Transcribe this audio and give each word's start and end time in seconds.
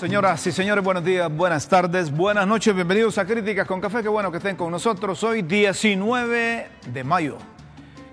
Señoras 0.00 0.46
y 0.46 0.52
señores, 0.52 0.82
buenos 0.82 1.04
días, 1.04 1.30
buenas 1.30 1.68
tardes, 1.68 2.10
buenas 2.10 2.46
noches, 2.46 2.74
bienvenidos 2.74 3.18
a 3.18 3.26
Críticas 3.26 3.66
con 3.66 3.82
Café, 3.82 4.00
qué 4.02 4.08
bueno 4.08 4.30
que 4.30 4.38
estén 4.38 4.56
con 4.56 4.70
nosotros. 4.70 5.22
Hoy 5.24 5.42
19 5.42 6.68
de 6.90 7.04
mayo 7.04 7.36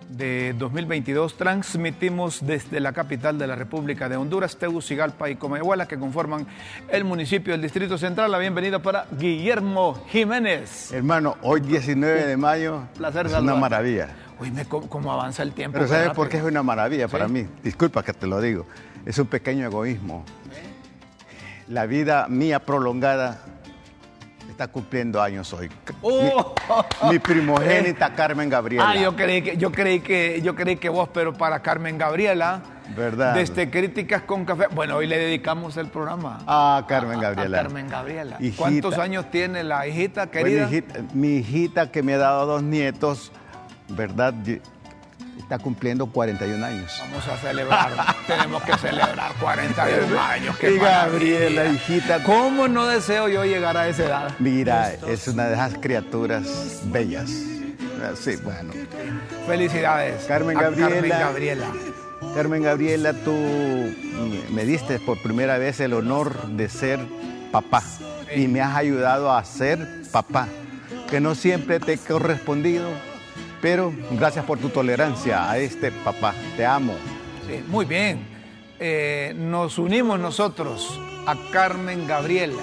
de 0.10 0.54
2022 0.58 1.38
transmitimos 1.38 2.46
desde 2.46 2.82
la 2.82 2.92
capital 2.92 3.38
de 3.38 3.48
la 3.48 3.56
República 3.56 4.10
de 4.10 4.18
Honduras, 4.18 4.58
Tegucigalpa 4.58 5.30
y 5.30 5.38
Comayhuela, 5.38 5.88
que 5.88 5.98
conforman 5.98 6.46
el 6.90 7.06
municipio 7.06 7.54
del 7.54 7.62
Distrito 7.62 7.98
Central. 7.98 8.32
La 8.34 8.38
bienvenida 8.38 8.80
para 8.80 9.06
Guillermo 9.18 10.04
Jiménez. 10.10 10.92
Hermano, 10.92 11.38
hoy 11.42 11.62
19 11.62 12.26
de 12.26 12.36
mayo 12.36 12.82
Placer 12.98 13.28
es 13.28 13.32
saludar. 13.32 13.54
una 13.54 13.62
maravilla. 13.62 14.10
Uy, 14.42 14.52
me, 14.52 14.66
cómo, 14.66 14.90
cómo 14.90 15.14
avanza 15.14 15.42
el 15.42 15.54
tiempo. 15.54 15.76
Pero 15.78 15.88
¿sabes 15.88 16.08
rápido. 16.08 16.16
por 16.22 16.30
qué 16.30 16.38
es 16.38 16.44
una 16.44 16.64
maravilla 16.64 17.08
para 17.08 17.28
¿Sí? 17.28 17.32
mí? 17.34 17.48
Disculpa 17.64 18.04
que 18.04 18.12
te 18.12 18.28
lo 18.28 18.42
digo. 18.42 18.66
Es 19.06 19.18
un 19.20 19.28
pequeño 19.28 19.66
egoísmo. 19.66 20.26
La 21.68 21.86
vida 21.86 22.28
mía 22.30 22.60
prolongada 22.60 23.40
está 24.50 24.68
cumpliendo 24.70 25.22
años 25.22 25.52
hoy. 25.54 25.70
Oh. 26.02 26.56
Mi, 27.04 27.10
mi 27.12 27.20
primogénita 27.20 28.14
Carmen 28.16 28.50
Gabriela. 28.50 28.90
Ah, 28.90 28.96
yo 28.96 29.16
creí 29.16 29.42
que, 29.42 29.58
yo 29.58 29.72
creí 29.72 30.00
que, 30.00 30.42
yo 30.42 30.56
creí 30.56 30.78
que 30.78 30.90
vos, 30.90 31.10
pero 31.14 31.34
para 31.34 31.62
Carmen 31.62 31.98
Gabriela. 31.98 32.62
¿Verdad? 32.96 33.34
Desde 33.36 33.70
Críticas 33.70 34.22
con 34.22 34.46
Café. 34.46 34.68
Bueno, 34.74 34.96
hoy 34.96 35.08
le 35.08 35.18
dedicamos 35.18 35.76
el 35.76 35.88
programa. 35.90 36.40
Ah, 36.48 36.86
Carmen 36.88 37.20
a- 37.20 37.22
Gabriela. 37.24 37.60
A 37.60 37.64
Carmen 37.64 37.90
Gabriela. 37.90 38.38
Hijita. 38.40 38.58
¿Cuántos 38.58 38.98
años 38.98 39.30
tiene 39.30 39.64
la 39.66 39.86
hijita 39.86 40.28
Bueno, 40.28 40.32
querida? 40.46 40.70
hijita- 40.70 41.00
mi 41.14 41.36
hijita 41.38 41.92
que 41.92 42.02
me 42.02 42.14
ha 42.14 42.18
dado 42.18 42.46
dos 42.46 42.64
nietos, 42.64 43.34
¿verdad? 43.90 44.34
Está 45.48 45.60
cumpliendo 45.60 46.08
41 46.08 46.66
años. 46.66 46.92
Vamos 47.00 47.26
a 47.26 47.38
celebrar. 47.38 47.94
Tenemos 48.28 48.62
que 48.64 48.78
celebrar 48.78 49.32
41 49.40 50.22
años. 50.22 50.58
qué 50.58 50.72
Y 50.72 50.78
Gabriela, 50.78 51.68
hijita. 51.68 52.22
¿Cómo 52.24 52.68
no 52.68 52.86
deseo 52.86 53.30
yo 53.30 53.46
llegar 53.46 53.78
a 53.78 53.88
esa 53.88 54.04
edad? 54.04 54.32
Mira, 54.40 54.92
es 55.08 55.26
una 55.30 55.48
de 55.48 55.54
esas 55.54 55.76
criaturas 55.76 56.82
bellas. 56.88 57.30
Sí, 57.30 58.36
bueno. 58.44 58.74
Felicidades. 59.48 60.26
Carmen 60.26 60.58
a 60.58 60.64
Gabriela. 60.64 60.92
Carmen 60.92 61.10
Gabriela. 61.12 61.66
Carmen 62.36 62.64
Gabriela, 62.64 63.14
tú 63.14 63.32
me 64.52 64.66
diste 64.66 65.00
por 65.00 65.18
primera 65.22 65.58
vez 65.58 65.80
el 65.80 65.94
honor 65.94 66.46
de 66.50 66.68
ser 66.68 67.00
papá 67.54 67.82
y 68.36 68.50
me 68.50 68.60
has 68.60 68.76
ayudado 68.76 69.32
a 69.32 69.42
ser 69.46 70.04
papá, 70.12 70.50
que 71.10 71.22
no 71.22 71.36
siempre 71.36 71.80
te 71.80 71.94
he 71.94 71.98
correspondido, 71.98 72.90
pero 73.62 73.94
gracias 74.12 74.46
por 74.46 74.60
tu 74.60 74.70
tolerancia 74.70 75.50
a 75.50 75.58
este 75.58 75.92
papá. 75.92 76.34
Te 76.56 76.66
amo. 76.66 76.94
Sí, 77.48 77.64
muy 77.68 77.86
bien. 77.86 78.20
Eh, 78.80 79.34
nos 79.36 79.78
unimos 79.80 80.20
nosotros 80.20 81.00
a 81.26 81.36
Carmen 81.52 82.06
Gabriela. 82.08 82.62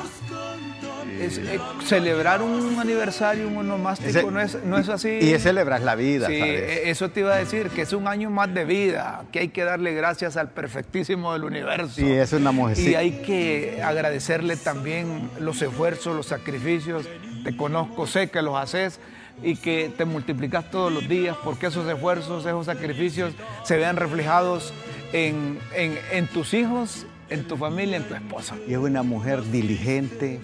Es, 1.21 1.39
eh, 1.39 1.61
celebrar 1.85 2.43
un 2.43 2.77
aniversario, 2.81 3.47
un 3.47 3.57
onomástico, 3.59 4.11
Ese- 4.11 4.31
no, 4.31 4.41
es, 4.41 4.59
no 4.65 4.79
es 4.79 4.89
así. 4.89 5.09
Y 5.11 5.39
celebras 5.39 5.81
la 5.83 5.95
vida, 5.95 6.27
Sí, 6.27 6.39
¿sabes? 6.41 6.61
eh, 6.61 6.91
eso 6.91 7.11
te 7.11 7.21
iba 7.21 7.33
a 7.33 7.37
decir, 7.37 7.69
que 7.71 7.83
es 7.83 7.93
un 7.93 8.09
año 8.09 8.31
más 8.31 8.53
de 8.53 8.65
vida, 8.65 9.23
que 9.31 9.39
hay 9.39 9.49
que 9.49 9.63
darle 9.63 9.95
gracias 9.95 10.37
al 10.37 10.51
perfectísimo 10.51 11.33
del 11.33 11.45
universo. 11.45 12.01
Y 12.01 12.11
es 12.13 12.33
una 12.33 12.51
mujer. 12.51 12.77
Y 12.81 12.97
hay 12.97 13.23
que 13.23 13.81
agradecerle 13.83 14.57
también 14.57 15.31
los 15.39 15.63
esfuerzos, 15.63 16.17
los 16.17 16.27
sacrificios. 16.27 17.07
Te 17.45 17.57
conozco, 17.57 18.09
sé 18.09 18.29
que 18.31 18.43
los 18.43 18.57
haces 18.57 18.99
y 19.43 19.57
que 19.57 19.91
te 19.97 20.05
multiplicas 20.05 20.71
todos 20.71 20.93
los 20.93 21.09
días 21.09 21.37
porque 21.45 21.67
esos 21.67 21.87
esfuerzos, 21.89 22.47
esos 22.47 22.67
sacrificios 22.67 23.33
se 23.65 23.77
vean 23.77 23.97
reflejados 23.97 24.73
en, 25.13 25.59
en- 25.75 25.99
en 26.13 26.27
tus 26.29 26.55
hijos, 26.55 27.07
en 27.31 27.45
tu 27.45 27.57
familia, 27.57 27.97
en 27.99 28.05
tu 28.05 28.15
esposa. 28.15 28.57
Y 28.67 28.73
es 28.73 28.79
una 28.79 29.03
mujer 29.03 29.43
diligente, 29.51 30.41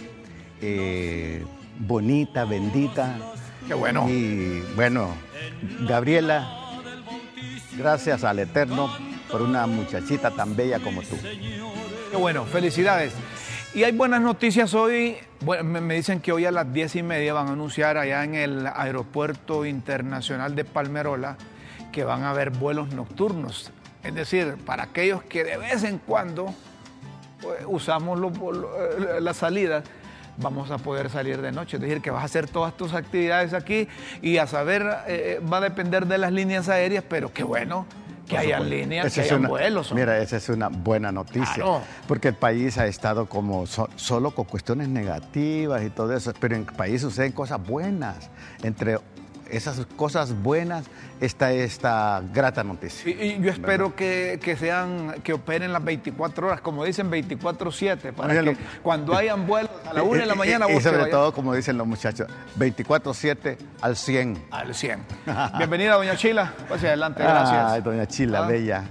eh, 0.60 1.44
bonita, 1.78 2.44
bendita. 2.44 3.16
Qué 3.66 3.74
bueno. 3.74 4.08
Y 4.08 4.62
bueno, 4.74 5.08
Gabriela, 5.86 6.48
gracias 7.76 8.24
al 8.24 8.38
Eterno 8.40 8.90
por 9.30 9.42
una 9.42 9.66
muchachita 9.66 10.30
tan 10.32 10.56
bella 10.56 10.80
como 10.80 11.02
tú. 11.02 11.16
Qué 12.10 12.16
bueno, 12.16 12.44
felicidades. 12.44 13.12
Y 13.72 13.84
hay 13.84 13.92
buenas 13.92 14.20
noticias 14.20 14.74
hoy. 14.74 15.16
Bueno, 15.42 15.62
me, 15.80 15.94
dicen 15.94 16.20
que 16.20 16.32
hoy 16.32 16.44
a 16.44 16.50
las 16.50 16.72
diez 16.72 16.96
y 16.96 17.02
media 17.02 17.32
van 17.34 17.46
a 17.48 17.52
anunciar 17.52 17.98
allá 17.98 18.24
en 18.24 18.34
el 18.34 18.66
Aeropuerto 18.66 19.64
Internacional 19.64 20.56
de 20.56 20.64
Palmerola 20.64 21.36
que 21.92 22.02
van 22.02 22.24
a 22.24 22.30
haber 22.30 22.50
vuelos 22.50 22.92
nocturnos. 22.94 23.70
Es 24.02 24.14
decir, 24.14 24.56
para 24.66 24.84
aquellos 24.84 25.22
que 25.22 25.44
de 25.44 25.56
vez 25.56 25.84
en 25.84 25.98
cuando 25.98 26.52
pues, 27.40 27.60
usamos 27.66 28.18
los 28.18 28.32
vol- 28.32 28.66
eh, 28.66 29.20
las 29.20 29.36
salidas, 29.36 29.84
vamos 30.38 30.72
a 30.72 30.78
poder 30.78 31.08
salir 31.08 31.40
de 31.40 31.52
noche. 31.52 31.76
Es 31.76 31.80
decir, 31.82 32.00
que 32.00 32.10
vas 32.10 32.22
a 32.22 32.26
hacer 32.26 32.48
todas 32.48 32.76
tus 32.76 32.92
actividades 32.92 33.54
aquí 33.54 33.86
y 34.20 34.38
a 34.38 34.48
saber, 34.48 34.84
eh, 35.06 35.40
va 35.50 35.58
a 35.58 35.60
depender 35.60 36.06
de 36.06 36.18
las 36.18 36.32
líneas 36.32 36.68
aéreas, 36.68 37.04
pero 37.08 37.32
qué 37.32 37.44
bueno 37.44 37.86
que 38.30 38.38
hayan 38.38 38.62
supuesto. 38.62 38.76
líneas, 38.76 39.06
Esa 39.06 39.14
que 39.14 39.20
hayan 39.28 39.40
una- 39.40 39.48
vuelos. 39.48 39.90
hombre. 39.90 40.04
Mira, 40.06 40.18
esa 40.18 40.36
es 40.36 40.48
una 40.48 40.68
buena 40.68 41.12
noticia. 41.12 41.54
Claro. 41.54 41.82
Porque 42.08 42.28
el 42.28 42.34
país 42.34 42.78
ha 42.78 42.86
estado 42.86 43.26
como 43.26 43.66
so- 43.66 43.88
solo 43.96 44.30
con 44.32 44.44
cuestiones 44.46 44.88
negativas 44.88 45.82
y 45.82 45.90
todo 45.90 46.14
eso, 46.16 46.32
pero 46.40 46.54
en 46.56 46.62
el 46.68 46.74
país 46.74 47.00
suceden 47.02 47.32
cosas 47.32 47.64
buenas. 47.66 48.30
Entre 48.62 48.98
esas 49.50 49.86
cosas 49.96 50.34
buenas 50.42 50.86
está 51.20 51.52
esta 51.52 52.22
grata 52.32 52.64
noticia. 52.64 53.10
Y, 53.10 53.22
y 53.22 53.40
yo 53.42 53.50
espero 53.50 53.94
que, 53.94 54.38
que 54.42 54.56
sean, 54.56 55.16
que 55.22 55.32
operen 55.32 55.72
las 55.72 55.84
24 55.84 56.46
horas, 56.46 56.60
como 56.60 56.84
dicen 56.84 57.10
24-7, 57.10 58.12
para 58.12 58.42
que 58.42 58.56
cuando 58.82 59.14
hayan 59.16 59.46
vuelos 59.46 59.70
a 59.88 59.92
la 59.94 60.02
1 60.02 60.12
de 60.20 60.26
la 60.26 60.32
Y- 60.32 60.36
y- 60.36 60.38
mañana 60.38 60.66
Y, 60.70 60.74
te 60.76 60.80
sobre 60.82 61.06
todo, 61.06 61.32
como 61.32 61.54
dicen 61.54 61.76
los 61.78 61.86
muchachos, 61.86 62.26
24-7 62.58 63.56
al 63.80 63.96
100. 63.96 64.42
al 64.50 64.74
100. 64.74 65.00
Bienvenida, 65.58 65.94
doña 65.94 66.16
Chila. 66.16 66.52
Pase 66.68 66.88
adelante, 66.88 67.22
gracias. 67.22 67.72
Ay, 67.72 67.80
doña 67.82 68.06
Chila, 68.06 68.44
Ah. 68.44 68.46
bella. 68.46 68.84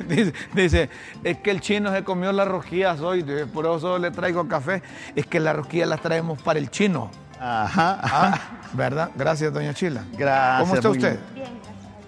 Dice, 0.08 0.32
dice, 0.54 0.88
es 1.24 1.36
que 1.40 1.50
el 1.50 1.60
chino 1.60 1.92
se 1.92 2.02
comió 2.04 2.32
las 2.32 2.48
rosquillas 2.48 3.00
hoy, 3.00 3.22
por 3.52 3.66
eso 3.66 3.98
le 3.98 4.10
traigo 4.10 4.48
café. 4.48 4.82
Es 5.14 5.26
que 5.26 5.38
las 5.40 5.54
rosquillas 5.54 5.88
las 5.88 6.00
traemos 6.00 6.40
para 6.40 6.58
el 6.58 6.70
chino. 6.70 7.10
Ajá. 7.40 7.98
Ah, 8.02 8.38
¿Verdad? 8.74 9.10
Gracias, 9.16 9.52
doña 9.52 9.72
Chila. 9.74 10.04
Gracias. 10.16 10.60
¿Cómo 10.60 10.74
está 10.74 10.88
muy- 10.88 10.98
usted? 10.98 11.18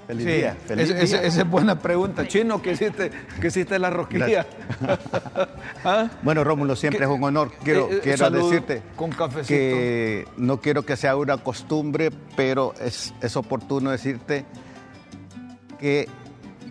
Feliz 0.07 0.27
Sí, 0.27 0.33
día. 0.33 0.57
Feliz 0.67 0.91
ese- 0.91 1.03
ese- 1.05 1.19
día. 1.19 1.27
esa 1.29 1.41
es 1.43 1.49
buena 1.49 1.79
pregunta. 1.79 2.27
Chino, 2.29 2.61
¿qué 2.61 2.73
hiciste, 2.73 3.11
qué 3.41 3.47
hiciste 3.47 3.79
la 3.79 3.89
rosquilla? 3.89 4.45
¿Ah? 5.85 6.09
Bueno, 6.23 6.45
Rómulo, 6.45 6.77
siempre 6.77 6.99
¿Qué- 6.99 7.05
es 7.05 7.11
un 7.11 7.25
honor. 7.25 7.51
Quiero, 7.65 7.89
eh, 7.89 7.95
eh, 7.97 8.01
quiero 8.03 8.31
decirte 8.31 8.83
con 8.97 9.11
cafecito. 9.11 9.47
que 9.49 10.27
no 10.37 10.61
quiero 10.61 10.85
que 10.85 10.97
sea 10.97 11.17
una 11.17 11.39
costumbre, 11.39 12.11
pero 12.37 12.75
es, 12.81 13.15
es 13.23 13.37
oportuno 13.37 13.91
decirte 13.91 14.45
que 15.79 16.09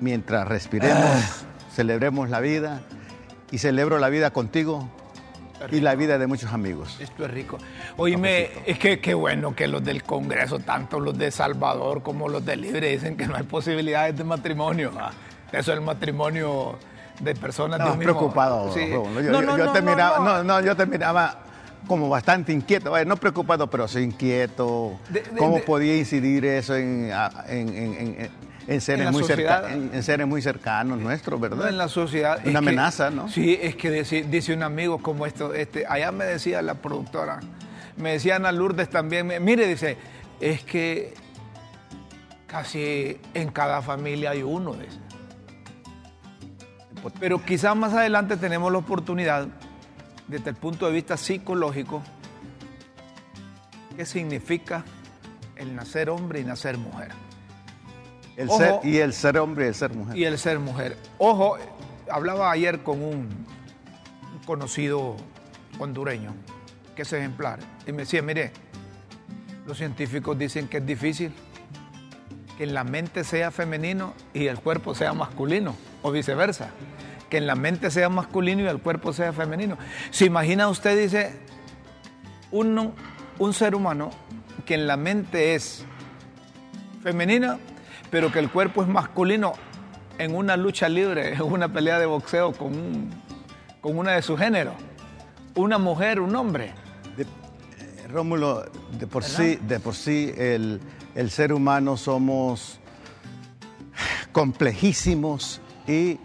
mientras 0.01 0.47
respiremos, 0.47 0.99
Ah. 1.03 1.29
celebremos 1.73 2.29
la 2.29 2.41
vida 2.41 2.81
y 3.49 3.57
celebro 3.57 3.97
la 3.97 4.09
vida 4.09 4.31
contigo 4.31 4.89
y 5.71 5.79
la 5.81 5.95
vida 5.95 6.17
de 6.17 6.27
muchos 6.27 6.51
amigos. 6.53 6.97
Esto 6.99 7.25
es 7.25 7.31
rico. 7.31 7.57
Oíme, 7.97 8.49
es 8.65 8.79
que 8.79 8.99
qué 8.99 9.13
bueno 9.13 9.55
que 9.55 9.67
los 9.67 9.83
del 9.83 10.03
Congreso, 10.03 10.59
tanto 10.59 10.99
los 10.99 11.17
de 11.17 11.31
Salvador 11.31 12.01
como 12.01 12.29
los 12.29 12.45
de 12.45 12.55
Libre, 12.57 12.89
dicen 12.89 13.17
que 13.17 13.27
no 13.27 13.35
hay 13.35 13.43
posibilidades 13.43 14.17
de 14.17 14.23
matrimonio. 14.23 14.91
ah. 14.99 15.11
Eso 15.51 15.71
es 15.73 15.77
el 15.77 15.83
matrimonio 15.83 16.77
de 17.19 17.35
personas 17.35 17.77
de 17.79 17.85
un 17.91 17.99
mismo... 17.99 18.13
preocupado, 18.13 18.73
Sí. 18.73 18.89
Yo, 18.89 19.03
No, 19.13 19.21
yo- 19.21 19.41
no, 19.41 19.57
yo 19.57 19.71
te 19.71 19.81
no, 19.81 19.91
miraba, 19.91 20.19
no. 20.19 20.43
no, 20.43 20.61
yo 20.61 20.75
te 20.75 20.85
miraba 20.85 21.39
como 21.87 22.07
bastante 22.09 22.53
inquieto, 22.53 22.93
no 23.05 23.17
preocupado, 23.17 23.67
pero 23.67 23.87
sí 23.87 23.99
inquieto. 23.99 24.97
De- 25.09 25.21
de- 25.21 25.37
¿Cómo 25.37 25.55
de- 25.57 25.61
podía 25.63 25.97
incidir 25.97 26.45
eso 26.45 26.75
en, 26.75 27.11
en, 27.47 27.69
en- 27.69 27.93
en- 28.21 28.50
en 28.67 28.79
seres, 28.81 29.11
muy 29.11 29.23
sociedad. 29.23 29.61
cerca- 29.63 29.73
en, 29.73 29.89
en 29.93 30.03
seres 30.03 30.27
muy 30.27 30.41
cercanos 30.41 30.99
nuestros, 30.99 31.39
No, 31.39 31.49
verdad? 31.49 31.69
en 31.69 31.77
la 31.77 31.87
sociedad. 31.87 32.37
Una 32.43 32.51
que- 32.51 32.57
amenaza, 32.57 33.09
¿no? 33.09 33.27
Sí, 33.29 33.57
es 33.61 33.75
que 33.75 33.89
dice, 33.91 34.23
dice 34.23 34.53
un 34.53 34.63
amigo 34.63 34.99
como 35.01 35.25
esto, 35.25 35.53
este, 35.53 35.85
allá 35.87 36.11
me 36.11 36.25
decía 36.25 36.61
la 36.61 36.75
productora, 36.75 37.39
me 37.97 38.13
decía 38.13 38.35
Ana 38.37 38.51
Lourdes 38.51 38.89
también, 38.89 39.27
me- 39.27 39.39
mire, 39.39 39.67
dice, 39.67 39.97
es 40.39 40.63
que 40.63 41.13
casi 42.47 43.17
en 43.33 43.49
cada 43.51 43.81
familia 43.81 44.31
hay 44.31 44.43
uno, 44.43 44.73
dice. 44.73 44.99
Pero 47.19 47.43
quizás 47.43 47.75
más 47.75 47.93
adelante 47.93 48.37
tenemos 48.37 48.71
la 48.71 48.77
oportunidad, 48.77 49.47
desde 50.27 50.51
el 50.51 50.55
punto 50.55 50.85
de 50.85 50.91
vista 50.91 51.17
psicológico, 51.17 52.03
qué 53.97 54.05
significa 54.05 54.83
el 55.55 55.75
nacer 55.75 56.09
hombre 56.09 56.39
y 56.41 56.43
nacer 56.43 56.77
mujer. 56.77 57.09
El 58.41 58.49
Ojo. 58.49 58.57
ser, 58.57 58.73
y 58.83 58.97
el 58.97 59.13
ser 59.13 59.37
hombre 59.37 59.65
y 59.65 59.67
el 59.67 59.75
ser 59.75 59.93
mujer. 59.93 60.17
y 60.17 60.25
el 60.25 60.37
ser 60.37 60.59
mujer. 60.59 60.97
Ojo, 61.17 61.57
hablaba 62.09 62.51
ayer 62.51 62.83
con 62.83 63.01
un, 63.01 63.29
conocido 64.45 65.15
hondureño, 65.79 66.33
que 66.95 67.03
es 67.03 67.13
ejemplar, 67.13 67.59
y 67.85 67.91
me 67.91 67.99
decía, 67.99 68.21
mire, 68.21 68.51
los 69.65 69.77
científicos 69.77 70.37
dicen 70.37 70.67
que 70.67 70.77
es 70.77 70.85
difícil 70.85 71.31
que 72.57 72.65
la 72.65 72.83
mente 72.83 73.23
sea 73.23 73.51
femenino 73.51 74.13
y 74.33 74.47
el 74.47 74.59
cuerpo 74.59 74.95
sea 74.95 75.13
masculino, 75.13 75.75
o 76.01 76.11
viceversa. 76.11 76.71
que 77.29 77.37
en 77.37 77.47
la 77.47 77.55
mente 77.55 77.89
sea 77.91 78.09
masculino 78.09 78.63
y 78.63 78.67
el 78.67 78.79
cuerpo 78.79 79.13
sea 79.13 79.31
femenino. 79.31 79.77
¿Se 80.09 80.25
imagina 80.25 80.67
usted, 80.67 81.01
dice, 81.01 81.39
un, 82.51 82.93
un 83.39 83.53
ser 83.53 83.73
humano 83.73 84.11
que 84.65 84.73
en 84.73 84.85
la 84.85 84.97
mente 84.97 85.55
es 85.55 85.85
femenina, 87.01 87.57
pero 88.11 88.31
que 88.31 88.39
el 88.39 88.51
cuerpo 88.51 88.83
es 88.83 88.89
masculino 88.89 89.53
en 90.17 90.35
una 90.35 90.57
lucha 90.57 90.87
libre, 90.89 91.33
en 91.33 91.41
una 91.41 91.69
pelea 91.69 91.97
de 91.97 92.05
boxeo 92.05 92.51
con, 92.51 93.09
con 93.79 93.97
una 93.97 94.11
de 94.11 94.21
su 94.21 94.37
género? 94.37 94.73
Una 95.55 95.77
mujer, 95.77 96.19
un 96.19 96.35
hombre. 96.35 96.73
Eh, 97.17 98.07
Rómulo, 98.09 98.65
de 98.99 99.07
por 99.07 99.23
sí, 99.23 99.57
de 99.67 99.79
por 99.79 99.95
sí 99.95 100.31
el, 100.37 100.79
el 101.15 101.31
ser 101.31 101.51
humano 101.53 101.97
somos 101.97 102.79
complejísimos 104.31 105.61
y 105.87 106.19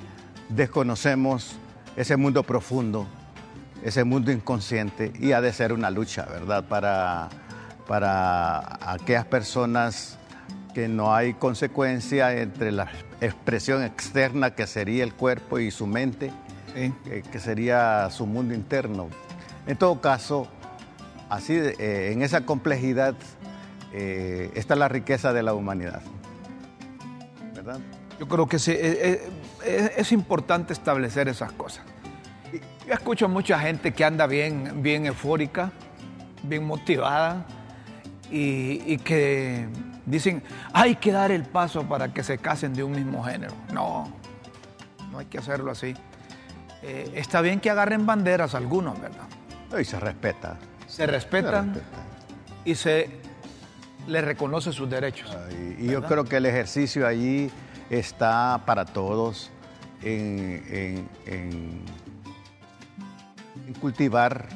desconocemos 0.48 1.56
ese 1.96 2.16
mundo 2.16 2.42
profundo, 2.42 3.06
ese 3.82 4.04
mundo 4.04 4.30
inconsciente 4.30 5.12
y 5.18 5.32
ha 5.32 5.40
de 5.40 5.52
ser 5.52 5.72
una 5.72 5.90
lucha, 5.90 6.24
¿verdad? 6.26 6.64
Para, 6.64 7.28
para 7.88 8.92
aquellas 8.92 9.24
personas 9.24 10.18
que 10.76 10.88
no 10.88 11.14
hay 11.14 11.32
consecuencia 11.32 12.36
entre 12.36 12.70
la 12.70 12.90
expresión 13.22 13.82
externa 13.82 14.50
que 14.50 14.66
sería 14.66 15.04
el 15.04 15.14
cuerpo 15.14 15.58
y 15.58 15.70
su 15.70 15.86
mente, 15.86 16.30
que, 16.74 17.40
sería 17.40 18.10
su 18.10 18.26
mundo 18.26 18.52
interno. 18.52 19.08
En 19.66 19.78
todo 19.78 20.02
caso, 20.02 20.48
así 21.30 21.54
eh, 21.54 22.10
en 22.12 22.20
esa 22.20 22.42
complejidad 22.42 23.14
eh, 23.94 24.50
está 24.54 24.76
la 24.76 24.86
riqueza 24.86 25.32
de 25.32 25.42
la 25.42 25.54
humanidad. 25.54 26.02
¿Verdad? 27.54 27.78
Yo 28.20 28.28
creo 28.28 28.46
que 28.46 28.58
sí, 28.58 28.72
eh, 28.76 29.30
es, 29.96 30.12
importante 30.12 30.74
establecer 30.74 31.26
esas 31.26 31.52
cosas. 31.52 31.86
Yo 32.86 32.92
escucho 32.92 33.30
mucha 33.30 33.58
gente 33.58 33.94
que 33.94 34.04
anda 34.04 34.26
bien, 34.26 34.82
bien 34.82 35.06
eufórica, 35.06 35.72
bien 36.42 36.66
motivada 36.66 37.46
y, 38.30 38.98
que 38.98 39.66
dicen, 40.06 40.42
hay 40.72 40.96
que 40.96 41.12
dar 41.12 41.30
el 41.30 41.42
paso 41.44 41.82
para 41.84 42.12
que 42.14 42.22
se 42.22 42.38
casen 42.38 42.72
de 42.72 42.82
un 42.82 42.92
mismo 42.92 43.22
género. 43.22 43.54
No, 43.72 44.10
no 45.10 45.18
hay 45.18 45.26
que 45.26 45.38
hacerlo 45.38 45.70
así. 45.70 45.94
Eh, 46.82 47.10
está 47.14 47.40
bien 47.40 47.60
que 47.60 47.70
agarren 47.70 48.06
banderas 48.06 48.54
algunos, 48.54 49.00
¿verdad? 49.00 49.26
Y 49.78 49.84
se 49.84 50.00
respeta. 50.00 50.56
Se 50.86 51.06
respetan 51.06 51.74
y 52.64 52.74
se 52.74 53.10
le 54.06 54.20
reconoce 54.20 54.72
sus 54.72 54.88
derechos. 54.88 55.36
y, 55.78 55.86
yo 55.86 56.02
creo 56.04 56.24
que 56.24 56.36
el 56.36 56.46
ejercicio 56.46 57.06
allí 57.06 57.50
está 57.90 58.62
para 58.64 58.84
todos 58.84 59.50
en, 60.02 61.08
cultivar 63.80 64.46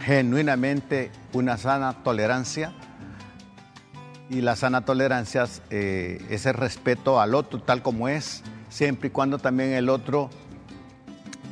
genuinamente 0.00 1.10
una 1.32 1.56
sana 1.56 2.02
tolerancia 2.02 2.72
y 4.30 4.42
la 4.42 4.54
sana 4.54 4.84
tolerancia 4.84 5.46
eh, 5.70 6.24
es 6.30 6.46
el 6.46 6.54
respeto 6.54 7.20
al 7.20 7.34
otro 7.34 7.60
tal 7.60 7.82
como 7.82 8.08
es, 8.08 8.42
siempre 8.68 9.08
y 9.08 9.10
cuando 9.10 9.38
también 9.38 9.72
el 9.72 9.88
otro 9.88 10.30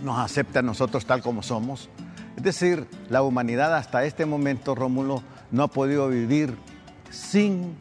nos 0.05 0.19
acepte 0.21 0.61
a 0.61 0.63
nosotros 0.63 1.05
tal 1.05 1.21
como 1.21 1.43
somos. 1.43 1.91
Es 2.37 2.45
decir, 2.45 2.87
la 3.11 3.23
humanidad 3.23 3.75
hasta 3.75 4.05
este 4.05 4.25
momento, 4.25 4.77
Rómulo, 4.77 5.25
no 5.51 5.65
ha 5.65 5.69
podido 5.69 6.09
vivir 6.09 6.55
sin 7.11 7.77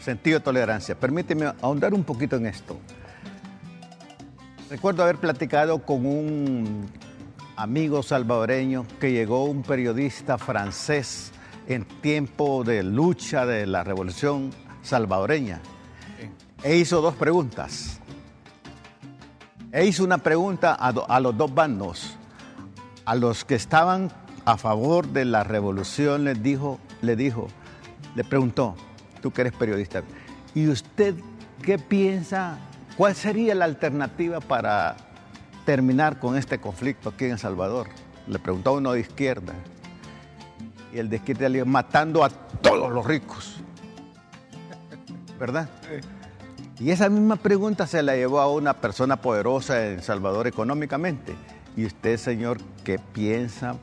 sentido 0.00 0.40
de 0.40 0.44
tolerancia. 0.44 0.98
Permíteme 0.98 1.52
ahondar 1.62 1.94
un 1.94 2.02
poquito 2.02 2.34
en 2.34 2.46
esto. 2.46 2.76
Recuerdo 4.68 5.04
haber 5.04 5.18
platicado 5.18 5.84
con 5.84 6.04
un 6.06 6.90
amigo 7.54 8.02
salvadoreño 8.02 8.84
que 8.98 9.12
llegó 9.12 9.44
un 9.44 9.62
periodista 9.62 10.38
francés 10.38 11.30
en 11.66 11.84
tiempo 11.84 12.64
de 12.64 12.82
lucha 12.82 13.46
de 13.46 13.66
la 13.66 13.84
revolución 13.84 14.50
salvadoreña 14.82 15.60
e 16.62 16.76
hizo 16.76 17.00
dos 17.00 17.14
preguntas. 17.14 18.00
E 19.72 19.86
hizo 19.86 20.04
una 20.04 20.18
pregunta 20.18 20.74
a, 20.74 21.20
los 21.20 21.36
dos 21.36 21.54
bandos. 21.54 22.16
A 23.04 23.14
los 23.14 23.44
que 23.44 23.54
estaban 23.54 24.10
a 24.44 24.56
favor 24.56 25.08
de 25.08 25.24
la 25.24 25.44
revolución 25.44 26.42
dijo, 26.42 26.78
le 27.02 27.16
dijo, 27.16 27.48
le 28.14 28.24
preguntó, 28.24 28.74
tú 29.22 29.30
que 29.30 29.42
eres 29.42 29.52
periodista, 29.52 30.02
¿y 30.54 30.68
usted 30.68 31.14
qué 31.62 31.78
piensa? 31.78 32.58
¿Cuál 32.96 33.14
sería 33.14 33.54
la 33.54 33.64
alternativa 33.64 34.40
para 34.40 34.96
terminar 35.64 36.18
con 36.18 36.36
este 36.36 36.58
conflicto 36.58 37.10
aquí 37.10 37.26
en 37.26 37.32
El 37.32 37.38
Salvador? 37.38 37.88
Le 38.26 38.38
preguntó 38.38 38.70
a 38.70 38.72
uno 38.74 38.92
de 38.92 39.00
izquierda. 39.00 39.54
Y 40.92 40.98
el 40.98 41.08
de 41.08 41.20
le 41.48 41.48
dijo, 41.50 41.66
matando 41.66 42.24
a 42.24 42.28
todos 42.28 42.92
los 42.92 43.06
ricos. 43.06 43.56
¿Verdad? 45.38 45.68
Y 46.78 46.90
esa 46.90 47.08
misma 47.08 47.36
pregunta 47.36 47.86
se 47.86 48.02
la 48.02 48.16
llevó 48.16 48.40
a 48.40 48.50
una 48.50 48.74
persona 48.74 49.20
poderosa 49.20 49.86
en 49.86 49.94
El 49.94 50.02
Salvador 50.02 50.46
económicamente. 50.46 51.34
¿Y 51.76 51.86
usted, 51.86 52.16
señor, 52.16 52.58
qué 52.84 52.98
piensa? 52.98 53.76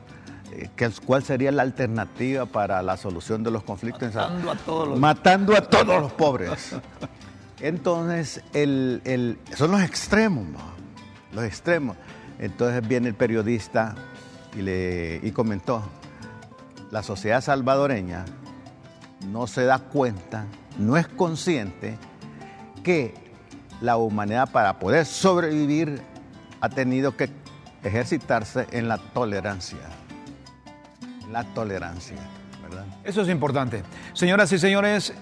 Eh, 0.52 0.68
¿Cuál 1.06 1.22
sería 1.22 1.52
la 1.52 1.62
alternativa 1.62 2.46
para 2.46 2.82
la 2.82 2.96
solución 2.96 3.42
de 3.42 3.50
los 3.50 3.62
conflictos? 3.62 4.14
Matando 4.14 4.50
a 4.50 4.56
todos 4.56 4.88
los, 4.88 4.98
Matando 4.98 5.56
a 5.56 5.60
todos 5.62 6.00
los 6.00 6.12
pobres. 6.12 6.76
Entonces, 7.60 8.42
son 9.56 9.70
los 9.70 9.82
extremos, 9.82 10.46
los 11.32 11.44
extremos. 11.44 11.96
Entonces 12.38 12.86
viene 12.86 13.08
el 13.08 13.14
periodista 13.14 13.96
y, 14.56 14.62
le, 14.62 15.20
y 15.22 15.32
comentó, 15.32 15.82
la 16.90 17.02
sociedad 17.02 17.40
salvadoreña 17.40 18.24
no 19.26 19.46
se 19.46 19.64
da 19.64 19.78
cuenta, 19.78 20.46
no 20.78 20.96
es 20.96 21.06
consciente 21.08 21.98
que 22.82 23.14
la 23.80 23.96
humanidad 23.96 24.50
para 24.50 24.78
poder 24.78 25.06
sobrevivir 25.06 26.00
ha 26.60 26.68
tenido 26.68 27.16
que 27.16 27.30
ejercitarse 27.82 28.66
en 28.72 28.88
la 28.88 28.98
tolerancia 28.98 29.78
la 31.30 31.44
tolerancia, 31.44 32.16
¿verdad? 32.62 32.86
Eso 33.04 33.22
es 33.22 33.28
importante. 33.28 33.82
Señoras 34.12 34.50
y 34.52 34.58
señores, 34.58 35.12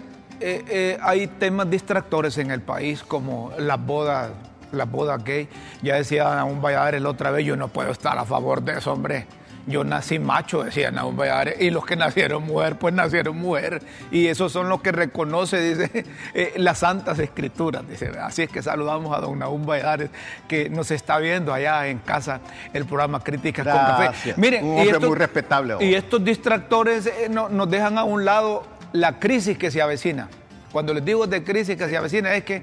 eh, 0.40 0.64
eh, 0.68 0.98
hay 1.02 1.26
temas 1.26 1.68
distractores 1.68 2.38
en 2.38 2.50
el 2.50 2.62
país 2.62 3.02
como 3.02 3.50
las 3.58 3.84
bodas, 3.84 4.30
las 4.72 4.90
bodas 4.90 5.22
gay. 5.24 5.48
Ya 5.82 5.96
decía 5.96 6.44
un 6.44 6.62
Valladares 6.62 7.02
la 7.02 7.10
otra 7.10 7.30
vez, 7.30 7.44
yo 7.44 7.56
no 7.56 7.68
puedo 7.68 7.90
estar 7.90 8.16
a 8.18 8.24
favor 8.24 8.62
de 8.62 8.78
eso, 8.78 8.92
hombre 8.92 9.26
yo 9.66 9.82
nací 9.82 10.20
macho, 10.20 10.62
decía 10.62 10.92
Nahum 10.92 11.16
Valladares, 11.16 11.60
y 11.60 11.70
los 11.70 11.84
que 11.84 11.96
nacieron 11.96 12.44
mujer, 12.44 12.76
pues 12.76 12.94
nacieron 12.94 13.36
mujer. 13.36 13.82
Y 14.12 14.28
esos 14.28 14.52
son 14.52 14.68
los 14.68 14.80
que 14.80 14.92
reconoce, 14.92 15.60
dice, 15.60 16.04
eh, 16.34 16.54
las 16.56 16.78
santas 16.78 17.18
escrituras. 17.18 17.86
Dice. 17.88 18.10
Así 18.20 18.42
es 18.42 18.48
que 18.48 18.62
saludamos 18.62 19.16
a 19.16 19.20
don 19.20 19.38
Nahum 19.40 19.66
Valladares, 19.66 20.10
que 20.46 20.70
nos 20.70 20.90
está 20.92 21.18
viendo 21.18 21.52
allá 21.52 21.88
en 21.88 21.98
casa 21.98 22.40
el 22.72 22.86
programa 22.86 23.20
Críticas 23.20 23.66
con 23.66 23.74
Café. 23.76 24.34
Miren, 24.36 24.64
un 24.64 24.78
hombre 24.78 24.98
muy 25.00 25.16
respetable. 25.16 25.76
Y 25.80 25.94
estos 25.94 26.24
distractores 26.24 27.06
eh, 27.06 27.28
nos 27.28 27.68
dejan 27.68 27.98
a 27.98 28.04
un 28.04 28.24
lado 28.24 28.64
la 28.92 29.18
crisis 29.18 29.58
que 29.58 29.72
se 29.72 29.82
avecina. 29.82 30.28
Cuando 30.70 30.94
les 30.94 31.04
digo 31.04 31.26
de 31.26 31.42
crisis 31.42 31.76
que 31.76 31.88
se 31.88 31.96
avecina 31.96 32.34
es 32.34 32.44
que 32.44 32.62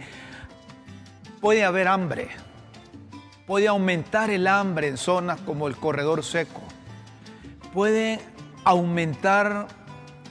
puede 1.42 1.66
haber 1.66 1.90
hambre, 1.90 2.30
puede 3.46 3.68
aumentar 3.68 4.30
el 4.30 4.48
hambre 4.48 4.88
en 4.88 4.98
zonas 4.98 5.42
como 5.42 5.68
el 5.68 5.76
corredor 5.76 6.24
seco 6.24 6.62
puede 7.74 8.20
aumentar 8.64 9.68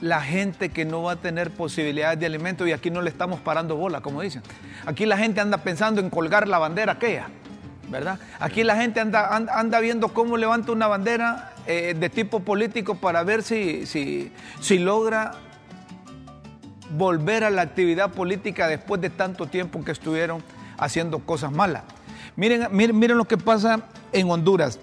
la 0.01 0.21
gente 0.21 0.69
que 0.69 0.85
no 0.85 1.03
va 1.03 1.13
a 1.13 1.15
tener 1.17 1.51
posibilidades 1.51 2.19
de 2.19 2.25
alimento 2.25 2.65
y 2.65 2.71
aquí 2.71 2.89
no 2.89 3.01
le 3.01 3.09
estamos 3.09 3.39
parando 3.39 3.75
bola, 3.75 4.01
como 4.01 4.21
dicen. 4.21 4.41
Aquí 4.85 5.05
la 5.05 5.17
gente 5.17 5.39
anda 5.39 5.59
pensando 5.59 6.01
en 6.01 6.09
colgar 6.09 6.47
la 6.47 6.57
bandera 6.57 6.93
aquella, 6.93 7.27
¿verdad? 7.89 8.19
Aquí 8.39 8.63
la 8.63 8.75
gente 8.75 8.99
anda, 8.99 9.35
anda, 9.35 9.79
viendo 9.79 10.09
cómo 10.09 10.35
levanta 10.35 10.71
una 10.71 10.87
bandera 10.87 11.53
eh, 11.67 11.95
de 11.97 12.09
tipo 12.09 12.41
político 12.41 12.95
para 12.95 13.23
ver 13.23 13.43
si, 13.43 13.85
si, 13.85 14.31
si 14.59 14.79
logra 14.79 15.33
volver 16.97 17.43
a 17.43 17.49
la 17.49 17.61
actividad 17.61 18.11
política 18.11 18.67
después 18.67 18.99
de 18.99 19.09
tanto 19.09 19.47
tiempo 19.47 19.83
que 19.83 19.91
estuvieron 19.91 20.43
haciendo 20.77 21.19
cosas 21.19 21.51
malas. 21.51 21.83
Miren, 22.35 22.67
miren, 22.71 22.97
miren 22.97 23.17
lo 23.17 23.25
que 23.25 23.37
pasa 23.37 23.81
en 24.11 24.29
Honduras. 24.29 24.79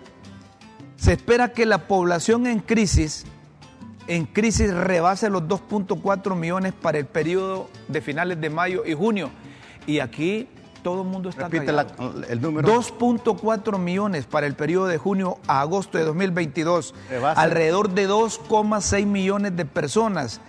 Se 1.00 1.14
espera 1.14 1.52
que 1.54 1.64
la 1.64 1.88
población 1.88 2.46
en 2.46 2.60
crisis, 2.60 3.24
en 4.06 4.26
crisis 4.26 4.70
rebase 4.70 5.30
los 5.30 5.44
2.4 5.44 6.36
millones 6.36 6.74
para 6.74 6.98
el 6.98 7.06
periodo 7.06 7.70
de 7.88 8.02
finales 8.02 8.38
de 8.38 8.50
mayo 8.50 8.82
y 8.84 8.92
junio. 8.92 9.30
Y 9.86 10.00
aquí 10.00 10.46
todo 10.82 11.00
el 11.00 11.08
mundo 11.08 11.30
está 11.30 11.48
Repite 11.48 11.72
el 12.28 12.42
número. 12.42 12.68
2.4 12.68 13.78
millones 13.78 14.26
para 14.26 14.46
el 14.46 14.54
periodo 14.54 14.88
de 14.88 14.98
junio 14.98 15.38
a 15.46 15.62
agosto 15.62 15.96
de 15.96 16.04
2022. 16.04 16.94
Alrededor 17.34 17.88
de 17.88 18.06
2,6 18.06 19.06
millones 19.06 19.56
de 19.56 19.64
personas. 19.64 20.42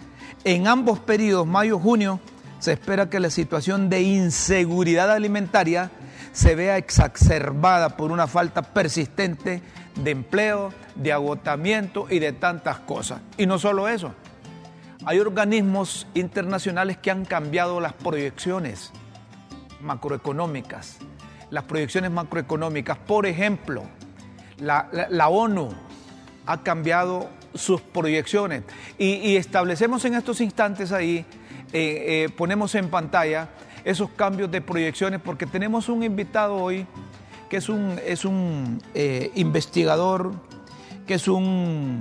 En 0.43 0.67
ambos 0.67 0.99
periodos, 0.99 1.47
mayo 1.47 1.77
y 1.77 1.81
junio, 1.81 2.19
se 2.59 2.73
espera 2.73 3.09
que 3.09 3.21
la 3.21 3.29
situación 3.29 3.89
de 3.89 4.01
inseguridad 4.01 5.11
alimentaria 5.11 5.91
se 6.33 6.55
vea 6.55 6.77
exacerbada 6.77 7.95
por 7.95 8.11
una 8.11 8.27
falta 8.27 8.61
persistente 8.61 9.61
de 9.95 10.11
empleo, 10.11 10.73
de 10.95 11.11
agotamiento 11.11 12.07
y 12.09 12.19
de 12.19 12.33
tantas 12.33 12.79
cosas. 12.79 13.21
Y 13.37 13.45
no 13.45 13.59
solo 13.59 13.87
eso, 13.87 14.13
hay 15.05 15.19
organismos 15.19 16.07
internacionales 16.13 16.97
que 16.97 17.11
han 17.11 17.25
cambiado 17.25 17.79
las 17.79 17.93
proyecciones 17.93 18.91
macroeconómicas. 19.81 20.99
Las 21.49 21.63
proyecciones 21.65 22.11
macroeconómicas, 22.11 22.97
por 22.97 23.25
ejemplo, 23.25 23.83
la, 24.57 25.27
ONU 25.27 25.69
ha 26.45 26.63
cambiado 26.63 27.29
sus 27.53 27.81
proyecciones 27.81 28.63
y, 28.97 29.35
establecemos 29.35 30.05
en 30.05 30.13
estos 30.13 30.39
instantes 30.39 30.91
ahí, 30.91 31.25
eh, 31.73 32.25
eh, 32.25 32.29
ponemos 32.37 32.75
en 32.75 32.89
pantalla 32.89 33.49
esos 33.83 34.09
cambios 34.11 34.51
de 34.51 34.61
proyecciones 34.61 35.19
porque 35.19 35.45
tenemos 35.45 35.89
un 35.89 36.03
invitado 36.03 36.55
hoy 36.55 36.85
que 37.51 37.57
es 37.57 37.67
un, 37.67 37.99
es 38.07 38.23
un 38.23 38.81
eh, 38.93 39.29
investigador, 39.35 40.31
que 41.05 41.15
es 41.15 41.27
un 41.27 41.99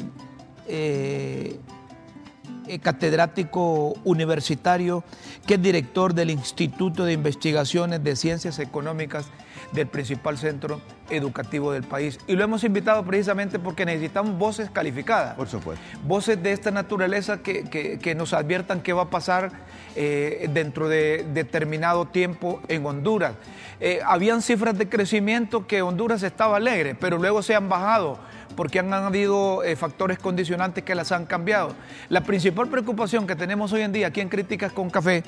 catedrático 2.78 3.94
universitario, 4.04 5.04
que 5.46 5.54
es 5.54 5.62
director 5.62 6.14
del 6.14 6.30
Instituto 6.30 7.04
de 7.04 7.12
Investigaciones 7.12 8.04
de 8.04 8.16
Ciencias 8.16 8.58
Económicas 8.58 9.26
del 9.72 9.86
principal 9.86 10.38
centro 10.38 10.80
educativo 11.10 11.72
del 11.72 11.84
país. 11.84 12.18
Y 12.26 12.34
lo 12.34 12.44
hemos 12.44 12.64
invitado 12.64 13.04
precisamente 13.04 13.58
porque 13.58 13.84
necesitamos 13.84 14.36
voces 14.38 14.70
calificadas. 14.70 15.34
Por 15.34 15.48
supuesto. 15.48 15.84
Voces 16.04 16.42
de 16.42 16.52
esta 16.52 16.70
naturaleza 16.70 17.42
que, 17.42 18.14
nos 18.16 18.32
adviertan 18.32 18.80
qué 18.80 18.92
va 18.92 19.02
a 19.02 19.10
pasar 19.10 19.52
eh, 19.96 20.48
dentro 20.52 20.88
de 20.88 21.26
determinado 21.32 22.06
tiempo 22.06 22.60
en 22.68 22.84
Honduras. 22.86 23.34
Eh, 23.80 24.00
habían 24.04 24.42
cifras 24.42 24.76
de 24.76 24.88
crecimiento 24.88 25.66
que 25.66 25.82
Honduras 25.82 26.22
estaba 26.22 26.56
alegre, 26.56 26.94
pero 26.94 27.18
luego 27.18 27.42
se 27.42 27.54
han 27.54 27.68
bajado 27.68 28.18
porque 28.56 28.78
han 28.78 28.92
habido 28.92 29.62
eh, 29.64 29.76
factores 29.76 30.18
condicionantes 30.18 30.84
que 30.84 30.94
las 30.94 31.12
han 31.12 31.26
cambiado. 31.26 31.74
La 32.08 32.22
principal 32.22 32.68
preocupación 32.68 33.26
que 33.26 33.36
tenemos 33.36 33.72
hoy 33.72 33.82
en 33.82 33.92
día 33.92 34.08
aquí 34.08 34.20
en 34.20 34.28
Críticas 34.28 34.72
con 34.72 34.90
Café 34.90 35.22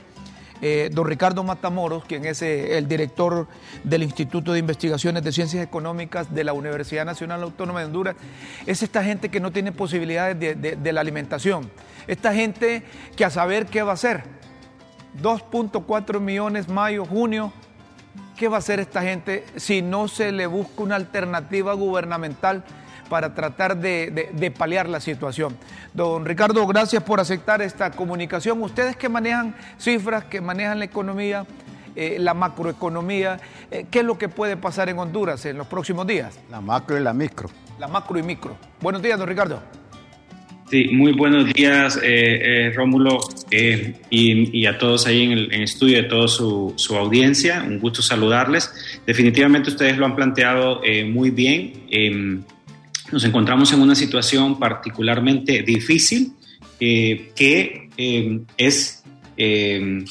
eh, 0.65 0.91
don 0.93 1.09
Ricardo 1.09 1.43
Matamoros, 1.43 2.05
quien 2.05 2.25
es 2.25 2.41
eh, 2.41 2.79
el 2.79 2.87
director 2.87 3.49
del 3.83 4.05
Instituto 4.05 4.53
de 4.53 4.61
Investigaciones 4.61 5.25
de 5.25 5.33
Ciencias 5.33 5.61
Económicas 5.65 6.33
de 6.33 6.45
la 6.45 6.53
Universidad 6.53 7.05
Nacional 7.05 7.43
Autónoma 7.43 7.81
de 7.81 7.87
Honduras, 7.87 8.15
es 8.65 8.81
esta 8.81 9.03
gente 9.03 9.29
que 9.29 9.41
no 9.41 9.51
tiene 9.51 9.73
posibilidades 9.73 10.39
de, 10.39 10.93
la 10.93 11.01
alimentación. 11.01 11.69
Esta 12.07 12.33
gente 12.33 12.85
que 13.17 13.25
a 13.25 13.31
saber 13.31 13.67
qué 13.67 13.83
va 13.83 13.91
a 13.91 13.95
hacer. 13.95 14.23
2.4 15.21 16.21
millones 16.21 16.69
mayo, 16.69 17.05
junio. 17.07 17.53
¿Qué 18.37 18.47
va 18.47 18.57
a 18.57 18.59
hacer 18.59 18.79
esta 18.79 19.03
gente 19.03 19.45
si 19.57 19.83
no 19.83 20.07
se 20.07 20.31
le 20.31 20.47
busca 20.47 20.85
una 20.85 20.95
alternativa 20.95 21.73
gubernamental 21.73 22.63
para 23.13 23.35
tratar 23.35 23.77
de, 23.77 24.55
paliar 24.57 24.89
la 24.89 24.99
situación. 24.99 25.55
Don 25.93 26.25
Ricardo, 26.25 26.67
gracias 26.67 27.03
por 27.03 27.21
aceptar 27.21 27.61
esta 27.61 27.91
comunicación. 27.91 28.63
Ustedes 28.63 28.97
que 28.97 29.11
manejan 29.11 29.55
cifras, 29.77 30.25
que 30.25 30.41
manejan 30.41 30.79
la 30.79 30.87
economía, 30.87 31.45
eh, 31.95 32.17
la 32.19 32.33
macroeconomía, 32.33 33.39
eh, 33.71 33.85
¿qué 33.91 33.99
es 33.99 34.07
lo 34.07 34.17
que 34.17 34.31
puede 34.31 34.57
pasar 34.57 34.89
en 34.89 34.99
Honduras 34.99 35.45
en 35.45 35.59
los 35.59 35.67
próximos 35.67 36.07
días? 36.07 36.41
La 36.51 36.63
macro 36.63 36.97
y 36.97 37.03
la 37.03 37.13
micro. 37.13 37.51
La 37.79 37.87
macro 37.87 38.19
y 38.19 38.23
micro. 38.23 38.57
Buenos 38.81 39.03
días, 39.03 39.19
don 39.19 39.29
Ricardo. 39.29 39.63
Sí, 40.71 40.89
muy 40.91 41.13
buenos 41.13 41.53
días, 41.53 42.01
eh, 42.03 42.73
Rómulo, 42.75 43.19
y, 43.51 44.65
a 44.65 44.79
todos 44.79 45.07
ahí 45.07 45.25
en 45.25 45.33
el 45.33 45.63
estudio, 45.65 46.01
a 46.01 46.09
toda 46.09 46.29
su, 46.29 46.73
su, 46.77 46.97
audiencia. 46.97 47.63
Un 47.63 47.79
gusto 47.79 48.01
saludarles. 48.01 48.73
Definitivamente 49.07 49.69
ustedes 49.69 49.99
lo 49.99 50.07
han 50.07 50.17
planteado 50.17 50.81
muy 51.05 51.29
bien. 51.29 52.47
Nos 53.13 53.25
encontramos 53.25 53.71
en 53.73 53.83
una 53.83 53.95
situación 53.95 54.59
particularmente 54.59 55.63
difícil 55.63 56.33
eh, 56.81 57.31
que 57.37 57.91
eh, 57.97 58.41
es 58.57 59.05
eh, 59.37 60.05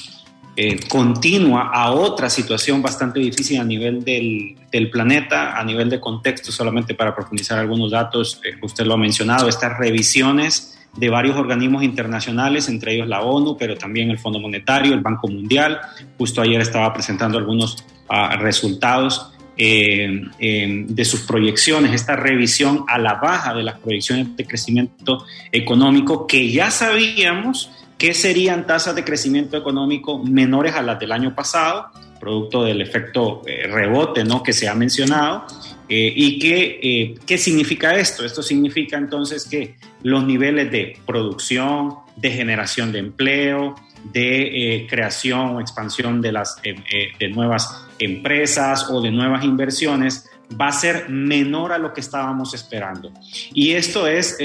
continua 0.87 1.71
a 1.73 1.91
otra 1.91 2.29
situación 2.29 2.81
bastante 2.83 3.19
difícil 3.19 3.59
a 3.59 3.63
nivel 3.63 4.03
del, 4.03 4.55
del, 4.71 4.91
planeta, 4.91 5.59
a 5.59 5.63
nivel 5.65 5.89
de 5.89 5.99
contexto, 5.99 6.51
solamente 6.51 6.93
para 6.93 7.15
profundizar 7.15 7.57
algunos 7.57 7.89
datos, 7.89 8.39
usted 8.61 8.85
lo 8.85 8.93
ha 8.93 8.97
mencionado, 8.97 9.49
estas 9.49 9.77
revisiones 9.79 10.77
de 10.95 11.09
varios 11.09 11.37
organismos 11.37 11.83
internacionales, 11.83 12.67
entre 12.67 12.93
ellos 12.93 13.07
la 13.07 13.21
ONU, 13.21 13.57
pero 13.57 13.75
también 13.77 14.11
el 14.11 14.19
Fondo 14.19 14.39
Monetario, 14.39 14.93
el 14.93 14.99
Banco 14.99 15.27
Mundial. 15.27 15.79
Justo 16.17 16.41
ayer 16.41 16.61
estaba 16.61 16.93
presentando 16.93 17.37
algunos 17.37 17.83
ah, 18.09 18.35
resultados 18.37 19.30
eh, 19.57 20.21
eh, 20.39 20.85
de 20.87 21.05
sus 21.05 21.21
proyecciones, 21.21 21.93
esta 21.93 22.15
revisión 22.15 22.85
a 22.87 22.97
la 22.97 23.15
baja 23.15 23.53
de 23.53 23.63
las 23.63 23.79
proyecciones 23.79 24.35
de 24.35 24.45
crecimiento 24.45 25.25
económico 25.51 26.25
que 26.25 26.49
ya 26.51 26.71
sabíamos 26.71 27.69
que 27.97 28.13
serían 28.13 28.65
tasas 28.65 28.95
de 28.95 29.03
crecimiento 29.03 29.57
económico 29.57 30.17
menores 30.17 30.73
a 30.73 30.81
las 30.81 30.99
del 30.99 31.11
año 31.11 31.35
pasado, 31.35 31.87
producto 32.19 32.63
del 32.63 32.81
efecto 32.81 33.41
eh, 33.45 33.67
rebote 33.67 34.23
¿no? 34.23 34.41
que 34.41 34.53
se 34.53 34.67
ha 34.67 34.73
mencionado. 34.73 35.45
¿Y 35.93 36.39
que, 36.39 37.17
qué 37.25 37.37
significa 37.37 37.93
esto? 37.95 38.23
Esto 38.23 38.41
significa 38.41 38.97
entonces 38.97 39.45
que 39.45 39.75
los 40.03 40.23
niveles 40.23 40.71
de 40.71 40.97
producción, 41.05 41.95
de 42.15 42.31
generación 42.31 42.93
de 42.93 42.99
empleo, 42.99 43.75
de 44.03 44.77
eh, 44.77 44.87
creación 44.87 45.55
o 45.55 45.61
expansión 45.61 46.21
de, 46.21 46.31
las, 46.31 46.57
eh, 46.63 46.75
eh, 46.91 47.07
de 47.19 47.29
nuevas 47.29 47.87
empresas 47.99 48.89
o 48.89 49.01
de 49.01 49.11
nuevas 49.11 49.43
inversiones 49.43 50.27
va 50.59 50.67
a 50.67 50.71
ser 50.73 51.07
menor 51.07 51.71
a 51.71 51.77
lo 51.77 51.93
que 51.93 52.01
estábamos 52.01 52.53
esperando. 52.53 53.13
Y 53.53 53.71
esto 53.71 54.05
es 54.05 54.37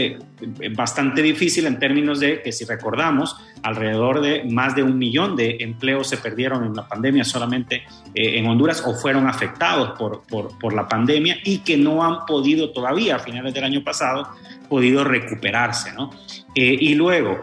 bastante 0.76 1.20
difícil 1.20 1.66
en 1.66 1.80
términos 1.80 2.20
de 2.20 2.42
que 2.42 2.52
si 2.52 2.64
recordamos, 2.64 3.36
alrededor 3.64 4.20
de 4.20 4.44
más 4.44 4.76
de 4.76 4.84
un 4.84 4.98
millón 4.98 5.34
de 5.34 5.56
empleos 5.58 6.08
se 6.08 6.18
perdieron 6.18 6.62
en 6.62 6.74
la 6.76 6.86
pandemia 6.86 7.24
solamente 7.24 7.82
en 8.14 8.46
Honduras 8.46 8.84
o 8.86 8.94
fueron 8.94 9.26
afectados 9.26 9.98
por, 9.98 10.22
por, 10.28 10.56
por, 10.60 10.74
la 10.74 10.86
pandemia 10.86 11.38
y 11.42 11.58
que 11.58 11.76
no 11.76 12.04
han 12.04 12.24
podido 12.24 12.70
todavía 12.70 13.16
a 13.16 13.18
finales 13.18 13.52
del 13.52 13.64
año 13.64 13.82
pasado, 13.82 14.28
podido 14.68 15.02
recuperarse. 15.02 15.92
¿no? 15.92 16.12
y 16.54 16.94
luego, 16.94 17.42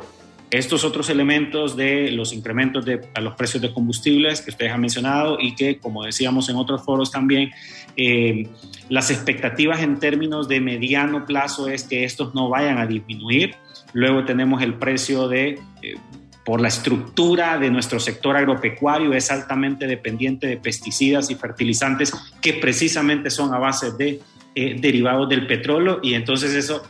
estos 0.54 0.86
otros 0.86 1.10
elementos 1.10 1.76
de 1.76 2.12
los 2.12 2.32
incrementos 2.32 2.86
de 2.86 3.02
a 3.16 3.22
los 3.22 3.34
precios 3.34 3.60
de 3.60 3.74
combustibles 3.74 4.42
que 4.42 4.52
ustedes 4.52 4.72
han 4.72 4.82
mencionado 4.82 5.40
y 5.40 5.56
que, 5.56 5.80
como 5.80 6.04
decíamos 6.04 6.48
en 6.48 6.58
otros 6.58 6.84
foros 6.84 7.10
también, 7.10 7.52
eh, 7.98 8.48
las 8.88 9.10
expectativas 9.10 9.82
en 9.82 9.98
términos 9.98 10.48
de 10.48 10.62
mediano 10.62 11.26
plazo 11.26 11.68
es 11.70 11.86
que 11.86 12.04
estos 12.04 12.36
no 12.36 12.50
vayan 12.50 12.78
a 12.78 12.86
disminuir. 12.86 13.56
Luego 13.94 14.26
tenemos 14.26 14.62
el 14.62 14.76
precio 14.76 15.28
de, 15.28 15.60
eh, 15.82 15.96
por 16.46 16.62
la 16.62 16.68
estructura 16.68 17.58
de 17.58 17.72
nuestro 17.72 18.00
sector 18.00 18.38
agropecuario, 18.38 19.12
es 19.14 19.32
altamente 19.32 19.88
dependiente 19.88 20.46
de 20.46 20.58
pesticidas 20.58 21.32
y 21.32 21.36
fertilizantes 21.36 22.14
que 22.42 22.54
precisamente 22.54 23.32
son 23.32 23.56
a 23.56 23.58
base 23.58 23.92
de 23.94 24.20
eh, 24.54 24.76
derivados 24.80 25.28
del 25.28 25.48
petróleo 25.48 26.00
y 26.04 26.14
entonces 26.14 26.54
eso 26.54 26.84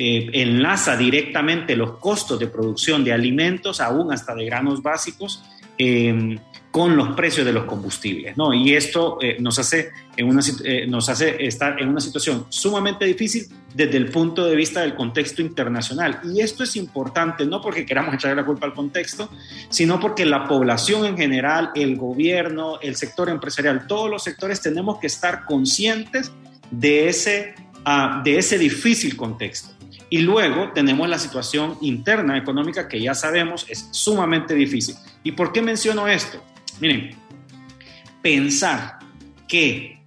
enlaza 0.00 0.96
directamente 0.96 1.76
los 1.76 1.98
costos 1.98 2.38
de 2.38 2.46
producción 2.46 3.04
de 3.04 3.12
alimentos, 3.12 3.80
aún 3.80 4.12
hasta 4.12 4.34
de 4.34 4.46
granos 4.46 4.82
básicos, 4.82 5.42
em, 5.76 6.38
con 6.70 6.96
los 6.96 7.08
precios 7.16 7.44
de 7.44 7.52
los 7.52 7.64
combustibles. 7.64 8.36
¿no? 8.36 8.54
Y 8.54 8.74
esto 8.74 9.18
eh, 9.20 9.36
nos, 9.40 9.58
hace 9.58 9.90
en 10.16 10.28
una, 10.28 10.40
eh, 10.64 10.86
nos 10.86 11.08
hace 11.08 11.44
estar 11.44 11.80
en 11.82 11.88
una 11.88 12.00
situación 12.00 12.46
sumamente 12.48 13.04
difícil 13.04 13.48
desde 13.74 13.96
el 13.96 14.10
punto 14.10 14.46
de 14.46 14.54
vista 14.54 14.80
del 14.80 14.94
contexto 14.94 15.42
internacional. 15.42 16.20
Y 16.24 16.40
esto 16.40 16.62
es 16.62 16.76
importante 16.76 17.44
no 17.44 17.60
porque 17.60 17.84
queramos 17.84 18.14
echarle 18.14 18.36
la 18.36 18.46
culpa 18.46 18.66
al 18.66 18.74
contexto, 18.74 19.28
sino 19.68 19.98
porque 19.98 20.24
la 20.24 20.46
población 20.46 21.06
en 21.06 21.16
general, 21.16 21.70
el 21.74 21.96
gobierno, 21.96 22.78
el 22.80 22.94
sector 22.96 23.28
empresarial, 23.28 23.86
todos 23.86 24.08
los 24.08 24.22
sectores 24.22 24.62
tenemos 24.62 24.98
que 24.98 25.08
estar 25.08 25.44
conscientes 25.44 26.30
de 26.70 27.08
ese, 27.08 27.54
ah, 27.84 28.22
de 28.24 28.38
ese 28.38 28.58
difícil 28.58 29.16
contexto. 29.16 29.79
Y 30.10 30.18
luego 30.18 30.72
tenemos 30.72 31.08
la 31.08 31.18
situación 31.18 31.78
interna 31.80 32.36
económica 32.36 32.88
que 32.88 33.00
ya 33.00 33.14
sabemos 33.14 33.64
es 33.68 33.88
sumamente 33.92 34.54
difícil. 34.54 34.96
¿Y 35.22 35.32
por 35.32 35.52
qué 35.52 35.62
menciono 35.62 36.08
esto? 36.08 36.42
Miren, 36.80 37.16
pensar 38.20 38.98
que 39.46 40.02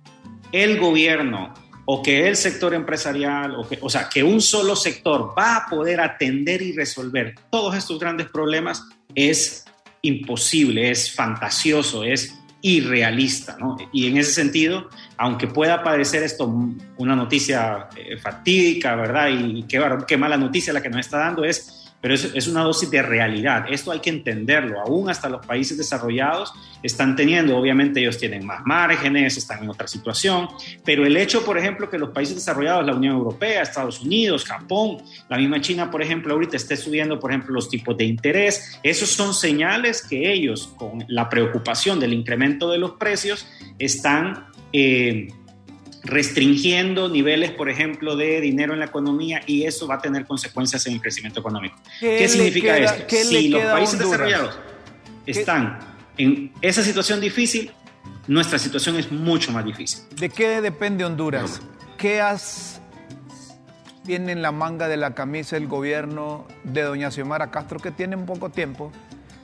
el 0.51 0.77
gobierno 0.77 1.53
o 1.86 2.03
que 2.03 2.27
el 2.27 2.36
sector 2.36 2.74
empresarial, 2.74 3.55
o, 3.55 3.67
que, 3.67 3.77
o 3.81 3.89
sea, 3.89 4.10
que 4.10 4.24
un 4.24 4.41
solo 4.41 4.75
sector 4.75 5.33
va 5.38 5.57
a 5.57 5.69
poder 5.69 6.00
atender 6.01 6.62
y 6.62 6.74
resolver 6.74 7.36
todos 7.50 7.75
estos 7.75 8.00
grandes 8.00 8.29
problemas 8.29 8.86
es 9.15 9.65
imposible, 10.01 10.91
es 10.91 11.13
fantasioso, 11.13 12.03
es 12.03 12.38
irrealista. 12.63 13.58
¿no? 13.60 13.77
Y 13.91 14.08
en 14.08 14.17
ese 14.17 14.32
sentido, 14.32 14.89
aunque 15.17 15.48
pueda 15.48 15.84
parecer 15.84 16.24
esto 16.24 16.51
una 16.98 17.15
noticia 17.15 17.89
eh, 17.96 18.17
fatídica, 18.17 18.96
¿verdad? 18.96 19.29
Y 19.29 19.63
qué, 19.63 19.79
qué 20.08 20.17
mala 20.17 20.38
noticia 20.38 20.74
la 20.74 20.82
que 20.82 20.89
nos 20.89 21.01
está 21.01 21.20
dando 21.20 21.43
es 21.43 21.82
pero 22.03 22.15
es, 22.15 22.29
es, 22.36 22.48
una 22.50 22.63
dosis 22.63 22.91
de 22.91 23.01
realidad. 23.01 23.63
Esto 23.69 23.89
hay 23.89 24.01
que 24.01 24.10
entenderlo. 24.10 24.81
Aún 24.81 25.10
hasta 25.10 25.29
los 25.29 25.45
países 25.45 25.77
desarrollados 25.77 26.53
están 26.83 27.15
teniendo, 27.15 27.57
obviamente 27.57 28.01
ellos 28.01 28.17
tienen 28.17 28.45
más 28.45 28.60
márgenes, 28.65 29.38
están 29.38 29.63
en 29.63 29.69
otra 29.69 29.88
situación, 29.88 30.50
pero 30.83 31.05
el 31.05 31.15
hecho, 31.15 31.45
por 31.45 31.57
ejemplo, 31.57 31.89
que 31.89 31.98
los 31.98 32.10
países 32.10 32.36
desarrollados, 32.36 32.86
la 32.86 32.93
Unión 32.93 33.15
Europea, 33.15 33.62
Estados 33.62 34.01
Unidos, 34.01 34.43
Japón, 34.43 34.98
la 35.29 35.38
misma 35.38 35.62
China, 35.62 35.89
por 35.89 36.01
ejemplo, 36.01 36.33
ahorita 36.33 36.57
esté 36.57 36.75
subiendo, 36.75 37.22
por 37.22 37.31
ejemplo, 37.31 37.53
los 37.53 37.69
tipos 37.69 37.95
de 37.95 38.03
interés, 38.03 38.77
esos 38.83 39.07
son 39.07 39.33
señales 39.33 40.05
que 40.05 40.33
ellos, 40.33 40.74
con 40.75 41.05
la 41.07 41.29
preocupación 41.29 42.01
del 42.01 42.12
incremento 42.12 42.69
de 42.69 42.79
los 42.79 42.91
precios, 42.91 43.48
están... 43.79 44.48
Eh, 44.74 45.29
restringiendo 46.03 47.07
niveles, 47.07 47.51
por 47.51 47.69
ejemplo, 47.69 48.15
de 48.15 48.41
dinero 48.41 48.74
en 48.74 48.79
la 48.79 48.86
economía 48.86 49.41
y 49.48 49.63
eso 49.63 49.88
va 49.88 49.95
a 49.95 50.01
tener 50.01 50.25
consecuencias 50.25 50.86
en 50.86 50.93
el 50.93 51.01
crecimiento 51.01 51.39
económico. 51.39 51.77
¿Qué, 52.00 52.27
significa 52.27 52.77
esto? 52.77 53.05
si 53.10 53.48
los 53.48 53.63
países 53.63 54.00
desarrollados 54.00 54.57
están 55.25 55.79
en 56.17 56.51
esa 56.62 56.83
situación 56.83 57.22
difícil, 57.22 57.72
nuestra 58.27 58.60
situación 58.60 58.98
es 58.98 59.12
mucho 59.12 59.51
más 59.51 59.63
difícil. 59.63 60.01
¿De 60.17 60.29
qué 60.29 60.62
depende 60.62 61.05
Honduras? 61.05 61.62
¿Qué 61.98 62.19
has, 62.19 62.81
tiene 64.05 64.33
en 64.33 64.41
la 64.41 64.51
manga 64.51 64.89
de 64.89 64.98
la 64.98 65.15
camisa 65.15 65.55
el 65.55 65.67
gobierno 65.67 66.45
de 66.65 66.81
doña 66.81 67.12
Xiomara 67.12 67.50
Castro 67.50 67.79
que 67.79 67.91
tiene 67.91 68.17
un 68.17 68.25
poco 68.25 68.50
tiempo? 68.50 68.91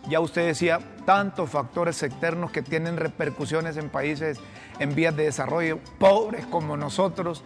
Ya 0.09 0.19
usted 0.19 0.45
decía, 0.45 0.79
tantos 1.05 1.49
factores 1.49 2.01
externos 2.03 2.51
que 2.51 2.61
tienen 2.61 2.97
repercusiones 2.97 3.77
en 3.77 3.89
países 3.89 4.39
en 4.79 4.95
vías 4.95 5.15
de 5.15 5.25
desarrollo, 5.25 5.79
pobres 5.97 6.45
como 6.45 6.77
nosotros. 6.77 7.43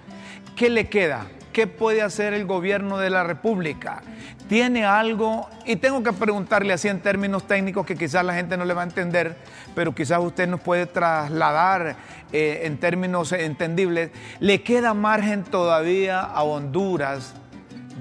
¿Qué 0.56 0.70
le 0.70 0.88
queda? 0.88 1.28
¿Qué 1.52 1.68
puede 1.68 2.02
hacer 2.02 2.34
el 2.34 2.46
gobierno 2.46 2.98
de 2.98 3.12
la 3.12 3.24
República? 3.24 4.02
¿Tiene 4.50 4.86
algo? 4.86 5.48
Y 5.66 5.76
tengo 5.76 6.02
que 6.02 6.12
preguntarle 6.12 6.74
así 6.74 6.88
en 6.88 7.00
términos 7.00 7.48
técnicos 7.48 7.86
que 7.86 7.96
quizás 7.96 8.26
la 8.26 8.34
gente 8.34 8.58
no 8.58 8.66
le 8.66 8.74
va 8.74 8.82
a 8.82 8.86
entender, 8.86 9.38
pero 9.76 9.94
quizás 9.94 10.20
usted 10.20 10.48
nos 10.48 10.62
puede 10.62 10.88
trasladar 10.88 11.96
eh, 12.32 12.62
en 12.64 12.78
términos 12.80 13.32
entendibles. 13.32 14.10
¿Le 14.40 14.64
queda 14.64 14.94
margen 14.94 15.44
todavía 15.44 16.22
a 16.22 16.44
Honduras 16.44 17.36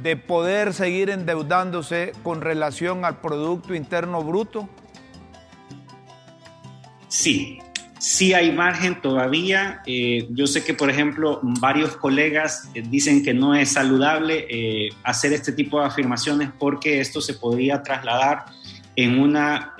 de 0.03 0.17
poder 0.17 0.73
seguir 0.73 1.11
endeudándose 1.11 2.13
con 2.23 2.41
relación 2.41 3.05
al 3.05 3.21
Producto 3.21 3.75
Interno 3.75 4.23
Bruto? 4.23 4.69
Sí, 7.09 7.61
sí 8.03 8.35
hay 8.35 8.51
margen 8.51 9.01
todavía. 9.01 9.81
Eh, 9.87 10.27
yo 10.31 10.49
sé 10.49 10.65
que, 10.65 10.75
por 10.75 10.91
ejemplo, 10.91 11.39
varios 11.43 11.97
colegas 11.97 12.69
eh, 12.75 12.83
dicen 12.85 13.23
que 13.23 13.33
no 13.33 13.55
es 13.55 13.71
saludable 13.71 14.45
eh, 14.51 14.89
hacer 15.05 15.33
este 15.33 15.53
tipo 15.53 15.79
de 15.79 15.87
afirmaciones 15.87 16.51
porque 16.59 17.01
esto 17.01 17.21
se 17.21 17.35
podría 17.35 17.81
trasladar 17.85 18.47
en 18.97 19.21
una, 19.21 19.75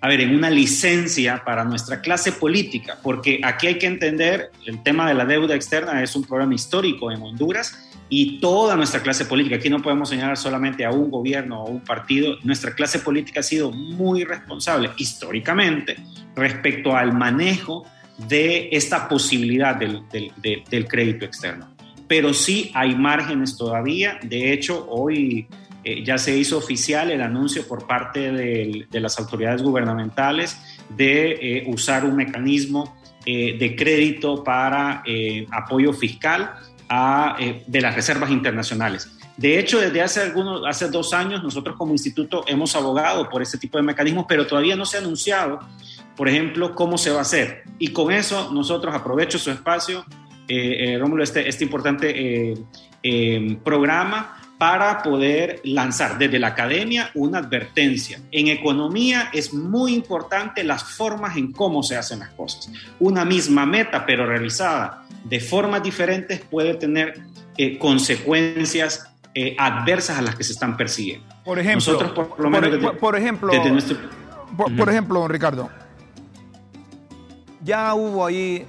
a 0.00 0.08
ver, 0.08 0.20
en 0.20 0.34
una 0.34 0.48
licencia 0.48 1.42
para 1.44 1.64
nuestra 1.64 2.00
clase 2.00 2.32
política, 2.32 2.98
porque 3.02 3.40
aquí 3.42 3.66
hay 3.66 3.78
que 3.78 3.86
entender 3.86 4.50
el 4.64 4.82
tema 4.82 5.06
de 5.06 5.14
la 5.14 5.26
deuda 5.26 5.54
externa 5.54 6.02
es 6.02 6.16
un 6.16 6.24
problema 6.24 6.54
histórico 6.54 7.12
en 7.12 7.20
Honduras 7.20 7.87
y 8.10 8.40
toda 8.40 8.74
nuestra 8.76 9.00
clase 9.02 9.26
política, 9.26 9.56
aquí 9.56 9.68
no 9.68 9.82
podemos 9.82 10.08
señalar 10.08 10.36
solamente 10.36 10.84
a 10.84 10.90
un 10.90 11.10
gobierno 11.10 11.62
o 11.62 11.70
un 11.70 11.80
partido, 11.80 12.36
nuestra 12.42 12.74
clase 12.74 13.00
política 13.00 13.40
ha 13.40 13.42
sido 13.42 13.70
muy 13.70 14.24
responsable 14.24 14.90
históricamente 14.96 15.96
respecto 16.34 16.96
al 16.96 17.12
manejo 17.12 17.84
de 18.16 18.70
esta 18.72 19.08
posibilidad 19.08 19.76
del, 19.76 20.02
del, 20.10 20.88
crédito 20.88 21.24
externo. 21.24 21.68
Pero 22.06 22.32
sí 22.32 22.70
hay 22.74 22.94
márgenes 22.94 23.56
todavía, 23.56 24.18
de 24.22 24.52
hecho 24.52 24.86
hoy 24.88 25.46
eh, 25.84 26.02
ya 26.02 26.18
se 26.18 26.36
hizo 26.36 26.58
oficial 26.58 27.10
el 27.10 27.20
anuncio 27.20 27.66
por 27.68 27.86
parte 27.86 28.32
de, 28.32 28.86
las 28.90 29.18
autoridades 29.18 29.62
gubernamentales 29.62 30.58
de 30.96 31.30
eh, 31.32 31.64
usar 31.66 32.04
un 32.04 32.16
mecanismo 32.16 32.96
eh, 33.26 33.56
de 33.58 33.76
crédito 33.76 34.42
para 34.42 35.02
apoyo 35.50 35.92
fiscal 35.92 36.54
eh, 36.90 37.62
de 37.66 37.80
las 37.80 37.94
reservas 37.94 38.30
internacionales. 38.30 39.10
De 39.36 39.58
hecho, 39.58 39.78
desde 39.78 40.00
hace, 40.00 40.20
algunos, 40.20 40.62
hace 40.66 40.88
dos 40.88 41.12
años 41.12 41.42
nosotros 41.42 41.76
como 41.76 41.92
instituto 41.92 42.44
hemos 42.48 42.74
abogado 42.74 43.28
por 43.28 43.42
este 43.42 43.58
tipo 43.58 43.78
de 43.78 43.84
mecanismos, 43.84 44.26
pero 44.28 44.46
todavía 44.46 44.74
no 44.74 44.84
se 44.84 44.96
ha 44.96 45.00
anunciado, 45.00 45.60
por 46.16 46.28
ejemplo, 46.28 46.74
cómo 46.74 46.98
se 46.98 47.10
va 47.10 47.18
a 47.18 47.22
hacer. 47.22 47.62
Y 47.78 47.88
con 47.92 48.10
eso 48.10 48.50
nosotros 48.52 48.94
aprovecho 48.94 49.38
su 49.38 49.50
espacio, 49.50 50.04
eh, 50.48 50.94
eh 50.94 50.98
Rómulo, 50.98 51.22
este, 51.22 51.48
este 51.48 51.62
importante 51.64 52.54
eh, 53.02 53.58
programa 53.62 54.36
para 54.58 55.02
poder 55.02 55.60
lanzar 55.62 56.18
desde 56.18 56.40
la 56.40 56.48
academia 56.48 57.10
una 57.14 57.38
advertencia. 57.38 58.20
En 58.32 58.48
economía 58.48 59.30
es 59.32 59.54
muy 59.54 59.94
importante 59.94 60.64
las 60.64 60.82
formas 60.82 61.36
en 61.36 61.52
cómo 61.52 61.84
se 61.84 61.96
hacen 61.96 62.18
las 62.18 62.30
cosas. 62.30 62.68
Una 62.98 63.24
misma 63.24 63.64
meta, 63.64 64.04
pero 64.04 64.26
realizada 64.26 65.04
de 65.24 65.38
formas 65.38 65.82
diferentes, 65.82 66.40
puede 66.40 66.74
tener 66.74 67.20
eh, 67.56 67.78
consecuencias 67.78 69.08
eh, 69.34 69.54
adversas 69.56 70.18
a 70.18 70.22
las 70.22 70.34
que 70.34 70.42
se 70.42 70.52
están 70.52 70.76
persiguiendo. 70.76 71.26
Por 71.44 71.60
ejemplo, 71.60 71.92
Nosotros, 71.92 72.10
por, 72.12 72.40
lo 72.40 72.50
menos, 72.50 72.96
por, 72.96 73.16
ejemplo, 73.16 73.52
por, 74.76 74.88
ejemplo, 74.88 75.20
don 75.20 75.30
Ricardo, 75.30 75.70
ya 77.62 77.94
hubo 77.94 78.26
ahí 78.26 78.66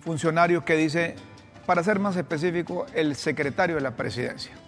funcionarios 0.00 0.64
que 0.64 0.76
dice, 0.76 1.14
para 1.64 1.84
ser 1.84 2.00
más 2.00 2.16
específico, 2.16 2.86
el 2.94 3.14
secretario 3.14 3.76
de 3.76 3.82
la 3.82 3.92
presidencia 3.92 4.59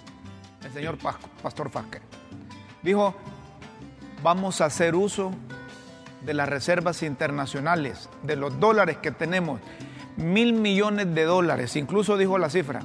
el 0.64 0.72
señor 0.72 0.98
Pastor 0.98 1.70
Fasquer. 1.70 2.02
Dijo, 2.82 3.14
vamos 4.22 4.60
a 4.60 4.66
hacer 4.66 4.94
uso 4.94 5.32
de 6.24 6.34
las 6.34 6.48
reservas 6.48 7.02
internacionales, 7.02 8.08
de 8.22 8.36
los 8.36 8.58
dólares 8.60 8.98
que 8.98 9.10
tenemos, 9.10 9.60
mil 10.16 10.52
millones 10.52 11.14
de 11.14 11.24
dólares, 11.24 11.76
incluso 11.76 12.16
dijo 12.16 12.38
la 12.38 12.50
cifra. 12.50 12.82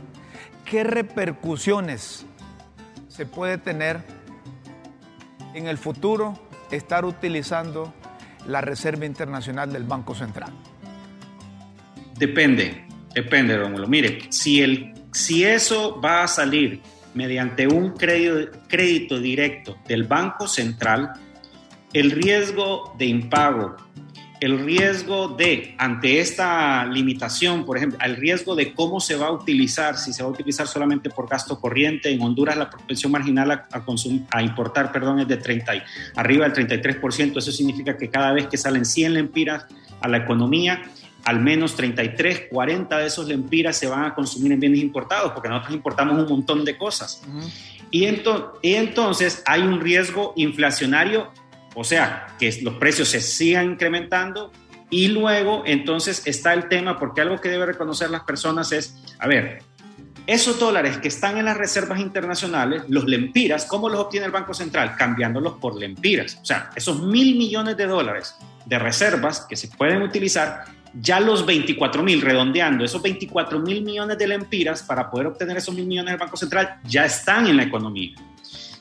¿Qué 0.66 0.84
repercusiones 0.84 2.26
se 3.08 3.26
puede 3.26 3.58
tener 3.58 4.04
en 5.54 5.68
el 5.68 5.78
futuro 5.78 6.40
estar 6.72 7.06
utilizando 7.06 7.94
la 8.48 8.62
Reserva 8.62 9.06
Internacional 9.06 9.72
del 9.72 9.84
Banco 9.84 10.14
Central? 10.14 10.52
Depende, 12.16 12.88
depende, 13.14 13.58
Rómulo. 13.58 13.88
Mire, 13.88 14.20
si, 14.30 14.62
el, 14.62 14.94
si 15.12 15.46
eso 15.46 16.02
va 16.02 16.24
a 16.24 16.28
salir 16.28 16.82
mediante 17.18 17.68
un 17.68 17.94
crédito, 17.94 19.20
directo 19.20 19.78
del 19.88 20.04
Banco 20.04 20.48
Central, 20.48 21.14
el 21.92 22.12
riesgo 22.12 22.94
de 23.00 23.08
impago, 23.08 23.76
el 24.40 24.60
riesgo 24.64 25.30
de, 25.30 25.74
ante 25.80 26.20
esta 26.20 26.86
limitación, 26.86 27.66
por 27.66 27.78
ejemplo, 27.78 27.98
el 28.06 28.18
riesgo 28.18 28.56
de 28.56 28.72
cómo 28.72 29.00
se 29.00 29.16
va 29.16 29.28
a 29.28 29.32
utilizar, 29.32 29.98
si 29.98 30.14
se 30.14 30.22
va 30.22 30.30
a 30.30 30.32
utilizar 30.32 30.68
solamente 30.68 31.10
por 31.10 31.28
gasto 31.28 31.60
corriente, 31.60 32.12
en 32.12 32.22
Honduras 32.22 32.56
la 32.56 32.70
propensión 32.70 33.12
marginal 33.12 33.50
a, 33.50 33.68
a 34.30 34.44
importar 34.44 34.92
perdón, 34.92 35.20
es 35.20 35.28
de 35.28 35.38
30, 35.38 35.74
arriba 36.16 36.48
del 36.48 36.68
33%, 36.68 37.36
eso 37.36 37.52
significa 37.52 37.98
que 37.98 38.12
cada 38.12 38.32
vez 38.32 38.46
que 38.46 38.58
salen 38.58 38.86
100 38.86 39.16
lempiras 39.16 39.66
a 40.02 40.08
la 40.08 40.18
economía, 40.18 40.84
al 41.28 41.42
menos 41.42 41.76
33, 41.76 42.44
40 42.50 43.00
de 43.00 43.06
esos 43.06 43.28
lempiras 43.28 43.76
se 43.76 43.86
van 43.86 44.06
a 44.06 44.16
consumir 44.16 44.54
en 44.54 44.62
bienes 44.62 44.80
importados, 44.80 45.34
porque 45.34 45.50
nosotros 45.50 45.76
importamos 45.76 46.18
un 46.18 46.30
montón 46.30 46.64
de 46.64 46.78
cosas. 46.78 47.22
y, 47.92 48.06
entonces 48.06 49.44
hay 49.46 49.62
un 49.62 49.82
riesgo 49.82 50.32
inflacionario, 50.38 51.34
o 51.76 51.84
sea, 51.84 52.28
que 52.40 52.58
los 52.62 52.76
precios 52.76 53.10
se 53.10 53.20
sigan 53.20 53.72
incrementando. 53.72 54.54
Y 54.90 55.10
luego, 55.10 55.64
entonces, 55.66 56.26
está 56.26 56.54
el 56.54 56.70
tema, 56.70 56.98
porque 56.98 57.20
algo 57.20 57.42
que 57.42 57.50
debe 57.50 57.66
reconocer 57.66 58.10
las 58.10 58.24
personas 58.24 58.72
es, 58.72 58.96
a 59.20 59.28
ver, 59.28 59.60
esos 60.28 60.58
dólares 60.58 60.98
que 60.98 61.10
están 61.10 61.38
en 61.38 61.44
las 61.44 61.58
reservas 61.58 62.00
internacionales, 62.00 62.84
los 62.88 63.04
lempiras, 63.04 63.66
¿cómo 63.66 63.90
los 63.90 64.00
obtiene 64.00 64.28
el 64.28 64.32
Banco 64.32 64.54
Central? 64.54 64.96
Cambiándolos 64.98 65.58
por 65.60 65.76
lempiras. 65.76 66.38
O 66.42 66.46
sea, 66.46 66.70
esos 66.74 67.02
mil 67.02 67.38
millones 67.38 67.76
de 67.76 67.86
dólares 67.86 68.36
de 68.66 68.80
reservas 68.80 69.46
que 69.48 69.58
se 69.58 69.68
pueden 69.70 70.02
utilizar 70.02 70.77
ya 71.00 71.20
los 71.20 71.46
24 71.46 72.04
mil, 72.04 72.22
redondeando, 72.22 72.84
esos 72.84 73.02
24 73.02 73.60
mil 73.60 73.84
millones 73.84 74.18
de 74.18 74.28
lempiras 74.28 74.84
para 74.84 75.10
poder 75.10 75.28
obtener 75.28 75.58
esos 75.58 75.74
mil 75.76 75.86
millones 75.86 76.12
del 76.12 76.20
Banco 76.20 76.38
Central 76.38 76.80
ya 76.86 77.06
están 77.06 77.48
en 77.48 77.58
la 77.58 77.64
economía. 77.64 78.16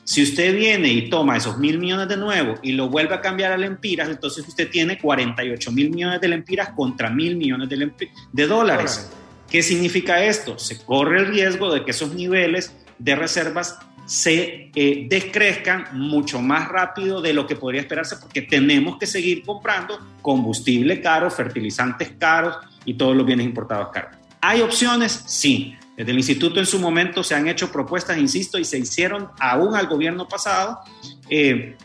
Si 0.03 0.23
usted 0.23 0.55
viene 0.55 0.87
y 0.87 1.09
toma 1.09 1.35
esos 1.35 1.57
mil 1.57 1.77
millones 1.79 2.07
de 2.07 2.15
nuevo 2.15 2.55
y 2.63 2.71
lo 2.71 2.87
vuelve 2.87 3.13
a 3.13 3.19
cambiar 3.19 3.51
a 3.51 3.57
lempiras, 3.57 4.07
entonces 4.07 4.47
usted 4.47 4.69
tiene 4.69 4.97
48 4.97 5.71
mil 5.71 5.89
millones 5.89 6.21
de 6.21 6.29
lempiras 6.29 6.69
contra 6.69 7.09
mil 7.09 7.35
millones 7.35 7.67
de, 7.67 7.91
de 8.31 8.47
dólares. 8.47 9.11
¿Qué 9.49 9.61
significa 9.61 10.23
esto? 10.23 10.57
Se 10.57 10.81
corre 10.83 11.19
el 11.19 11.27
riesgo 11.27 11.73
de 11.73 11.83
que 11.83 11.91
esos 11.91 12.13
niveles 12.13 12.73
de 12.99 13.15
reservas 13.15 13.79
se 14.07 14.71
eh, 14.73 15.05
descrezcan 15.09 15.89
mucho 15.91 16.41
más 16.41 16.69
rápido 16.69 17.21
de 17.21 17.33
lo 17.33 17.45
que 17.45 17.57
podría 17.57 17.81
esperarse 17.81 18.15
porque 18.15 18.41
tenemos 18.41 18.97
que 18.97 19.05
seguir 19.05 19.43
comprando 19.43 19.99
combustible 20.21 21.01
caro, 21.01 21.29
fertilizantes 21.29 22.13
caros 22.17 22.55
y 22.85 22.93
todos 22.93 23.15
los 23.15 23.25
bienes 23.25 23.45
importados 23.45 23.89
caros. 23.93 24.17
¿Hay 24.41 24.61
opciones? 24.61 25.23
Sí, 25.27 25.75
Desde 25.97 26.11
el 26.11 26.17
instituto 26.17 26.59
en 26.59 26.65
su 26.67 26.79
momento 26.79 27.23
se 27.23 27.33
han 27.33 27.47
hecho 27.47 27.71
propuestas, 27.71 28.17
insisto, 28.17 28.59
y 28.59 28.65
se 28.65 28.77
hicieron 28.77 29.29
aún 29.39 29.75
al 29.75 29.87
gobierno 29.87 30.27
pasado. 30.27 30.79
Eh, 31.27 31.75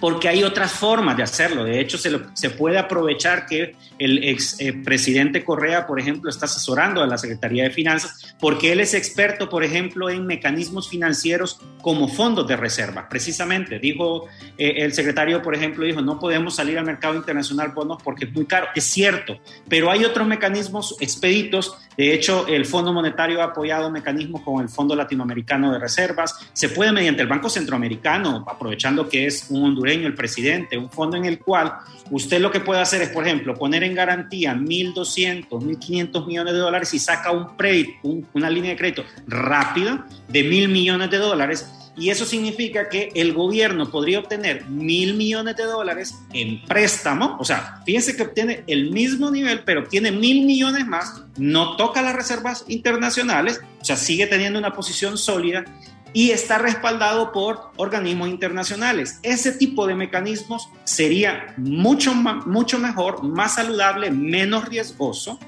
porque 0.00 0.28
hay 0.28 0.44
otras 0.44 0.72
formas 0.72 1.16
de 1.16 1.22
hacerlo. 1.22 1.64
De 1.64 1.80
hecho, 1.80 1.98
se, 1.98 2.10
se 2.34 2.50
puede 2.50 2.78
aprovechar 2.78 3.46
que 3.46 3.74
el 3.98 4.22
ex 4.24 4.60
eh, 4.60 4.72
presidente 4.72 5.44
Correa, 5.44 5.86
por 5.86 5.98
ejemplo, 5.98 6.30
está 6.30 6.46
asesorando 6.46 7.02
a 7.02 7.06
la 7.06 7.18
Secretaría 7.18 7.64
de 7.64 7.70
Finanzas, 7.70 8.36
porque 8.40 8.72
él 8.72 8.80
es 8.80 8.94
experto, 8.94 9.48
por 9.48 9.64
ejemplo, 9.64 10.08
en 10.08 10.26
mecanismos 10.26 10.88
financieros 10.88 11.60
como 11.82 12.08
fondos 12.08 12.46
de 12.46 12.56
reserva. 12.56 13.08
Precisamente, 13.08 13.78
dijo 13.78 14.26
eh, 14.56 14.74
el 14.78 14.92
secretario, 14.92 15.42
por 15.42 15.54
ejemplo, 15.54 15.84
dijo, 15.84 16.00
no 16.00 16.18
podemos 16.20 16.54
salir 16.54 16.78
al 16.78 16.84
mercado 16.84 17.14
internacional 17.16 17.70
bonos 17.70 18.00
porque 18.02 18.26
es 18.26 18.32
muy 18.32 18.46
caro. 18.46 18.68
Es 18.74 18.84
cierto, 18.84 19.40
pero 19.68 19.90
hay 19.90 20.04
otros 20.04 20.26
mecanismos 20.26 20.96
expeditos. 21.00 21.76
De 21.96 22.14
hecho, 22.14 22.46
el 22.46 22.64
Fondo 22.64 22.92
Monetario 22.92 23.40
ha 23.42 23.46
apoyado 23.46 23.90
mecanismos 23.90 24.42
como 24.42 24.60
el 24.60 24.68
Fondo 24.68 24.94
Latinoamericano 24.94 25.72
de 25.72 25.80
Reservas. 25.80 26.38
Se 26.52 26.68
puede 26.68 26.92
mediante 26.92 27.22
el 27.22 27.28
Banco 27.28 27.48
Centroamericano, 27.48 28.44
aprovechando 28.46 29.08
que 29.08 29.26
es 29.26 29.46
un 29.50 29.64
hondureño 29.64 29.87
el 29.90 30.14
presidente, 30.14 30.78
un 30.78 30.90
fondo 30.90 31.16
en 31.16 31.24
el 31.24 31.38
cual 31.38 31.72
usted 32.10 32.40
lo 32.40 32.50
que 32.50 32.60
puede 32.60 32.80
hacer 32.80 33.02
es, 33.02 33.10
por 33.10 33.26
ejemplo, 33.26 33.54
poner 33.54 33.82
en 33.84 33.94
garantía 33.94 34.54
1.200, 34.54 35.48
1.500 35.48 36.26
millones 36.26 36.54
de 36.54 36.58
dólares 36.58 36.94
y 36.94 36.98
saca 36.98 37.30
un 37.30 37.56
crédito, 37.56 37.92
una 38.34 38.50
línea 38.50 38.70
de 38.70 38.76
crédito 38.76 39.04
rápida 39.26 40.06
de 40.28 40.42
mil 40.44 40.68
millones 40.68 41.10
de 41.10 41.18
dólares. 41.18 41.70
Y 41.96 42.10
eso 42.10 42.24
significa 42.24 42.88
que 42.88 43.10
el 43.16 43.32
gobierno 43.32 43.90
podría 43.90 44.20
obtener 44.20 44.64
mil 44.66 45.14
millones 45.14 45.56
de 45.56 45.64
dólares 45.64 46.14
en 46.32 46.62
préstamo. 46.62 47.36
O 47.40 47.44
sea, 47.44 47.82
fíjense 47.84 48.16
que 48.16 48.22
obtiene 48.22 48.62
el 48.68 48.92
mismo 48.92 49.32
nivel, 49.32 49.62
pero 49.64 49.80
obtiene 49.80 50.12
mil 50.12 50.46
millones 50.46 50.86
más. 50.86 51.22
No 51.36 51.76
toca 51.76 52.00
las 52.00 52.14
reservas 52.14 52.64
internacionales. 52.68 53.60
O 53.80 53.84
sea, 53.84 53.96
sigue 53.96 54.28
teniendo 54.28 54.60
una 54.60 54.74
posición 54.74 55.18
sólida 55.18 55.64
y 56.12 56.30
está 56.30 56.58
respaldado 56.58 57.32
por 57.32 57.70
organismos 57.76 58.28
internacionales. 58.28 59.20
Ese 59.22 59.52
tipo 59.52 59.86
de 59.86 59.94
mecanismos 59.94 60.68
sería 60.84 61.54
mucho, 61.56 62.14
mucho 62.14 62.78
mejor, 62.78 63.22
más 63.22 63.54
saludable, 63.56 64.10
menos 64.10 64.68
riesgoso 64.68 65.38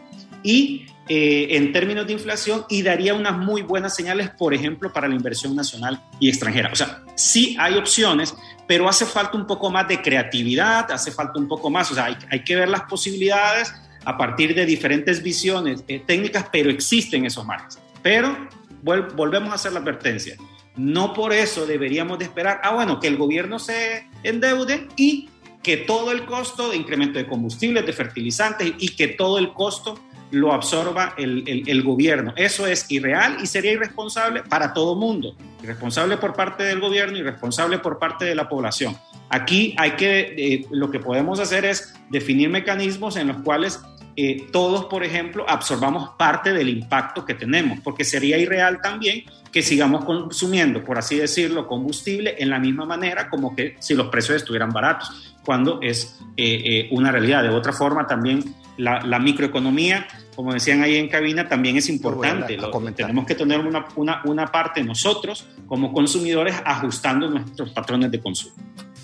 y 0.42 0.86
eh, 1.08 1.56
en 1.56 1.72
términos 1.72 2.06
de 2.06 2.12
inflación 2.12 2.64
y 2.68 2.82
daría 2.82 3.14
unas 3.14 3.36
muy 3.36 3.62
buenas 3.62 3.96
señales, 3.96 4.30
por 4.30 4.54
ejemplo, 4.54 4.92
para 4.92 5.08
la 5.08 5.14
inversión 5.16 5.56
nacional 5.56 6.00
y 6.20 6.28
extranjera. 6.28 6.70
O 6.72 6.76
sea, 6.76 7.02
sí 7.16 7.56
hay 7.58 7.76
opciones, 7.76 8.34
pero 8.68 8.88
hace 8.88 9.04
falta 9.04 9.36
un 9.36 9.46
poco 9.46 9.70
más 9.70 9.88
de 9.88 10.00
creatividad, 10.00 10.90
hace 10.92 11.10
falta 11.10 11.40
un 11.40 11.48
poco 11.48 11.68
más, 11.68 11.90
o 11.90 11.94
sea, 11.94 12.16
hay, 12.30 12.44
que 12.44 12.54
ver 12.54 12.68
las 12.68 12.82
posibilidades 12.82 13.74
a 14.04 14.16
partir 14.16 14.54
de 14.54 14.64
diferentes 14.64 15.20
visiones 15.20 15.82
eh, 15.88 16.00
técnicas, 16.06 16.46
pero 16.52 16.70
existen 16.70 17.26
esos 17.26 17.44
marcos. 17.44 17.80
Pero 18.02 18.48
volvemos 18.82 19.50
a 19.50 19.54
hacer 19.54 19.72
la 19.72 19.80
advertencia. 19.80 20.36
No 20.76 21.12
por 21.12 21.32
eso 21.32 21.66
deberíamos 21.66 22.18
de 22.18 22.24
esperar, 22.24 22.60
ah, 22.62 22.74
bueno, 22.74 23.00
que 23.00 23.08
el 23.08 23.16
gobierno 23.16 23.58
se 23.58 24.06
endeude 24.22 24.88
y 24.96 25.28
que 25.62 25.76
todo 25.76 26.12
el 26.12 26.24
costo 26.24 26.70
de 26.70 26.76
incremento 26.76 27.18
de 27.18 27.26
combustibles, 27.26 27.84
de 27.84 27.92
fertilizantes 27.92 28.72
y 28.78 28.90
que 28.96 29.08
todo 29.08 29.38
el 29.38 29.52
costo 29.52 29.98
lo 30.30 30.52
absorba 30.52 31.14
el, 31.18 31.82
gobierno. 31.82 32.32
Eso 32.36 32.66
es 32.66 32.90
irreal 32.90 33.38
y 33.42 33.46
sería 33.46 33.72
irresponsable 33.72 34.42
para 34.44 34.72
todo 34.72 34.94
mundo. 34.94 35.34
Irresponsable 35.62 36.16
por 36.16 36.34
parte 36.34 36.62
del 36.62 36.80
gobierno 36.80 37.16
y 37.16 37.20
irresponsable 37.20 37.78
por 37.78 37.98
parte 37.98 38.24
de 38.24 38.34
la 38.34 38.48
población. 38.48 38.96
Aquí 39.28 39.74
hay 39.76 39.92
que, 39.92 40.34
eh, 40.36 40.66
lo 40.70 40.90
que 40.90 40.98
podemos 40.98 41.40
hacer 41.40 41.64
es 41.64 41.94
definir 42.10 42.48
mecanismos 42.48 43.16
en 43.16 43.28
los 43.28 43.38
cuales 43.38 43.80
eh, 44.16 44.48
todos, 44.50 44.86
por 44.86 45.04
ejemplo, 45.04 45.44
absorbamos 45.48 46.10
parte 46.18 46.52
del 46.52 46.68
impacto 46.68 47.24
que 47.24 47.34
tenemos, 47.34 47.80
porque 47.80 48.04
sería 48.04 48.38
irreal 48.38 48.80
también 48.82 49.24
que 49.52 49.62
sigamos 49.62 50.04
consumiendo, 50.04 50.84
por 50.84 50.98
así 50.98 51.16
decirlo, 51.16 51.66
combustible 51.66 52.36
en 52.38 52.50
la 52.50 52.58
misma 52.58 52.84
manera 52.84 53.28
como 53.28 53.54
que 53.54 53.76
si 53.80 53.94
los 53.94 54.08
precios 54.08 54.36
estuvieran 54.36 54.70
baratos, 54.70 55.34
cuando 55.44 55.80
es 55.82 56.20
eh, 56.36 56.62
eh, 56.64 56.88
una 56.92 57.10
realidad. 57.10 57.42
De 57.42 57.48
otra 57.48 57.72
forma, 57.72 58.06
también 58.06 58.54
la, 58.76 59.18
microeconomía, 59.18 60.06
como 60.36 60.52
decían 60.52 60.82
ahí 60.82 60.96
en 60.96 61.08
cabina, 61.08 61.48
también 61.48 61.76
es 61.76 61.88
importante. 61.88 62.58
tenemos 62.94 63.26
que 63.26 63.34
tener 63.34 63.60
una, 63.60 63.86
una, 63.96 64.22
una, 64.24 64.46
parte 64.46 64.82
nosotros 64.84 65.46
como 65.66 65.92
consumidores 65.92 66.54
ajustando 66.64 67.28
nuestros 67.28 67.70
patrones 67.70 68.10
de 68.10 68.20
consumo. 68.20 68.54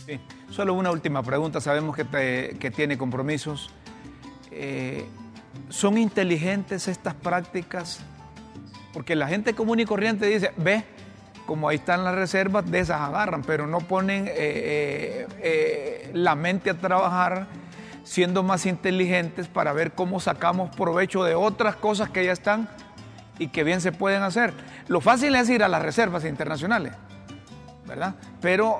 Sí. 0.06 0.18
Solo 0.50 0.74
una 0.74 0.90
última 0.90 1.22
pregunta. 1.22 1.60
Sabemos 1.60 1.96
que, 1.96 2.56
que 2.58 2.70
tiene 2.70 2.96
compromisos. 2.96 3.70
Eh, 4.58 5.04
¿Son 5.68 5.98
inteligentes 5.98 6.88
estas 6.88 7.14
prácticas? 7.14 8.00
Porque 8.94 9.14
la 9.14 9.28
gente 9.28 9.54
común 9.54 9.80
y 9.80 9.84
corriente 9.84 10.26
dice, 10.26 10.52
ve, 10.56 10.82
como 11.44 11.68
ahí 11.68 11.76
están 11.76 12.04
las 12.04 12.14
reservas, 12.14 12.70
de 12.70 12.80
esas 12.80 13.02
agarran, 13.02 13.42
pero 13.42 13.66
no 13.66 13.80
ponen 13.80 14.26
eh, 14.28 15.26
eh, 15.40 16.10
la 16.14 16.34
mente 16.34 16.70
a 16.70 16.74
trabajar 16.74 17.46
siendo 18.02 18.42
más 18.42 18.64
inteligentes 18.64 19.46
para 19.46 19.74
ver 19.74 19.92
cómo 19.92 20.20
sacamos 20.20 20.74
provecho 20.74 21.22
de 21.22 21.34
otras 21.34 21.76
cosas 21.76 22.08
que 22.08 22.24
ya 22.24 22.32
están 22.32 22.68
y 23.38 23.48
que 23.48 23.62
bien 23.62 23.82
se 23.82 23.92
pueden 23.92 24.22
hacer. 24.22 24.54
Lo 24.88 25.02
fácil 25.02 25.34
es 25.34 25.50
ir 25.50 25.62
a 25.62 25.68
las 25.68 25.82
reservas 25.82 26.24
internacionales, 26.24 26.94
¿verdad? 27.86 28.14
Pero 28.40 28.78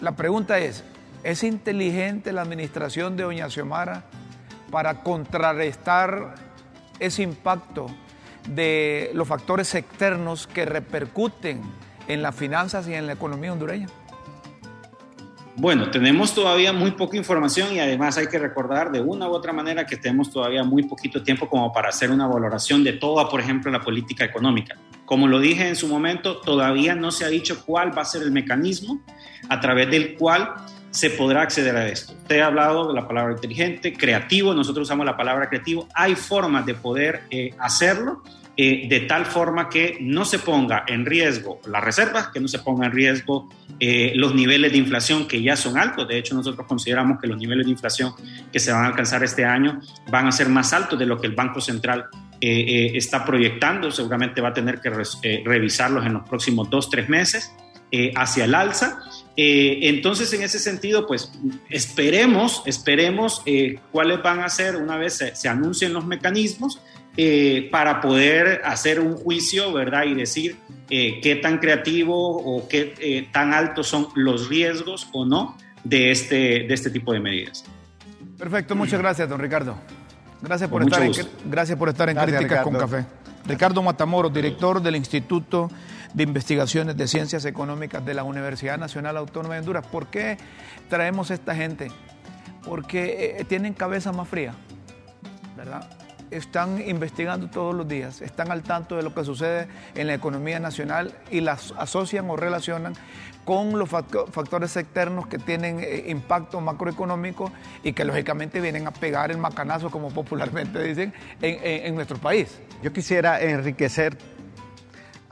la 0.00 0.12
pregunta 0.12 0.58
es, 0.58 0.82
¿es 1.24 1.42
inteligente 1.42 2.32
la 2.32 2.40
administración 2.40 3.16
de 3.18 3.24
Doña 3.24 3.50
Xiomara 3.50 4.04
para 4.70 5.02
contrarrestar 5.02 6.34
ese 6.98 7.22
impacto 7.22 7.86
de 8.48 9.10
los 9.14 9.26
factores 9.28 9.74
externos 9.74 10.46
que 10.46 10.64
repercuten 10.64 11.60
en 12.08 12.22
las 12.22 12.34
finanzas 12.34 12.88
y 12.88 12.94
en 12.94 13.06
la 13.06 13.12
economía 13.12 13.52
hondureña? 13.52 13.88
Bueno, 15.56 15.90
tenemos 15.90 16.32
todavía 16.32 16.72
muy 16.72 16.92
poca 16.92 17.16
información 17.16 17.74
y 17.74 17.80
además 17.80 18.16
hay 18.16 18.28
que 18.28 18.38
recordar 18.38 18.90
de 18.92 19.00
una 19.00 19.28
u 19.28 19.32
otra 19.32 19.52
manera 19.52 19.84
que 19.84 19.96
tenemos 19.96 20.30
todavía 20.30 20.64
muy 20.64 20.84
poquito 20.84 21.22
tiempo 21.22 21.48
como 21.48 21.72
para 21.72 21.90
hacer 21.90 22.10
una 22.10 22.26
valoración 22.26 22.82
de 22.82 22.94
toda, 22.94 23.28
por 23.28 23.40
ejemplo, 23.40 23.70
la 23.70 23.80
política 23.80 24.24
económica. 24.24 24.76
Como 25.04 25.26
lo 25.26 25.38
dije 25.38 25.68
en 25.68 25.76
su 25.76 25.88
momento, 25.88 26.38
todavía 26.38 26.94
no 26.94 27.10
se 27.10 27.24
ha 27.24 27.28
dicho 27.28 27.62
cuál 27.66 27.96
va 27.96 28.02
a 28.02 28.04
ser 28.06 28.22
el 28.22 28.30
mecanismo 28.30 29.00
a 29.48 29.60
través 29.60 29.90
del 29.90 30.16
cual 30.16 30.54
se 30.90 31.10
podrá 31.10 31.42
acceder 31.42 31.76
a 31.76 31.88
esto. 31.88 32.12
Usted 32.14 32.40
ha 32.40 32.46
hablado 32.46 32.88
de 32.88 32.94
la 32.94 33.06
palabra 33.06 33.32
inteligente, 33.32 33.92
creativo, 33.92 34.54
nosotros 34.54 34.88
usamos 34.88 35.06
la 35.06 35.16
palabra 35.16 35.48
creativo. 35.48 35.88
Hay 35.94 36.16
formas 36.16 36.66
de 36.66 36.74
poder 36.74 37.22
eh, 37.30 37.54
hacerlo 37.58 38.22
eh, 38.56 38.88
de 38.88 39.00
tal 39.00 39.24
forma 39.24 39.68
que 39.68 39.98
no 40.00 40.24
se 40.24 40.40
ponga 40.40 40.84
en 40.86 41.06
riesgo 41.06 41.60
las 41.66 41.82
reservas, 41.82 42.28
que 42.28 42.40
no 42.40 42.48
se 42.48 42.58
ponga 42.58 42.86
en 42.86 42.92
riesgo 42.92 43.48
eh, 43.78 44.12
los 44.16 44.34
niveles 44.34 44.72
de 44.72 44.78
inflación 44.78 45.28
que 45.28 45.40
ya 45.40 45.56
son 45.56 45.78
altos. 45.78 46.08
De 46.08 46.18
hecho, 46.18 46.34
nosotros 46.34 46.66
consideramos 46.66 47.20
que 47.20 47.28
los 47.28 47.38
niveles 47.38 47.66
de 47.66 47.72
inflación 47.72 48.12
que 48.52 48.58
se 48.58 48.72
van 48.72 48.84
a 48.84 48.88
alcanzar 48.88 49.22
este 49.22 49.44
año 49.44 49.80
van 50.10 50.26
a 50.26 50.32
ser 50.32 50.48
más 50.48 50.72
altos 50.72 50.98
de 50.98 51.06
lo 51.06 51.20
que 51.20 51.28
el 51.28 51.34
Banco 51.34 51.60
Central 51.60 52.06
está 52.42 53.24
proyectando. 53.24 53.90
Seguramente 53.90 54.40
va 54.40 54.48
a 54.48 54.54
tener 54.54 54.80
que 54.80 54.90
revisarlos 55.44 56.06
en 56.06 56.14
los 56.14 56.26
próximos 56.26 56.70
dos, 56.70 56.88
tres 56.88 57.06
meses 57.06 57.52
hacia 58.16 58.46
el 58.46 58.54
alza. 58.54 58.98
Eh, 59.36 59.88
entonces, 59.88 60.32
en 60.32 60.42
ese 60.42 60.58
sentido, 60.58 61.06
pues 61.06 61.32
esperemos, 61.68 62.62
esperemos 62.66 63.42
eh, 63.46 63.78
cuáles 63.92 64.22
van 64.22 64.40
a 64.40 64.48
ser 64.48 64.76
una 64.76 64.96
vez 64.96 65.22
se, 65.34 65.48
anuncien 65.48 65.92
los 65.92 66.04
mecanismos 66.04 66.80
eh, 67.16 67.68
para 67.70 68.00
poder 68.00 68.62
hacer 68.64 69.00
un 69.00 69.16
juicio, 69.16 69.72
¿verdad? 69.72 70.04
Y 70.04 70.14
decir 70.14 70.56
qué 70.88 71.38
tan 71.40 71.58
creativo 71.58 72.14
o 72.16 72.66
qué 72.68 73.28
tan 73.32 73.54
altos 73.54 73.86
son 73.86 74.08
los 74.16 74.48
riesgos 74.48 75.06
o 75.12 75.24
no 75.24 75.56
de 75.84 76.10
este, 76.10 76.64
de 76.66 76.74
este 76.74 76.90
tipo 76.90 77.12
de 77.12 77.20
medidas. 77.20 77.64
Perfecto, 78.36 78.74
muchas 78.74 78.98
gracias, 78.98 79.28
don 79.28 79.38
Ricardo. 79.38 79.76
Gracias 80.42 80.68
por, 80.68 80.82
estar 80.82 81.02
en, 81.02 81.12
gracias 81.44 81.78
por 81.78 81.88
estar 81.90 82.08
en 82.08 82.16
Críticas 82.16 82.64
con 82.64 82.74
Café. 82.74 83.04
Ricardo 83.46 83.82
Matamoros, 83.82 84.32
director 84.32 84.82
del 84.82 84.96
Instituto 84.96 85.70
de 86.14 86.22
Investigaciones 86.22 86.96
de 86.96 87.06
Ciencias 87.06 87.44
Económicas 87.44 88.04
de 88.04 88.14
la 88.14 88.24
Universidad 88.24 88.78
Nacional 88.78 89.16
Autónoma 89.16 89.54
de 89.54 89.60
Honduras. 89.60 89.86
¿Por 89.86 90.08
qué 90.08 90.38
traemos 90.88 91.30
esta 91.30 91.54
gente? 91.54 91.88
Porque 92.64 93.36
eh, 93.38 93.44
tienen 93.44 93.74
cabeza 93.74 94.12
más 94.12 94.28
fría, 94.28 94.54
¿verdad? 95.56 95.88
Están 96.30 96.80
investigando 96.86 97.48
todos 97.48 97.74
los 97.74 97.88
días, 97.88 98.20
están 98.20 98.52
al 98.52 98.62
tanto 98.62 98.96
de 98.96 99.02
lo 99.02 99.12
que 99.14 99.24
sucede 99.24 99.66
en 99.94 100.06
la 100.06 100.14
economía 100.14 100.60
nacional 100.60 101.12
y 101.30 101.40
las 101.40 101.72
asocian 101.76 102.30
o 102.30 102.36
relacionan 102.36 102.94
con 103.44 103.78
los 103.78 103.88
factores 103.88 104.76
externos 104.76 105.26
que 105.26 105.38
tienen 105.38 105.80
eh, 105.80 106.04
impacto 106.08 106.60
macroeconómico 106.60 107.50
y 107.82 107.94
que 107.94 108.04
lógicamente 108.04 108.60
vienen 108.60 108.86
a 108.86 108.92
pegar 108.92 109.30
el 109.30 109.38
macanazo, 109.38 109.90
como 109.90 110.10
popularmente 110.10 110.82
dicen, 110.82 111.12
en, 111.40 111.94
nuestro 111.94 112.18
país. 112.18 112.60
Yo 112.82 112.92
quisiera 112.92 113.40
enriquecer 113.40 114.16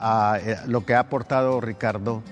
eh, 0.01 0.57
lo 0.67 0.85
que 0.85 0.95
ha 0.95 1.01
aportado 1.01 1.61
Ricardo. 1.61 2.23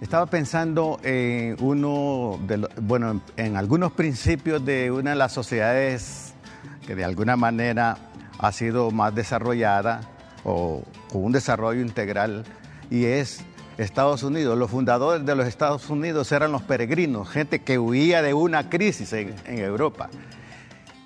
Estaba 0.00 0.26
pensando 0.26 0.98
en 1.02 1.56
uno 1.60 2.38
de 2.46 2.68
bueno, 2.80 3.22
en 3.36 3.56
algunos 3.56 3.92
principios 3.92 4.64
de 4.64 4.90
una 4.90 5.10
de 5.10 5.16
las 5.16 5.32
sociedades 5.32 6.34
que 6.86 6.94
de 6.94 7.04
alguna 7.04 7.36
manera 7.36 7.96
ha 8.38 8.52
sido 8.52 8.90
más 8.90 9.14
desarrollada, 9.14 10.00
o, 10.44 10.82
un 11.12 11.32
desarrollo 11.32 11.80
integral 11.80 12.44
y 12.90 13.04
es 13.04 13.44
Estados 13.78 14.22
Unidos. 14.22 14.58
Los 14.58 14.70
fundadores 14.70 15.24
de 15.24 15.34
los 15.34 15.46
Estados 15.46 15.88
Unidos 15.88 16.30
eran 16.32 16.52
los 16.52 16.62
peregrinos, 16.62 17.28
gente 17.28 17.62
que 17.62 17.78
huía 17.78 18.20
de 18.20 18.34
una 18.34 18.68
crisis 18.68 19.12
en, 19.12 19.34
en 19.46 19.58
Europa. 19.60 20.10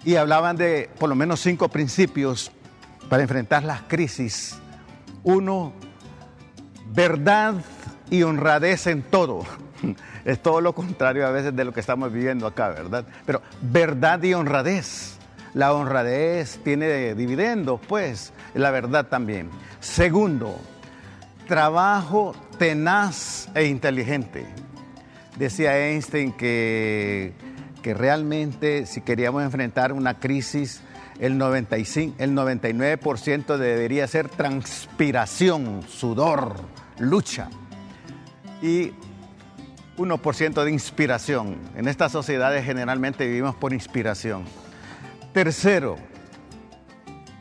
Y 0.04 0.16
hablaban 0.16 0.56
de 0.56 0.90
por 0.98 1.08
lo 1.08 1.14
menos 1.14 1.40
cinco 1.40 1.68
principios 1.68 2.50
para 3.08 3.22
enfrentar 3.22 3.64
las 3.64 3.82
crisis. 3.82 4.58
Uno, 5.22 5.72
verdad 6.92 7.54
y 8.10 8.22
honradez 8.22 8.86
en 8.86 9.02
todo. 9.02 9.44
Es 10.24 10.42
todo 10.42 10.60
lo 10.60 10.74
contrario 10.74 11.26
a 11.26 11.30
veces 11.30 11.56
de 11.56 11.64
lo 11.64 11.72
que 11.72 11.80
estamos 11.80 12.12
viviendo 12.12 12.46
acá, 12.46 12.68
¿verdad? 12.68 13.06
Pero 13.24 13.40
verdad 13.62 14.22
y 14.22 14.34
honradez. 14.34 15.16
La 15.54 15.72
honradez 15.72 16.60
tiene 16.62 17.14
dividendos, 17.14 17.80
pues, 17.88 18.34
la 18.52 18.70
verdad 18.70 19.06
también. 19.06 19.48
Segundo, 19.80 20.58
trabajo 21.46 22.34
tenaz 22.58 23.48
e 23.54 23.64
inteligente. 23.64 24.46
Decía 25.38 25.78
Einstein 25.78 26.32
que, 26.32 27.32
que 27.82 27.94
realmente 27.94 28.84
si 28.84 29.00
queríamos 29.00 29.42
enfrentar 29.42 29.94
una 29.94 30.18
crisis, 30.18 30.82
el, 31.18 31.36
95, 31.36 32.16
el 32.18 32.32
99% 32.32 33.56
debería 33.56 34.06
ser 34.06 34.28
transpiración, 34.28 35.82
sudor, 35.88 36.56
lucha. 36.98 37.48
Y 38.62 38.92
1% 39.96 40.64
de 40.64 40.70
inspiración. 40.70 41.56
En 41.76 41.88
estas 41.88 42.12
sociedades 42.12 42.64
generalmente 42.64 43.26
vivimos 43.26 43.56
por 43.56 43.72
inspiración. 43.72 44.44
Tercero, 45.32 45.96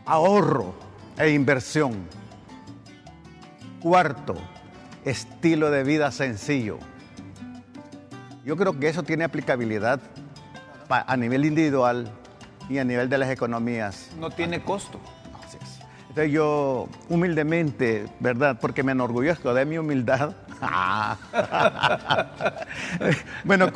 ahorro 0.05 0.73
e 1.17 1.29
inversión. 1.29 2.07
Cuarto, 3.79 4.35
estilo 5.05 5.69
de 5.69 5.83
vida 5.83 6.11
sencillo. 6.11 6.79
Yo 8.43 8.57
creo 8.57 8.79
que 8.79 8.89
eso 8.89 9.03
tiene 9.03 9.23
aplicabilidad 9.23 9.99
a 10.89 11.17
nivel 11.17 11.45
individual 11.45 12.11
y 12.69 12.77
a 12.77 12.83
nivel 12.83 13.09
de 13.09 13.17
las 13.17 13.29
economías. 13.29 14.09
No 14.19 14.29
tiene 14.29 14.63
costo. 14.63 14.99
Entonces 16.17 16.33
yo 16.33 16.89
humildemente, 17.09 18.07
¿verdad? 18.19 18.57
Porque 18.59 18.81
me 18.81 18.93
enorgullezco 18.93 19.53
de 19.53 19.65
mi 19.65 19.77
humildad. 19.77 20.35
bueno, 23.43 23.71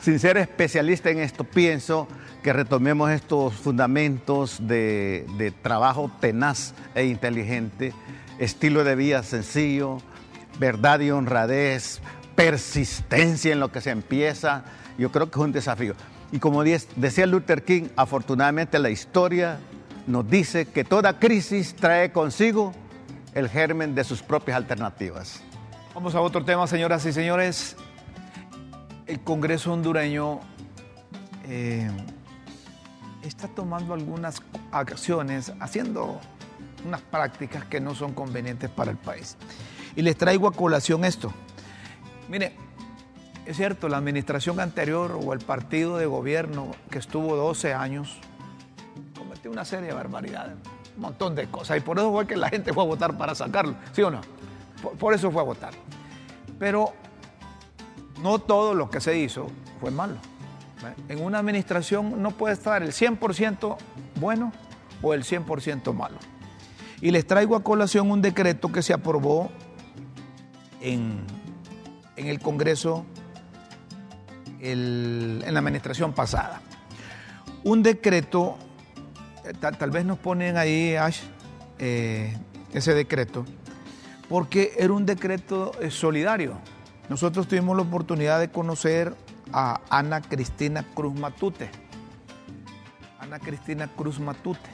sin 0.00 0.20
ser 0.20 0.36
especialista 0.36 1.10
en 1.10 1.18
esto, 1.18 1.42
pienso 1.42 2.06
que 2.44 2.52
retomemos 2.52 3.10
estos 3.10 3.54
fundamentos 3.54 4.68
de, 4.68 5.26
de 5.36 5.50
trabajo 5.50 6.12
tenaz 6.20 6.74
e 6.94 7.06
inteligente, 7.06 7.92
estilo 8.38 8.84
de 8.84 8.94
vida 8.94 9.24
sencillo, 9.24 9.98
verdad 10.60 11.00
y 11.00 11.10
honradez, 11.10 12.00
persistencia 12.36 13.52
en 13.52 13.58
lo 13.58 13.72
que 13.72 13.80
se 13.80 13.90
empieza. 13.90 14.62
Yo 14.96 15.10
creo 15.10 15.28
que 15.28 15.40
es 15.40 15.44
un 15.44 15.50
desafío. 15.50 15.96
Y 16.30 16.38
como 16.38 16.62
decía 16.62 17.26
Luther 17.26 17.64
King, 17.64 17.88
afortunadamente 17.96 18.78
la 18.78 18.90
historia 18.90 19.58
nos 20.06 20.28
dice 20.28 20.66
que 20.66 20.84
toda 20.84 21.18
crisis 21.18 21.74
trae 21.74 22.12
consigo 22.12 22.72
el 23.34 23.48
germen 23.48 23.94
de 23.94 24.04
sus 24.04 24.22
propias 24.22 24.56
alternativas. 24.56 25.40
Vamos 25.94 26.14
a 26.14 26.20
otro 26.20 26.44
tema, 26.44 26.66
señoras 26.66 27.04
y 27.06 27.12
señores. 27.12 27.76
El 29.06 29.20
Congreso 29.20 29.72
hondureño 29.72 30.40
eh, 31.48 31.90
está 33.22 33.48
tomando 33.48 33.94
algunas 33.94 34.42
acciones, 34.70 35.52
haciendo 35.60 36.20
unas 36.86 37.00
prácticas 37.00 37.64
que 37.64 37.80
no 37.80 37.94
son 37.94 38.12
convenientes 38.12 38.70
para 38.70 38.90
el 38.90 38.96
país. 38.96 39.36
Y 39.96 40.02
les 40.02 40.16
traigo 40.16 40.46
a 40.46 40.52
colación 40.52 41.04
esto. 41.04 41.32
Mire, 42.28 42.52
es 43.48 43.56
cierto, 43.56 43.88
la 43.88 43.96
administración 43.96 44.60
anterior 44.60 45.18
o 45.24 45.32
el 45.32 45.38
partido 45.38 45.96
de 45.96 46.04
gobierno 46.04 46.72
que 46.90 46.98
estuvo 46.98 47.34
12 47.34 47.72
años 47.72 48.18
cometió 49.16 49.50
una 49.50 49.64
serie 49.64 49.86
de 49.86 49.94
barbaridades, 49.94 50.54
un 50.94 51.00
montón 51.00 51.34
de 51.34 51.46
cosas. 51.46 51.78
Y 51.78 51.80
por 51.80 51.98
eso 51.98 52.12
fue 52.12 52.26
que 52.26 52.36
la 52.36 52.50
gente 52.50 52.74
fue 52.74 52.82
a 52.82 52.86
votar 52.86 53.16
para 53.16 53.34
sacarlo, 53.34 53.74
¿sí 53.94 54.02
o 54.02 54.10
no? 54.10 54.20
Por, 55.00 55.14
eso 55.14 55.30
fue 55.30 55.40
a 55.40 55.46
votar. 55.46 55.72
Pero 56.58 56.92
no 58.22 58.38
todo 58.38 58.74
lo 58.74 58.90
que 58.90 59.00
se 59.00 59.16
hizo 59.16 59.46
fue 59.80 59.90
malo. 59.90 60.16
En 61.08 61.24
una 61.24 61.38
administración 61.38 62.22
no 62.22 62.32
puede 62.32 62.52
estar 62.52 62.82
el 62.82 62.92
100% 62.92 63.78
bueno 64.16 64.52
o 65.00 65.14
el 65.14 65.24
100% 65.24 65.94
malo. 65.94 66.18
Y 67.00 67.12
les 67.12 67.26
traigo 67.26 67.56
a 67.56 67.62
colación 67.62 68.10
un 68.10 68.20
decreto 68.20 68.70
que 68.70 68.82
se 68.82 68.92
aprobó 68.92 69.50
en 70.82 71.24
el 72.14 72.40
Congreso 72.40 73.06
en 74.60 75.52
la 75.52 75.60
administración 75.60 76.12
pasada. 76.12 76.60
Un 77.64 77.82
decreto, 77.82 78.56
eh, 79.44 79.52
tal, 79.58 79.90
vez 79.90 80.04
nos 80.04 80.18
ponen 80.18 80.56
ahí, 80.56 80.96
Ash, 80.96 81.20
eh, 81.78 82.36
ese 82.72 82.94
decreto, 82.94 83.44
porque 84.28 84.72
era 84.78 84.92
un 84.92 85.06
decreto 85.06 85.72
eh, 85.80 85.90
solidario. 85.90 86.58
Nosotros 87.08 87.48
tuvimos 87.48 87.76
la 87.76 87.82
oportunidad 87.82 88.38
de 88.38 88.50
conocer 88.50 89.14
a 89.52 89.80
Ana 89.88 90.20
Cristina 90.20 90.84
Cruz 90.94 91.14
Matute. 91.14 91.70
Ana 93.18 93.38
Cristina 93.38 93.88
Cruz 93.88 94.20
Matute. 94.20 94.70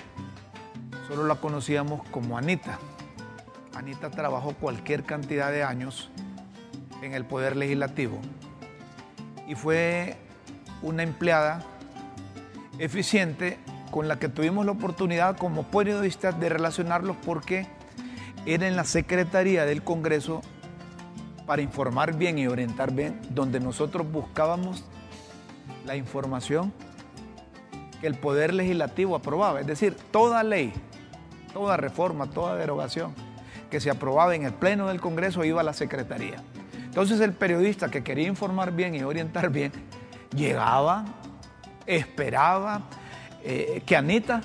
Solo 1.08 1.26
la 1.26 1.36
conocíamos 1.36 2.06
como 2.10 2.36
Anita. 2.36 2.78
Anita 3.74 4.10
trabajó 4.10 4.54
cualquier 4.54 5.04
cantidad 5.04 5.50
de 5.50 5.62
años 5.62 6.10
en 7.02 7.14
el 7.14 7.24
Poder 7.24 7.56
Legislativo 7.56 8.20
y 9.46 9.54
fue 9.54 10.16
una 10.82 11.02
empleada 11.02 11.62
eficiente 12.78 13.58
con 13.90 14.08
la 14.08 14.18
que 14.18 14.28
tuvimos 14.28 14.66
la 14.66 14.72
oportunidad 14.72 15.36
como 15.36 15.64
periodistas 15.64 16.38
de 16.40 16.48
relacionarlos 16.48 17.16
porque 17.24 17.66
era 18.46 18.66
en 18.66 18.76
la 18.76 18.84
Secretaría 18.84 19.64
del 19.64 19.82
Congreso 19.82 20.42
para 21.46 21.62
informar 21.62 22.16
bien 22.16 22.38
y 22.38 22.46
orientar 22.46 22.92
bien, 22.92 23.20
donde 23.30 23.60
nosotros 23.60 24.10
buscábamos 24.10 24.84
la 25.86 25.96
información 25.96 26.72
que 28.00 28.06
el 28.06 28.14
Poder 28.14 28.52
Legislativo 28.54 29.14
aprobaba. 29.14 29.60
Es 29.60 29.66
decir, 29.66 29.94
toda 30.10 30.42
ley, 30.42 30.72
toda 31.52 31.76
reforma, 31.76 32.28
toda 32.28 32.56
derogación 32.56 33.14
que 33.70 33.80
se 33.80 33.90
aprobaba 33.90 34.34
en 34.34 34.44
el 34.44 34.52
Pleno 34.52 34.88
del 34.88 35.00
Congreso 35.00 35.44
iba 35.44 35.60
a 35.60 35.64
la 35.64 35.72
Secretaría. 35.72 36.36
Entonces 36.94 37.18
el 37.22 37.32
periodista 37.32 37.90
que 37.90 38.04
quería 38.04 38.28
informar 38.28 38.70
bien 38.70 38.94
y 38.94 39.02
orientar 39.02 39.50
bien, 39.50 39.72
llegaba, 40.32 41.04
esperaba 41.86 42.82
eh, 43.42 43.82
que 43.84 43.96
Anita 43.96 44.40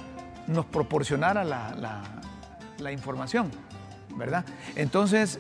nos 0.47 0.65
proporcionara 0.65 1.43
la, 1.43 2.91
información, 2.91 3.51
¿verdad? 4.15 4.45
Entonces 4.75 5.39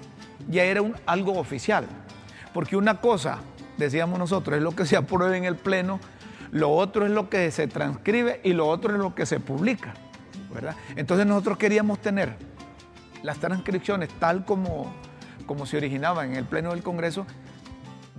ya 0.49 0.65
era 0.65 0.83
algo 1.07 1.39
oficial, 1.39 1.87
porque 2.53 2.77
una 2.77 3.01
cosa, 3.01 3.39
decíamos 3.79 4.19
nosotros, 4.19 4.57
es 4.57 4.61
lo 4.61 4.75
que 4.75 4.85
se 4.85 4.95
aprueba 4.95 5.35
en 5.35 5.45
el 5.45 5.55
Pleno, 5.55 5.99
lo 6.51 6.69
otro 6.69 7.07
es 7.07 7.11
lo 7.11 7.27
que 7.27 7.49
se 7.49 7.65
transcribe 7.65 8.39
y 8.43 8.53
lo 8.53 8.67
otro 8.67 8.93
es 8.93 8.99
lo 8.99 9.15
que 9.15 9.25
se 9.25 9.39
publica, 9.39 9.95
¿verdad? 10.53 10.75
Entonces 10.95 11.25
nosotros 11.25 11.57
queríamos 11.57 11.97
tener 12.03 12.35
las 13.23 13.39
transcripciones 13.39 14.09
tal 14.19 14.45
como 14.45 15.08
como 15.49 15.65
se 15.65 15.77
originaba 15.77 16.25
en 16.25 16.35
el 16.35 16.45
Pleno 16.45 16.69
del 16.69 16.83
Congreso, 16.83 17.25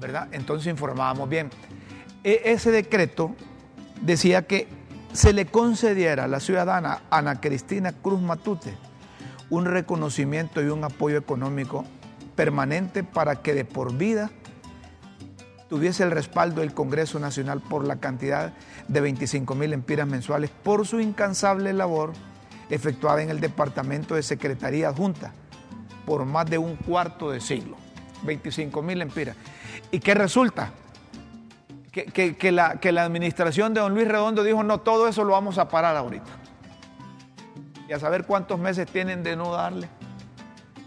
¿verdad? 0.01 0.27
Entonces 0.33 0.67
informábamos 0.67 1.29
bien. 1.29 1.49
E, 2.25 2.43
ese 2.47 2.73
decreto 2.73 3.37
decía 4.01 4.49
que 4.49 4.67
se 5.13 5.33
le 5.33 5.47
concediera 5.47 6.25
a 6.25 6.27
la 6.27 6.41
ciudadana 6.41 7.03
Ana 7.09 7.41
Cristina 7.41 7.93
Cruz 7.93 8.21
Matute 8.21 8.77
un 9.49 9.65
reconocimiento 9.65 10.61
y 10.61 10.71
un 10.71 10.83
apoyo 10.83 11.19
económico 11.19 11.85
permanente 12.35 13.05
para 13.05 13.37
que 13.37 13.55
de 13.55 13.65
por 13.65 13.97
vida 13.97 14.33
tuviese 15.69 16.03
el 16.03 16.11
respaldo 16.11 16.63
del 16.63 16.75
Congreso 16.75 17.21
Nacional 17.21 17.61
por 17.61 17.85
la 17.85 18.01
cantidad 18.01 18.55
de 18.89 19.01
25 19.01 19.55
mil 19.55 19.73
empiras 19.73 20.09
mensuales 20.09 20.51
por 20.51 20.85
su 20.85 20.99
incansable 20.99 21.73
labor 21.75 22.13
efectuada 22.71 23.23
en 23.23 23.31
el 23.31 23.39
Departamento 23.39 24.17
de 24.17 24.25
Secretaría 24.25 24.89
Adjunta 24.89 25.33
por 26.11 26.25
más 26.25 26.51
de 26.51 26.59
un 26.59 26.75
cuarto 26.75 27.31
de 27.31 27.41
siglo. 27.41 27.77
25 28.25 28.83
mil 28.83 29.01
empiras. 29.01 29.37
¿Y 29.93 30.01
qué 30.01 30.13
resulta? 30.13 30.73
Que, 31.93 32.51
la, 32.51 32.81
que 32.81 32.91
la 32.91 33.05
administración 33.05 33.75
de 33.75 33.81
don 33.81 33.95
Luis 33.95 34.09
Redondo 34.09 34.43
dijo, 34.43 34.65
no, 34.65 34.81
todo 34.81 35.07
eso 35.07 35.23
lo 35.23 35.35
vamos 35.35 35.59
a 35.59 35.69
parar 35.69 35.97
ahorita. 35.97 36.27
Y 37.89 37.93
a 37.93 38.01
saber 38.01 38.25
cuántos 38.25 38.59
meses 38.59 38.91
tienen 38.91 39.23
de 39.23 39.37
no 39.37 39.53
darle 39.53 39.89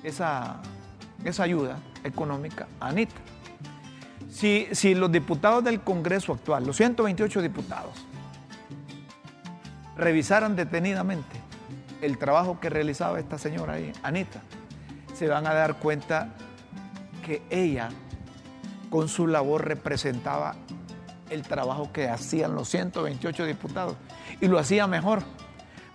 esa, 0.04 0.58
esa 1.24 1.44
ayuda 1.44 1.78
económica 2.04 2.68
a 2.82 2.90
Anita. 2.90 3.16
Si, 4.30 4.68
si 4.74 4.94
los 4.94 5.10
diputados 5.10 5.64
del 5.64 5.80
Congreso 5.80 6.34
actual, 6.34 6.66
los 6.66 6.76
128 6.76 7.42
diputados, 7.42 7.94
revisaran 9.96 10.58
detenidamente 10.58 11.40
el 12.02 12.18
trabajo 12.18 12.60
que 12.60 12.70
realizaba 12.70 13.22
esta 13.22 13.38
señora 13.38 13.76
ahí, 13.76 13.94
Anita, 14.04 14.42
se 15.14 15.28
van 15.28 15.48
a 15.48 15.54
dar 15.54 15.76
cuenta 15.76 16.30
que 17.26 17.42
ella 17.50 17.90
con 18.90 19.08
su 19.08 19.28
labor 19.28 19.66
representaba 19.66 20.56
el 21.30 21.44
trabajo 21.44 21.92
que 21.92 22.10
hacían 22.10 22.54
los 22.54 22.70
128 22.70 23.46
diputados 23.46 23.96
y 24.42 24.48
lo 24.48 24.60
hacía 24.60 24.88
mejor 24.88 25.24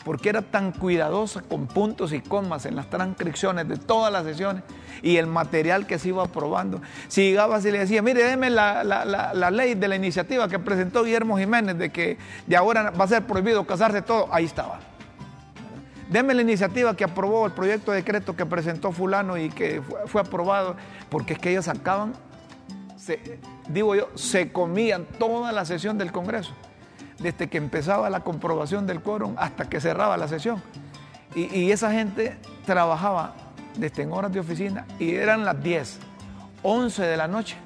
porque 0.04 0.31
era 0.31 0.42
tan 0.42 0.72
cuidadosa 0.72 1.42
con 1.42 1.66
puntos 1.66 2.12
y 2.12 2.20
comas 2.20 2.64
en 2.66 2.76
las 2.76 2.88
transcripciones 2.88 3.68
de 3.68 3.76
todas 3.76 4.12
las 4.12 4.24
sesiones 4.24 4.62
y 5.02 5.16
el 5.16 5.26
material 5.26 5.87
que 5.87 5.98
se 5.98 6.09
iba 6.09 6.24
aprobando. 6.24 6.81
Si 7.09 7.22
llegaba 7.22 7.59
y 7.61 7.70
le 7.70 7.81
decía, 7.81 8.00
mire, 8.00 8.24
déme 8.24 8.48
la, 8.48 8.83
la, 8.85 9.50
ley 9.50 9.74
de 9.74 9.87
la 9.87 9.96
iniciativa 9.96 10.48
que 10.48 10.59
presentó 10.59 11.04
Guillermo 11.04 11.37
Jiménez 11.37 11.76
de 11.76 11.90
que 11.90 12.16
de 12.46 12.57
ahora 12.57 12.90
va 12.90 13.04
a 13.04 13.09
ser 13.09 13.26
prohibido 13.26 13.66
casarse 13.66 14.00
todo, 14.00 14.28
ahí 14.33 14.46
estaba. 14.46 14.81
Deme 16.09 16.33
la 16.33 16.42
iniciativa 16.42 16.97
que 16.97 17.05
aprobó 17.05 17.44
el 17.47 17.53
proyecto 17.53 17.92
de 17.92 17.99
decreto 17.99 18.35
que 18.35 18.47
presentó 18.47 18.92
fulano 18.92 19.37
y 19.37 19.51
que 19.51 19.83
fue, 20.07 20.23
aprobado, 20.23 20.77
porque 21.11 21.35
es 21.35 21.38
que 21.38 21.51
ellos 21.51 21.66
sacaban, 21.66 22.14
digo 23.68 23.94
yo, 23.94 24.09
se 24.14 24.51
comían 24.51 25.05
toda 25.18 25.53
la 25.53 25.64
sesión 25.64 25.99
del 25.99 26.11
Congreso 26.11 26.55
desde 27.18 27.49
que 27.49 27.59
empezaba 27.59 28.09
la 28.11 28.21
comprobación 28.21 28.87
del 28.87 29.01
quórum 29.01 29.35
hasta 29.38 29.68
que 29.68 29.81
cerraba 29.81 30.16
la 30.16 30.29
sesión. 30.29 30.62
Y, 31.35 31.71
esa 31.71 31.92
gente 31.92 32.37
trabajaba 32.64 33.35
desde 33.77 34.03
en 34.03 34.12
horas 34.12 34.33
de 34.33 34.40
oficina 34.40 34.87
y 34.99 35.14
eran 35.14 35.44
las 35.44 35.62
10, 35.62 35.99
11 36.62 37.03
de 37.03 37.16
la 37.16 37.29
noche. 37.29 37.57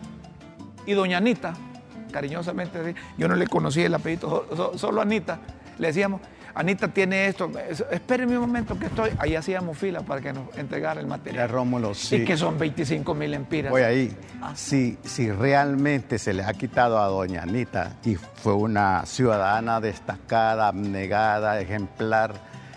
Y 0.85 0.93
doña 0.93 1.19
Anita, 1.19 1.55
cariñosamente, 2.11 2.95
yo 3.17 3.29
no 3.29 3.37
le 3.37 3.47
conocía 3.47 3.87
el 3.87 3.95
apellido, 3.95 4.75
solo 4.77 5.01
Anita, 5.01 5.39
le 5.79 5.87
decíamos, 5.87 6.21
Anita 6.55 6.89
tiene 6.89 7.29
esto, 7.29 7.51
espérenme 7.91 8.37
un 8.37 8.43
momento 8.43 8.79
que 8.79 8.87
estoy, 8.87 9.11
ahí 9.19 9.35
hacíamos 9.35 9.79
fila 9.79 10.03
para 10.03 10.21
que 10.21 10.33
nos 10.33 10.57
entregara 10.57 11.01
el 11.01 11.07
material. 11.07 11.49
Ya, 11.49 11.53
Rómulo, 11.53 11.95
sí. 11.95 12.17
Y 12.17 12.25
que 12.25 12.37
son 12.37 12.59
25 12.59 13.15
mil 13.15 13.33
empiras. 13.33 13.71
Voy 13.71 13.83
ahí. 13.83 14.15
Ah. 14.43 14.53
Si, 14.55 14.99
si 15.03 15.31
realmente 15.31 16.19
se 16.19 16.35
le 16.35 16.45
ha 16.45 16.53
quitado 16.53 17.01
a 17.01 17.07
doña 17.07 17.43
Anita 17.43 17.97
y 18.05 18.17
fue 18.17 18.55
una 18.55 19.07
ciudadana 19.07 19.81
destacada, 19.81 20.69
abnegada, 20.69 21.59
ejemplar 21.61 22.35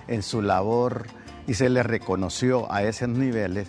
en 0.07 0.23
su 0.23 0.41
labor 0.41 1.07
y 1.47 1.55
se 1.55 1.69
le 1.69 1.83
reconoció 1.83 2.71
a 2.71 2.83
esos 2.83 3.09
niveles, 3.09 3.67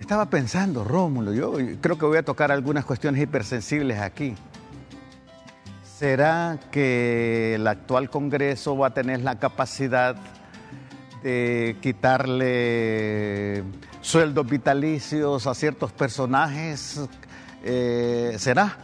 estaba 0.00 0.26
pensando, 0.26 0.84
Rómulo, 0.84 1.32
yo 1.32 1.54
creo 1.80 1.96
que 1.98 2.04
voy 2.04 2.18
a 2.18 2.24
tocar 2.24 2.50
algunas 2.50 2.84
cuestiones 2.84 3.22
hipersensibles 3.22 4.00
aquí. 4.00 4.34
¿Será 6.04 6.58
que 6.70 7.54
el 7.54 7.66
actual 7.66 8.10
Congreso 8.10 8.76
va 8.76 8.88
a 8.88 8.90
tener 8.92 9.22
la 9.22 9.38
capacidad 9.38 10.14
de 11.22 11.78
quitarle 11.80 13.64
sueldos 14.02 14.46
vitalicios 14.46 15.46
a 15.46 15.54
ciertos 15.54 15.92
personajes? 15.92 17.00
Eh, 17.64 18.34
¿Será? 18.36 18.76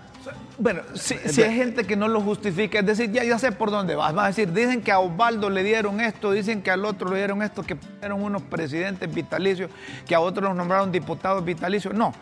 Bueno, 0.56 0.80
si, 0.94 1.42
hay 1.42 1.54
gente 1.54 1.84
que 1.84 1.94
no 1.94 2.08
lo 2.08 2.22
justifica, 2.22 2.78
es 2.78 2.86
decir, 2.86 3.12
ya, 3.12 3.22
ya 3.22 3.38
sé 3.38 3.52
por 3.52 3.70
dónde 3.70 3.96
vas. 3.96 4.14
Vas 4.14 4.24
a 4.24 4.28
decir, 4.28 4.50
dicen 4.54 4.80
que 4.80 4.90
a 4.90 4.98
Osvaldo 4.98 5.50
le 5.50 5.62
dieron 5.62 6.00
esto, 6.00 6.32
dicen 6.32 6.62
que 6.62 6.70
al 6.70 6.86
otro 6.86 7.10
le 7.10 7.18
dieron 7.18 7.42
esto, 7.42 7.62
que 7.62 7.76
eran 8.00 8.22
unos 8.22 8.40
presidentes 8.40 9.14
vitalicios, 9.14 9.70
que 10.06 10.14
a 10.14 10.20
otros 10.20 10.48
los 10.48 10.56
nombraron 10.56 10.90
diputados 10.90 11.44
vitalicios. 11.44 11.92
No, 11.92 12.14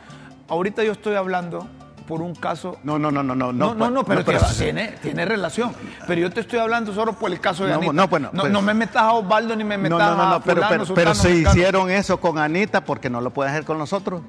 ahorita 0.49 0.83
yo 0.83 0.91
estoy 0.91 1.15
hablando 1.15 1.69
por 2.09 2.23
un 2.23 2.35
caso. 2.35 2.79
No, 2.85 2.99
no, 2.99 3.13
no, 3.13 3.23
no, 3.23 3.35
no. 3.35 3.53
No, 3.53 3.75
no, 3.75 3.91
no, 3.91 4.03
pero, 4.03 4.25
tiene, 4.57 4.95
tiene 5.03 5.27
relación. 5.27 5.75
Pero 6.07 6.23
yo 6.23 6.31
te 6.31 6.41
estoy 6.41 6.59
hablando 6.59 6.95
solo 6.95 7.13
por 7.13 7.31
el 7.31 7.39
caso 7.39 7.67
de 7.67 7.75
Anita. 7.75 7.93
No, 7.93 8.09
bueno, 8.09 8.31
no, 8.33 8.49
no, 8.49 8.63
me 8.63 8.73
metas 8.73 9.03
a 9.03 9.13
Osvaldo 9.13 9.55
ni 9.55 9.63
me 9.63 9.77
metas 9.77 9.99
no, 9.99 10.17
no, 10.17 10.31
no, 10.31 10.41
pero, 10.41 10.63
pero, 10.67 10.85
pero 10.95 11.15
se 11.15 11.35
hicieron 11.35 11.91
eso 11.91 12.19
con 12.19 12.39
Anita 12.39 12.83
porque 12.83 13.11
no 13.11 13.21
lo 13.21 13.31
pueden 13.31 13.53
hacer 13.53 13.67
con 13.67 13.77
nosotros. 13.77 14.23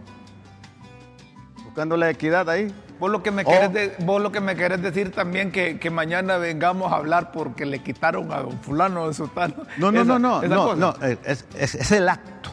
Buscando 1.63 1.95
la 1.95 2.09
equidad 2.09 2.49
ahí. 2.49 2.73
Vos 2.99 3.09
lo 3.09 3.23
que 3.23 3.31
me, 3.31 3.45
querés, 3.45 3.93
vos 4.05 4.21
lo 4.21 4.33
que 4.33 4.41
me 4.41 4.57
querés 4.57 4.81
decir 4.81 5.13
también 5.13 5.53
que, 5.53 5.79
que 5.79 5.89
mañana 5.89 6.35
vengamos 6.35 6.91
a 6.91 6.97
hablar 6.97 7.31
porque 7.31 7.65
le 7.65 7.79
quitaron 7.79 8.29
a 8.33 8.43
fulano 8.61 9.07
de 9.07 9.13
sultano. 9.13 9.55
No, 9.77 9.89
no, 9.89 10.03
no, 10.03 10.19
no, 10.19 10.41
no, 10.41 10.75
no, 10.75 10.95
es, 11.01 11.45
es, 11.55 11.75
es 11.75 11.91
el 11.93 12.09
acto. 12.09 12.51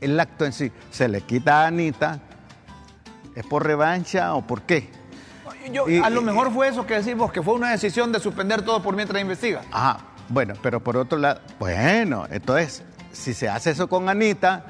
El 0.00 0.20
acto 0.20 0.44
en 0.44 0.52
sí. 0.52 0.70
Se 0.92 1.08
le 1.08 1.22
quita 1.22 1.64
a 1.64 1.66
Anita, 1.66 2.20
¿Es 3.36 3.44
por 3.46 3.64
revancha 3.64 4.34
o 4.34 4.44
por 4.44 4.62
qué? 4.62 4.90
a 6.02 6.10
lo 6.10 6.22
mejor 6.22 6.52
fue 6.52 6.68
eso 6.68 6.86
que 6.86 6.94
decimos, 6.94 7.30
que 7.30 7.42
fue 7.42 7.54
una 7.54 7.70
decisión 7.70 8.10
de 8.10 8.18
suspender 8.18 8.62
todo 8.62 8.82
por 8.82 8.96
mientras 8.96 9.20
investiga. 9.20 9.62
Ajá, 9.70 9.98
bueno, 10.28 10.54
pero 10.62 10.80
por 10.80 10.96
otro 10.96 11.18
lado, 11.18 11.40
bueno, 11.58 12.26
entonces, 12.30 12.82
si 13.12 13.34
se 13.34 13.48
hace 13.48 13.72
eso 13.72 13.88
con 13.88 14.08
Anita, 14.08 14.64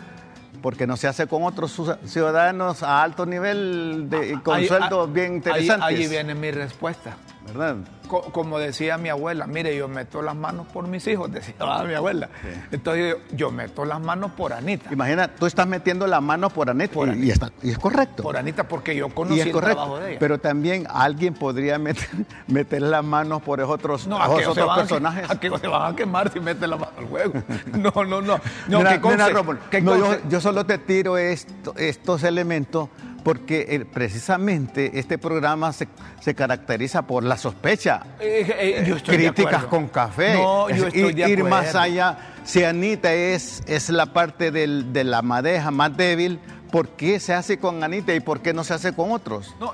porque 0.62 0.86
no 0.86 0.96
se 0.96 1.06
hace 1.06 1.28
con 1.28 1.44
otros 1.44 1.80
ciudadanos 2.06 2.82
a 2.82 3.02
alto 3.02 3.24
nivel 3.24 4.06
de, 4.08 4.40
con 4.42 4.64
sueldos 4.64 5.12
bien 5.12 5.34
interesantes. 5.34 5.86
Ahí, 5.86 6.02
ahí 6.02 6.08
viene 6.08 6.34
mi 6.34 6.50
respuesta. 6.50 7.16
¿Verdad? 7.46 7.76
como 8.06 8.58
decía 8.58 8.98
mi 8.98 9.08
abuela, 9.08 9.46
mire, 9.46 9.76
yo 9.76 9.88
meto 9.88 10.22
las 10.22 10.36
manos 10.36 10.66
por 10.68 10.86
mis 10.86 11.06
hijos, 11.06 11.30
decía 11.32 11.54
mi 11.86 11.94
abuela. 11.94 12.28
Entonces 12.70 13.16
yo, 13.32 13.50
meto 13.50 13.84
las 13.84 14.00
manos 14.00 14.32
por 14.32 14.52
Anita. 14.52 14.92
Imagina, 14.92 15.28
tú 15.28 15.46
estás 15.46 15.66
metiendo 15.66 16.06
las 16.06 16.22
manos 16.22 16.52
por 16.52 16.70
Anita, 16.70 16.98
y, 17.16 17.30
está, 17.30 17.50
y, 17.62 17.70
es 17.70 17.78
correcto. 17.78 18.22
Por 18.22 18.36
Anita, 18.36 18.68
porque 18.68 18.94
yo 18.94 19.08
conocí 19.08 19.40
el 19.40 19.52
trabajo 19.52 19.98
de 19.98 20.10
ella. 20.10 20.18
Pero 20.18 20.38
también 20.38 20.86
alguien 20.88 21.34
podría 21.34 21.78
meter, 21.78 22.08
meter 22.46 22.82
las 22.82 23.04
manos 23.04 23.42
por 23.42 23.60
otros, 23.60 24.06
no, 24.06 24.18
otros 24.18 24.56
personajes. 24.76 25.30
A, 25.30 25.40
que 25.40 25.50
se 25.58 25.68
van 25.68 25.92
a 25.92 25.96
quemar 25.96 26.30
si 26.32 26.40
meten 26.40 26.70
la 26.70 26.76
mano 26.76 26.92
al 26.98 27.06
juego. 27.06 27.32
No, 27.76 28.04
no, 28.04 28.22
no. 28.22 28.40
no 28.68 30.20
yo, 30.28 30.40
solo 30.40 30.64
te 30.64 30.78
tiro 30.78 31.18
estos 31.18 32.22
elementos 32.22 32.88
porque 33.26 33.66
eh, 33.68 33.84
precisamente 33.84 35.00
este 35.00 35.18
programa 35.18 35.72
se, 35.72 35.88
caracteriza 36.36 37.08
por 37.08 37.24
la 37.24 37.36
sospecha, 37.36 38.00
eh, 38.20 38.84
eh, 38.86 38.96
críticas 39.04 39.64
con 39.64 39.88
café, 39.88 40.34
no, 40.34 40.70
yo 40.70 40.86
estoy 40.86 41.24
ir, 41.24 41.42
más 41.42 41.74
allá. 41.74 42.18
Si 42.44 42.62
Anita 42.62 43.12
es, 43.12 43.64
es 43.66 43.90
la 43.90 44.06
parte 44.06 44.52
de 44.52 45.02
la 45.02 45.22
madeja 45.22 45.72
más 45.72 45.96
débil, 45.96 46.38
¿por 46.70 46.90
qué 46.90 47.18
se 47.18 47.34
hace 47.34 47.58
con 47.58 47.82
Anita 47.82 48.14
y 48.14 48.20
por 48.20 48.42
qué 48.42 48.54
no 48.54 48.62
se 48.62 48.74
hace 48.74 48.92
con 48.92 49.10
otros? 49.10 49.56
No, 49.58 49.72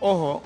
ojo, 0.00 0.42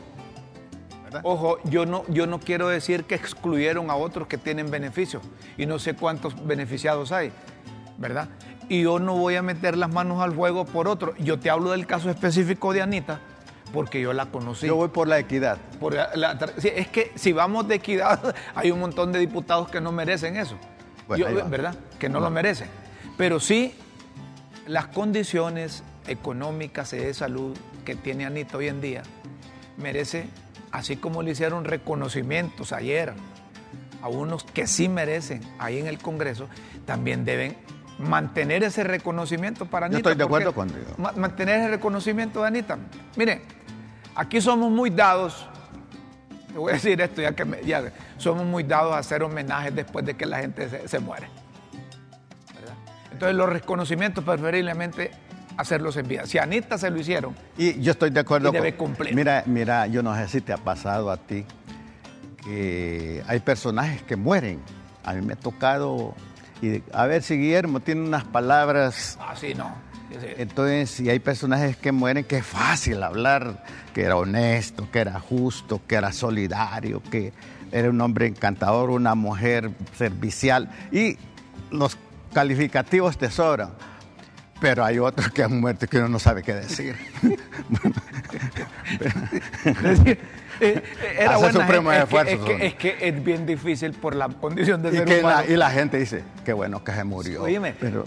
Ojo, 1.23 1.59
yo 1.65 1.87
no, 1.87 2.05
yo 2.09 2.27
no 2.27 2.41
quiero 2.41 2.69
decir 2.69 3.05
que 3.05 3.15
excluyeron 3.15 3.89
a 3.89 3.97
otros 3.97 4.29
que 4.29 4.37
tienen 4.37 4.71
beneficios 4.71 5.23
y 5.57 5.65
no 5.65 5.79
sé 5.79 5.95
cuántos 5.95 6.47
beneficiados 6.47 7.11
hay, 7.11 7.33
¿verdad? 7.97 8.29
Y 8.69 8.83
yo 8.83 8.99
no 8.99 9.17
voy 9.17 9.37
a 9.37 9.43
meter 9.43 9.77
las 9.77 9.93
manos 9.93 10.23
al 10.23 10.33
fuego 10.33 10.65
por 10.65 10.89
otro. 10.89 11.15
Yo 11.19 11.39
te 11.39 11.51
hablo 11.51 11.71
del 11.71 11.87
caso 11.87 12.11
específico 12.11 12.73
de 12.73 12.83
Anita 12.83 13.21
porque 13.75 14.01
yo 14.01 14.13
la 14.13 14.27
conocí. 14.27 14.67
Yo 14.67 14.77
voy 14.77 14.89
por 14.89 15.09
la 15.09 15.19
equidad. 15.19 15.59
es 16.63 16.89
que 16.89 17.13
si 17.17 17.33
vamos 17.33 17.67
de 17.69 17.75
equidad, 17.75 18.35
hay 18.55 18.71
un 18.71 18.81
montón 18.81 19.13
de 19.13 19.19
diputados 19.19 19.69
que 19.69 19.81
no 19.81 19.93
merecen 19.93 20.37
eso. 20.37 20.57
¿Verdad? 21.09 21.77
Que 21.99 22.09
no, 22.09 22.21
lo 22.21 22.31
merecen. 22.31 22.69
Pero 23.19 23.41
sí, 23.41 23.75
las 24.67 24.87
condiciones 24.87 25.83
económicas 26.07 26.93
y 26.95 26.99
de 26.99 27.13
salud 27.13 27.57
que 27.85 27.97
tiene 27.97 28.25
Anita 28.25 28.57
hoy 28.57 28.69
en 28.69 28.81
día 28.81 29.03
merece, 29.77 30.29
así 30.71 30.97
como 30.97 31.23
le 31.23 31.33
hicieron 31.33 31.65
reconocimientos 31.65 32.73
ayer 32.73 33.13
a 34.01 34.09
unos 34.09 34.45
que 34.45 34.67
sí 34.67 34.89
merecen 34.89 35.41
ahí 35.59 35.79
en 35.79 35.87
el 35.87 35.99
Congreso, 35.99 36.49
también 36.87 37.25
deben 37.25 37.57
mantener 37.99 38.63
ese 38.65 38.85
reconocimiento 38.85 39.67
para 39.67 39.87
Anita. 39.87 40.01
Yo 40.01 40.11
estoy 40.11 40.19
de 40.19 40.25
acuerdo 40.25 40.53
contigo. 40.53 40.87
Mantener 41.17 41.61
ese 41.61 41.69
reconocimiento 41.69 42.41
de 42.43 42.49
Anita. 42.49 42.79
Mire, 43.17 43.43
aquí 44.15 44.41
somos 44.41 44.71
muy 44.71 44.91
dados, 44.91 45.47
te 46.53 46.59
voy 46.59 46.71
a 46.71 46.75
decir 46.75 47.01
esto 47.01 47.23
ya 47.23 47.33
que 47.33 47.45
me, 47.45 47.63
ya, 47.65 47.93
somos 48.17 48.45
muy 48.45 48.63
dados 48.63 48.95
a 48.95 48.99
hacer 48.99 49.23
homenajes 49.23 49.75
después 49.75 50.05
de 50.05 50.15
que 50.15 50.27
la 50.27 50.39
gente 50.39 50.89
se, 50.89 50.99
muere. 50.99 51.29
Entonces 53.13 53.37
los 53.37 53.49
reconocimientos 53.49 54.25
preferiblemente 54.25 55.13
hacerlos 55.57 55.97
en 55.97 56.09
vida. 56.09 56.27
Si 56.27 56.39
a 56.39 56.43
Anita 56.43 56.79
se 56.79 56.91
lo 56.91 56.99
hicieron. 56.99 57.35
Y 57.57 57.81
yo 57.81 57.93
estoy 57.93 58.11
de 58.11 58.21
acuerdo. 58.21 58.51
debe 58.51 58.75
cumplir. 58.75 59.15
Mira, 59.15 59.45
mira, 59.47 59.87
yo 59.87 60.03
no 60.03 60.15
sé 60.17 60.29
si 60.29 60.41
te 60.41 60.53
ha 60.53 60.57
pasado 60.57 61.11
a 61.11 61.17
ti 61.17 61.45
que 62.45 63.23
hay 63.27 63.41
personajes 63.41 64.03
que 64.03 64.17
mueren. 64.17 64.61
A 65.05 65.15
mí 65.15 65.23
me 65.23 65.35
ha 65.35 65.37
tocado 65.37 66.15
a 66.93 67.07
ver 67.07 67.23
si 67.23 67.37
Guillermo 67.37 67.81
tiene 67.81 68.03
unas 68.03 68.25
palabras. 68.25 69.19
Ah, 69.21 69.35
sí, 69.37 69.55
no. 69.55 69.75
Entonces, 70.37 70.91
si 70.91 71.11
hay 71.11 71.19
personajes 71.19 71.77
que 71.77 71.91
mueren, 71.93 72.25
que 72.25 72.39
es 72.39 72.47
fácil 72.47 73.03
hablar, 73.03 73.65
que 73.93 74.03
era 74.03 74.17
honesto, 74.17 74.89
que 74.91 75.01
era 75.01 75.19
justo, 75.19 75.81
que 75.87 75.97
era 75.97 76.13
solidario, 76.13 77.03
que 77.03 77.33
era 77.73 77.91
un 77.91 78.01
hombre 78.01 78.27
encantador, 78.27 78.91
una 78.91 79.15
mujer 79.15 79.71
servicial. 79.97 80.71
Y 80.93 81.19
los 81.71 81.99
calificativos 82.33 83.19
te 83.19 83.31
sobran. 83.31 83.71
Pero 84.61 84.85
hay 84.85 84.99
otros 84.99 85.31
que 85.31 85.43
han 85.43 85.61
muerto 85.61 85.87
que 85.87 85.99
uno 85.99 86.09
no 86.09 86.19
sabe 86.19 86.43
qué 86.43 86.55
decir. 86.55 86.97
Eh, 90.61 90.83
era 91.19 91.37
buena 91.39 91.61
supremos 91.61 91.95
gente. 91.95 92.05
Es 92.05 92.09
que- 92.09 92.33
Es 92.33 92.39
que, 92.39 92.53
hombre. 92.53 92.67
es 92.67 92.75
que 92.75 92.97
es 93.01 93.25
bien 93.25 93.47
difícil 93.47 93.93
por 93.93 94.15
la 94.15 94.29
condición 94.29 94.83
de 94.83 94.91
Y, 94.91 94.93
ser 94.97 95.05
que 95.05 95.21
humano. 95.21 95.43
la, 95.47 95.53
y 95.53 95.57
la 95.57 95.71
gente 95.71 95.97
dice, 95.99 96.23
qué 96.45 96.53
bueno 96.53 96.83
que 96.85 96.93
se 96.93 97.05
murió. 97.05 97.43
Oíme, 97.43 97.75
Pero 97.81 98.05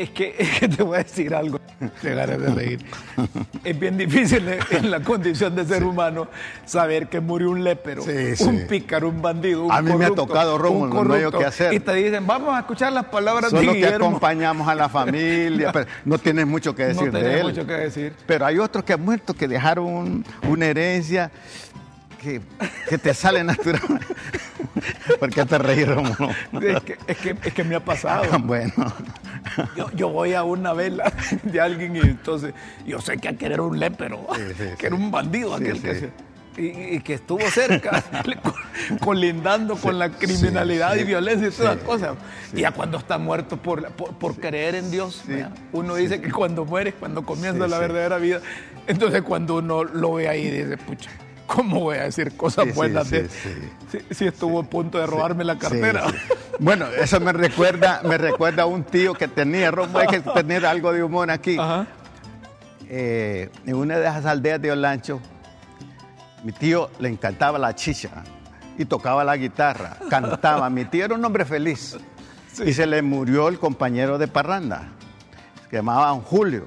es 0.00 0.10
que, 0.10 0.34
es 0.38 0.58
que 0.60 0.68
te 0.68 0.82
voy 0.82 0.96
a 0.98 1.02
decir 1.02 1.34
algo. 1.34 1.60
Te 2.00 2.14
ganas 2.14 2.38
de 2.40 2.48
reír. 2.54 2.84
Es 3.64 3.78
bien 3.78 3.96
difícil 3.98 4.44
en- 4.70 4.90
la 4.90 5.00
condición 5.00 5.54
de 5.54 5.64
ser 5.64 5.84
humano 5.84 6.28
saber 6.64 7.08
que 7.08 7.20
murió 7.20 7.50
un 7.50 7.62
lépero, 7.62 8.02
Sí, 8.02 8.36
sí. 8.36 8.44
un 8.44 8.66
pícaro, 8.66 9.08
un 9.08 9.20
bandido, 9.22 9.64
un 9.64 9.72
A 9.72 9.82
mí 9.82 9.92
me 9.94 10.06
ha 10.06 10.10
tocado, 10.10 10.58
Rómulo, 10.58 11.04
no 11.04 11.14
hay 11.14 11.24
qué 11.30 11.44
hacer. 11.44 11.72
Y 11.74 11.80
te 11.80 11.92
dicen, 11.94 12.26
vamos 12.26 12.54
a 12.54 12.60
escuchar 12.60 12.92
las 12.92 13.04
palabras 13.06 13.50
son 13.50 13.60
de 13.60 13.66
los 13.66 13.74
que 13.76 13.86
acompañamos 13.86 14.66
a 14.68 14.74
la 14.74 14.88
familia, 14.88 15.70
pero 15.72 15.86
no 16.04 16.18
tienes 16.18 16.46
mucho 16.46 16.74
que 16.74 16.86
decir 16.86 17.12
no 17.12 17.18
de 17.18 17.40
él. 17.40 17.46
mucho 17.48 17.66
que 17.66 17.72
decir. 17.74 18.12
Pero 18.26 18.46
hay 18.46 18.58
otros 18.58 18.84
que 18.84 18.92
han 18.94 19.04
muerto 19.04 19.34
que 19.34 19.46
dejaron 19.46 19.86
un- 19.86 20.24
una 20.48 20.66
herencia 20.66 21.30
que, 22.22 22.40
que 22.88 22.98
te 22.98 23.12
sale 23.14 23.42
natural. 23.44 23.80
¿Por 25.20 25.30
qué 25.30 25.44
te 25.44 25.58
reí, 25.58 25.84
Rómulo? 25.84 26.30
Es 26.60 26.82
que, 26.82 26.96
es, 27.06 27.16
que, 27.18 27.36
es 27.44 27.52
que 27.54 27.64
me 27.64 27.74
ha 27.76 27.80
pasado. 27.84 28.38
Bueno, 28.40 28.72
Yo, 29.76 29.90
yo 29.94 30.08
voy 30.08 30.34
a 30.34 30.44
una 30.44 30.72
vela 30.72 31.12
de 31.42 31.60
alguien 31.60 31.96
y 31.96 32.00
entonces 32.00 32.54
yo 32.86 33.00
sé 33.00 33.18
que 33.18 33.28
aquel 33.28 33.52
era 33.52 33.62
un 33.62 33.78
lépero, 33.78 34.26
Sí, 34.34 34.40
sí, 34.48 34.54
que 34.56 34.76
sí. 34.76 34.86
era 34.86 34.94
un 34.94 35.10
bandido 35.10 35.54
aquel 35.54 35.80
que 35.82 35.94
se- 35.94 36.12
y, 36.56 36.96
y 36.96 37.00
que 37.00 37.14
estuvo 37.14 37.40
cerca, 37.50 38.02
colindando 39.00 39.76
con 39.76 39.98
la 39.98 40.10
criminalidad 40.10 40.94
sí, 40.94 41.00
y 41.00 41.04
violencia 41.04 41.48
y 41.48 41.50
todas 41.50 41.72
sí, 41.72 41.78
las 41.78 41.86
cosas. 41.86 42.16
Y 42.54 42.60
ya 42.60 42.72
cuando 42.72 42.98
está 42.98 43.16
muerto 43.18 43.56
por, 43.56 43.86
por, 43.92 44.14
por 44.18 44.36
creer 44.36 44.74
en 44.74 44.90
Dios, 44.90 45.22
uno 45.72 45.94
dice 45.94 46.20
que 46.20 46.30
cuando 46.30 46.64
muere 46.64 46.90
es 46.90 46.96
cuando 46.96 47.24
comienza 47.24 47.66
la 47.66 47.78
verdadera 47.78 48.18
vida. 48.18 48.40
Entonces 48.86 49.22
cuando 49.22 49.56
uno 49.56 49.84
lo 49.84 50.14
ve 50.14 50.28
ahí 50.28 50.50
dice, 50.50 50.76
pucha, 50.76 51.10
¿cómo 51.54 51.80
voy 51.80 51.98
a 51.98 52.04
decir 52.04 52.36
cosas 52.36 52.64
Sí, 52.64 52.70
sí, 52.70 52.76
buenas 52.76 53.10
de 53.10 53.28
sí, 53.28 53.98
si, 54.10 54.26
estuvo 54.26 54.60
a 54.60 54.62
punto 54.62 54.98
de 54.98 55.06
robarme 55.06 55.44
la 55.44 55.58
cartera? 55.58 56.08
Sí, 56.08 56.16
sí. 56.16 56.34
Bueno, 56.58 56.86
eso 56.86 57.20
me 57.20 57.32
recuerda, 57.32 58.00
me 58.04 58.16
recuerda 58.16 58.62
a 58.62 58.66
un 58.66 58.84
tío 58.84 59.14
que 59.14 59.28
tenía, 59.28 59.70
Rómulo, 59.70 59.98
hay 59.98 60.06
que 60.06 60.20
tener 60.34 60.64
algo 60.64 60.92
de 60.92 61.02
humor 61.02 61.30
aquí. 61.30 61.56
Ajá. 61.58 61.86
Eh, 62.88 63.50
en 63.66 63.74
una 63.74 63.98
de 63.98 64.06
esas 64.06 64.26
aldeas 64.26 64.60
de 64.60 64.72
Olancho, 64.72 65.20
mi 66.44 66.52
tío 66.52 66.90
le 66.98 67.08
encantaba 67.08 67.58
la 67.58 67.74
chicha 67.74 68.22
y 68.78 68.84
tocaba 68.84 69.24
la 69.24 69.36
guitarra, 69.36 69.96
cantaba. 70.08 70.68
Mi 70.70 70.84
tío 70.84 71.04
era 71.04 71.14
un 71.14 71.24
hombre 71.24 71.44
feliz. 71.44 71.96
Y 72.64 72.72
se 72.74 72.86
le 72.86 73.00
murió 73.00 73.48
el 73.48 73.58
compañero 73.58 74.18
de 74.18 74.28
parranda, 74.28 74.88
que 75.70 75.76
llamaban 75.76 76.20
Julio. 76.20 76.66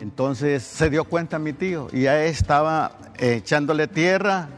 Entonces 0.00 0.62
se 0.62 0.88
dio 0.90 1.04
cuenta 1.04 1.38
mi 1.38 1.52
tío 1.52 1.88
y 1.92 2.02
ya 2.02 2.22
estaba 2.24 2.92
eh, 3.18 3.34
echándole 3.34 3.86
tierra 3.86 4.48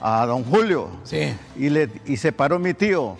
a 0.00 0.24
don 0.26 0.44
Julio. 0.44 0.88
Sí. 1.02 1.34
Y, 1.56 1.68
le, 1.70 1.90
y 2.06 2.16
se 2.16 2.30
paró 2.32 2.58
mi 2.58 2.74
tío. 2.74 3.16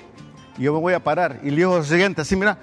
Y 0.57 0.62
yo 0.62 0.72
me 0.72 0.79
voy 0.81 0.95
a 0.95 1.03
parar. 1.03 1.41
Y 1.43 1.51
le 1.51 1.57
dijo 1.57 1.77
lo 1.79 1.83
siguiente, 1.85 2.20
así, 2.22 2.37
mira. 2.37 2.57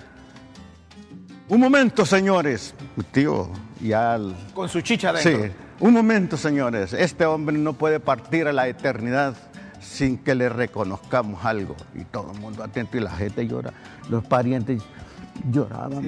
Un 1.49 1.59
momento, 1.59 2.05
señores. 2.05 2.73
Mi 2.95 3.03
tío, 3.03 3.49
ya... 3.81 4.13
al- 4.13 4.35
Con 4.53 4.69
su 4.69 4.79
chicha 4.79 5.09
adentro. 5.09 5.45
Sí, 5.47 5.51
un 5.81 5.91
momento, 5.93 6.37
señores. 6.37 6.93
Este 6.93 7.25
hombre 7.25 7.57
no 7.57 7.73
puede 7.73 7.99
partir 7.99 8.47
a 8.47 8.53
la 8.53 8.67
eternidad 8.69 9.35
sin 9.81 10.17
que 10.19 10.35
le 10.35 10.47
reconozcamos 10.47 11.43
algo. 11.43 11.75
Y 11.95 12.05
todo 12.05 12.31
el 12.31 12.39
mundo 12.39 12.63
atento 12.63 12.97
y 12.97 13.01
la 13.01 13.11
gente 13.11 13.45
llora. 13.45 13.73
Los 14.09 14.23
parientes 14.25 14.81
lloraban. 15.51 16.05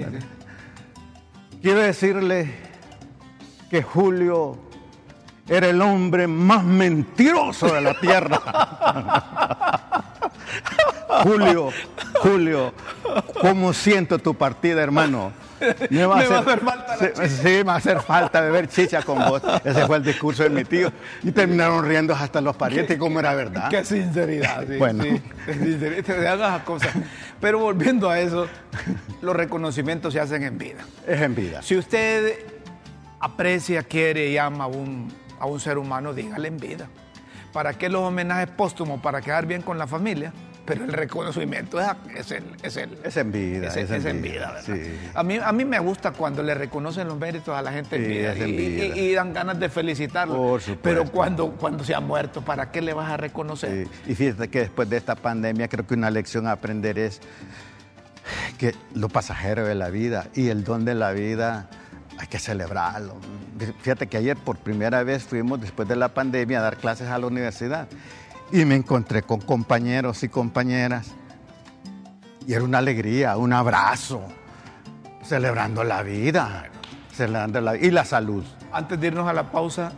Quiero 1.62 1.80
decirle 1.82 2.54
que 3.74 3.82
Julio 3.82 4.56
era 5.50 5.68
el 5.68 5.82
hombre 5.82 6.28
más 6.28 6.64
mentiroso 6.64 7.74
de 7.74 7.82
la 7.82 8.00
tierra. 8.00 8.40
Julio, 11.24 11.70
Julio, 12.22 12.72
¿cómo 13.42 13.74
siento 13.74 14.20
tu 14.20 14.36
partida, 14.36 14.84
hermano? 14.84 15.34
Me 15.90 16.06
va 16.06 16.20
a 16.20 16.20
hacer 16.20 16.60
falta 16.60 16.98
la 16.98 17.28
sí, 17.28 17.36
sí, 17.36 17.48
me 17.48 17.64
va 17.64 17.74
a 17.74 17.78
hacer 17.78 18.00
falta 18.02 18.42
beber 18.42 18.68
chicha 18.68 19.02
con 19.02 19.18
vos. 19.18 19.42
Ese 19.64 19.88
fue 19.88 19.98
el 19.98 20.04
discurso 20.04 20.44
de 20.44 20.52
mi 20.52 20.66
tío. 20.66 20.92
Y 21.24 21.32
terminaron 21.32 21.84
riendo 21.84 22.14
hasta 22.14 22.42
los 22.42 22.56
parientes, 22.56 22.96
como 23.00 23.20
era 23.22 23.34
verdad. 23.34 23.70
Qué 23.72 23.84
sinceridad, 23.84 24.68
sí. 24.68 24.78
Bueno. 24.78 25.04
sí, 25.04 25.20
sinceridad, 25.52 26.04
te 26.04 26.28
hagas 26.28 26.62
a 26.62 26.64
cosas. 26.64 26.92
Pero 27.42 27.58
volviendo 27.58 28.08
a 28.08 28.20
eso, 28.20 28.48
los 29.24 29.36
reconocimientos 29.36 30.14
se 30.14 30.20
hacen 30.20 30.44
en 30.44 30.60
vida. 30.60 30.86
Es 31.08 31.20
en 31.22 31.34
vida. 31.34 31.64
Si 31.64 31.76
usted 31.76 32.53
aprecia, 33.24 33.84
quiere 33.84 34.30
y 34.30 34.38
ama 34.38 34.66
a 34.66 34.68
un, 34.68 35.12
a 35.40 35.46
un 35.46 35.60
ser 35.60 35.78
humano, 35.78 36.14
dígale 36.14 36.48
en 36.48 36.58
vida. 36.58 36.88
¿Para 37.52 37.74
qué 37.74 37.88
los 37.90 38.02
homenajes 38.02 38.50
póstumos? 38.50 39.00
Para 39.02 39.22
quedar 39.22 39.46
bien 39.46 39.62
con 39.62 39.78
la 39.78 39.88
familia. 39.88 40.34
Pero 40.66 40.86
el 40.86 40.94
reconocimiento 40.94 41.78
es, 41.82 41.88
es 42.16 42.32
el, 42.32 42.44
es 42.64 42.78
el- 42.78 42.98
Es 43.04 43.18
en 43.18 43.34
vida, 43.34 43.68
es, 43.68 43.76
en 43.76 44.08
en 44.08 44.22
vida, 44.22 44.34
vida, 44.34 44.52
¿verdad? 44.54 44.64
sí. 44.66 44.98
A, 45.14 45.22
mí, 45.22 45.38
a 45.44 45.52
mí 45.52 45.66
me 45.66 45.78
gusta 45.80 46.12
cuando 46.12 46.42
le 46.42 46.54
reconocen 46.54 47.06
los 47.10 47.18
méritos 47.18 47.54
a 47.54 47.62
la 47.62 47.74
gente 47.74 47.98
en 47.98 48.04
Sí, 48.04 48.08
vida, 48.08 48.34
en 48.34 48.48
y, 48.48 48.52
y- 48.54 48.56
vida. 48.56 48.96
y 48.98 49.14
dan 49.14 49.34
ganas 49.34 49.60
de 49.60 49.68
felicitarlo. 49.68 50.36
Por 50.38 50.62
supuesto. 50.62 50.82
Pero 50.82 51.12
cuando, 51.12 51.52
cuando 51.52 51.84
se 51.84 51.94
ha 51.94 52.00
muerto, 52.00 52.44
¿para 52.46 52.72
qué 52.72 52.82
le 52.82 52.94
vas 52.94 53.12
a 53.12 53.18
reconocer? 53.18 53.88
Sí, 54.06 54.12
Y 54.12 54.16
fíjate 54.16 54.48
que 54.50 54.60
después 54.62 54.90
de 54.90 54.96
esta 54.96 55.16
pandemia 55.16 55.68
creo 55.68 55.86
que 55.86 55.96
una 55.96 56.10
lección 56.10 56.48
a 56.48 56.54
aprender 56.54 56.98
es 56.98 57.20
que 58.58 58.74
lo 58.96 59.10
pasajero 59.10 59.66
de 59.66 59.76
la 59.76 59.90
vida 59.90 60.28
y 60.34 60.48
el 60.48 60.64
don 60.64 60.86
de 60.86 60.96
la 60.96 61.12
vida 61.12 61.70
hay 62.18 62.28
que 62.28 62.40
celebrarlo. 62.40 63.16
Fíjate 63.82 64.08
que 64.08 64.18
ayer 64.18 64.38
por 64.38 64.58
primera 64.58 65.04
vez 65.04 65.24
fuimos 65.24 65.60
después 65.62 65.88
de 65.88 65.96
la 65.96 66.14
pandemia 66.14 66.60
a 66.60 66.62
dar 66.62 66.78
clases 66.78 67.10
a 67.10 67.18
la 67.18 67.28
universidad. 67.28 67.88
Y 68.52 68.66
me 68.66 68.76
encontré 68.76 69.24
con 69.24 69.42
compañeros 69.42 70.24
y 70.24 70.30
compañeras. 70.30 71.12
Y 72.46 72.54
era 72.54 72.64
una 72.64 72.80
alegría, 72.80 73.38
un 73.38 73.54
abrazo, 73.54 74.22
celebrando 75.24 75.84
la 75.84 76.04
vida, 76.04 76.70
celebrando 77.14 77.62
la 77.62 77.78
y 77.78 77.90
la 77.90 78.06
salud. 78.06 78.44
Antes 78.72 79.00
de 79.00 79.08
irnos 79.08 79.28
a 79.28 79.34
la 79.34 79.52
pausa, 79.52 79.94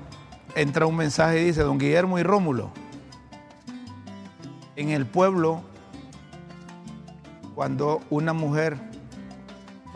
entra 0.55 0.85
un 0.85 0.95
mensaje 0.95 1.41
y 1.41 1.45
dice, 1.45 1.61
don 1.61 1.77
Guillermo 1.77 2.19
y 2.19 2.23
Rómulo, 2.23 2.71
en 4.75 4.89
el 4.89 5.05
pueblo, 5.05 5.63
cuando 7.55 8.01
una 8.09 8.33
mujer 8.33 8.77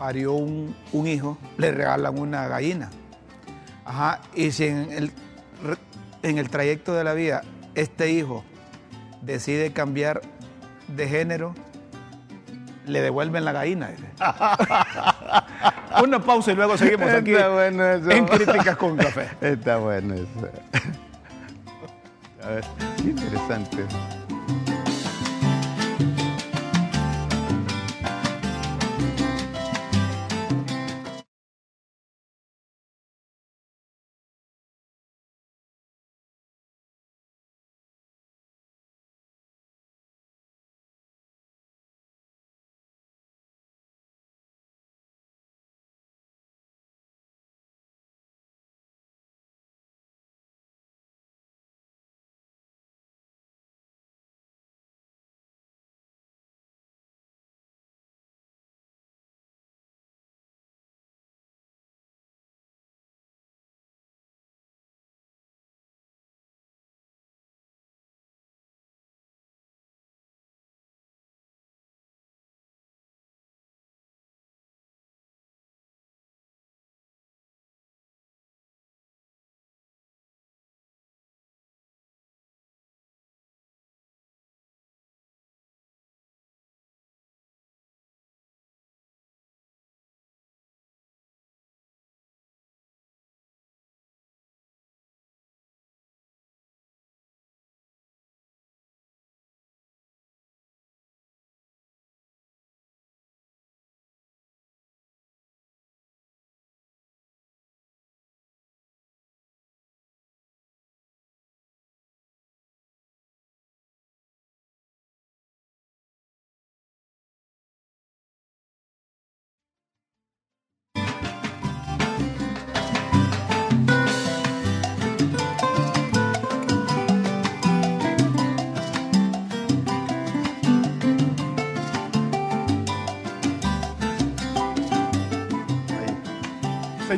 parió 0.00 0.32
un, 0.32 0.74
un 0.92 1.06
hijo, 1.06 1.36
le 1.58 1.72
regalan 1.72 2.18
una 2.18 2.48
gallina. 2.48 2.88
Ajá, 3.84 4.22
y 4.34 4.50
si 4.50 4.64
en 4.64 4.90
el, 4.90 5.12
en 6.22 6.38
el 6.38 6.48
trayecto 6.48 6.94
de 6.94 7.04
la 7.04 7.12
vida 7.12 7.42
este 7.74 8.10
hijo 8.10 8.42
decide 9.20 9.72
cambiar 9.72 10.22
de 10.88 11.06
género, 11.06 11.54
le 12.86 13.02
devuelven 13.02 13.44
la 13.44 13.52
gallina. 13.52 13.90
Una 16.02 16.18
pausa 16.18 16.52
y 16.52 16.54
luego 16.54 16.78
seguimos 16.78 17.10
aquí 17.10 17.32
Está 17.34 17.50
bueno 17.50 17.84
eso. 17.84 18.10
en 18.10 18.26
Críticas 18.26 18.76
con 18.76 18.96
Café. 18.96 19.28
Está 19.42 19.76
bueno 19.76 20.14
eso. 20.14 20.48
A 22.42 22.48
ver, 22.48 22.64
qué 22.96 23.10
interesante. 23.10 23.84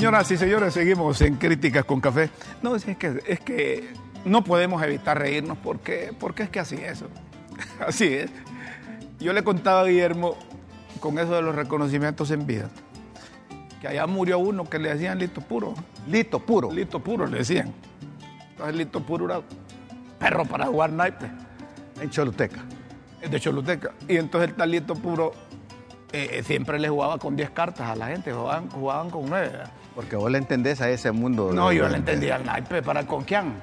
Señoras 0.03 0.29
y 0.33 0.37
señores, 0.37 0.75
seguimos 0.75 1.21
en 1.21 1.37
Críticas 1.37 1.85
con 1.85 2.01
Café. 2.01 2.29
No, 2.61 2.75
es 2.75 2.85
que, 2.85 3.23
es 3.25 3.39
que 3.39 3.93
no 4.25 4.43
podemos 4.43 4.83
evitar 4.83 5.17
reírnos 5.17 5.57
porque, 5.59 6.13
porque 6.19 6.43
es 6.43 6.51
que 6.51 6.59
así 6.59 6.75
es. 6.75 7.05
Así 7.87 8.13
es. 8.13 8.29
Yo 9.21 9.33
le 9.33 9.45
contaba 9.45 9.83
a 9.83 9.85
Guillermo 9.85 10.37
con 10.99 11.21
eso 11.21 11.37
de 11.37 11.43
los 11.43 11.55
reconocimientos 11.55 12.33
en 12.33 12.49
vida, 12.49 12.69
que 13.81 13.87
allá 13.87 14.09
murió 14.09 14.41
uno 14.41 14.69
que 14.69 14.81
le 14.81 14.93
decían 14.93 15.21
lito 15.21 15.41
puro. 15.41 15.73
Lito 16.09 16.41
puro. 16.41 16.73
Lito 16.73 16.99
puro 16.99 17.25
le 17.29 17.39
decían. 17.39 17.73
Entonces 18.51 18.75
lito 18.75 19.07
puro 19.07 19.27
era 19.27 19.41
perro 20.19 20.45
para 20.47 20.67
jugar 20.67 20.91
naipe. 20.91 21.31
En 22.01 22.11
Choluteca. 22.11 22.59
De 23.31 23.39
Choluteca. 23.39 23.93
Y 24.09 24.17
entonces 24.17 24.51
el 24.51 24.57
tal 24.57 24.69
lito 24.69 24.97
puro 24.97 25.31
eh, 26.13 26.43
siempre 26.45 26.81
le 26.81 26.89
jugaba 26.89 27.19
con 27.19 27.37
10 27.37 27.51
cartas 27.51 27.89
a 27.89 27.95
la 27.95 28.09
gente, 28.09 28.33
jugaban, 28.33 28.69
jugaban 28.69 29.09
con 29.09 29.31
9. 29.31 29.63
Porque 29.95 30.17
vos 30.17 30.31
le 30.31 30.39
entendés 30.39 30.81
a 30.81 30.89
ese 30.91 31.13
mundo. 31.13 31.53
No, 31.53 31.73
yo 31.73 31.89
le 31.89 31.99
entendía 31.99 32.37
al 32.37 32.47
naipe, 32.47 32.83
¿para 32.83 33.07
con 33.07 33.25
quién? 33.25 33.55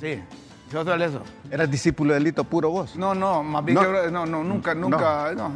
Sí, 0.00 0.20
yo 0.70 0.82
eso. 0.82 1.22
¿Eras 1.50 1.70
discípulo 1.70 2.14
de 2.14 2.20
Lito 2.20 2.44
Puro 2.44 2.70
vos? 2.70 2.96
No, 2.96 3.14
no, 3.14 3.42
más 3.42 3.64
bien 3.64 3.76
no, 3.76 3.82
que, 3.82 4.10
no, 4.10 4.26
no 4.26 4.44
nunca, 4.44 4.74
nunca, 4.74 5.32
no. 5.36 5.50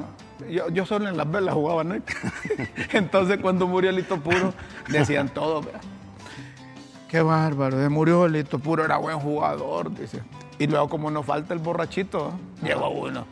Yo, 0.48 0.68
yo, 0.68 0.86
solo 0.86 1.08
en 1.08 1.16
las 1.16 1.30
velas 1.30 1.54
jugaba 1.54 1.82
naipe. 1.84 2.12
Entonces 2.92 3.38
cuando 3.38 3.66
murió 3.66 3.90
Lito 3.92 4.18
Puro, 4.18 4.52
decían 4.88 5.28
todo, 5.28 5.62
Qué 7.08 7.22
bárbaro, 7.22 7.80
se 7.80 7.88
murió 7.88 8.28
Lito 8.28 8.58
Puro, 8.58 8.84
era 8.84 8.98
buen 8.98 9.18
jugador, 9.18 9.92
dice. 9.94 10.22
Y 10.58 10.66
luego 10.66 10.88
como 10.88 11.10
nos 11.10 11.24
falta 11.24 11.54
el 11.54 11.60
borrachito, 11.60 12.32
llegó 12.62 12.90
uno. 12.90 13.26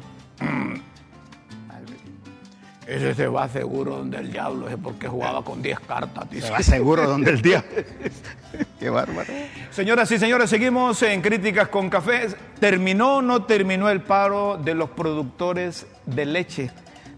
Ese 2.86 3.14
se 3.14 3.26
va 3.26 3.48
seguro 3.48 3.96
donde 3.96 4.18
el 4.18 4.30
diablo, 4.30 4.68
es 4.68 4.76
porque 4.80 5.08
jugaba 5.08 5.42
con 5.42 5.60
10 5.60 5.80
cartas. 5.80 6.28
Se 6.30 6.50
va 6.50 6.62
seguro 6.62 7.08
donde 7.08 7.32
el 7.32 7.42
diablo. 7.42 7.68
Qué 8.78 8.88
bárbaro. 8.90 9.32
Señoras 9.70 10.10
y 10.12 10.18
señores, 10.18 10.48
seguimos 10.48 11.02
en 11.02 11.20
Críticas 11.20 11.68
con 11.68 11.90
Café. 11.90 12.28
¿Terminó 12.60 13.16
o 13.16 13.22
no 13.22 13.42
terminó 13.44 13.88
el 13.90 14.02
paro 14.02 14.56
de 14.56 14.74
los 14.74 14.90
productores 14.90 15.86
de 16.06 16.26
leche 16.26 16.70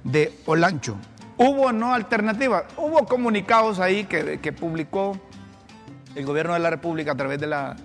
de 0.04 0.32
Olancho? 0.46 0.96
¿Hubo 1.36 1.66
o 1.66 1.72
no 1.72 1.92
alternativa? 1.92 2.64
Hubo 2.78 3.04
comunicados 3.04 3.78
ahí 3.78 4.04
que, 4.04 4.40
que 4.40 4.52
publicó 4.52 5.20
el 6.14 6.24
gobierno 6.24 6.54
de 6.54 6.60
la 6.60 6.70
República 6.70 7.12
a 7.12 7.16
través 7.16 7.38
de 7.38 7.46
la 7.46 7.76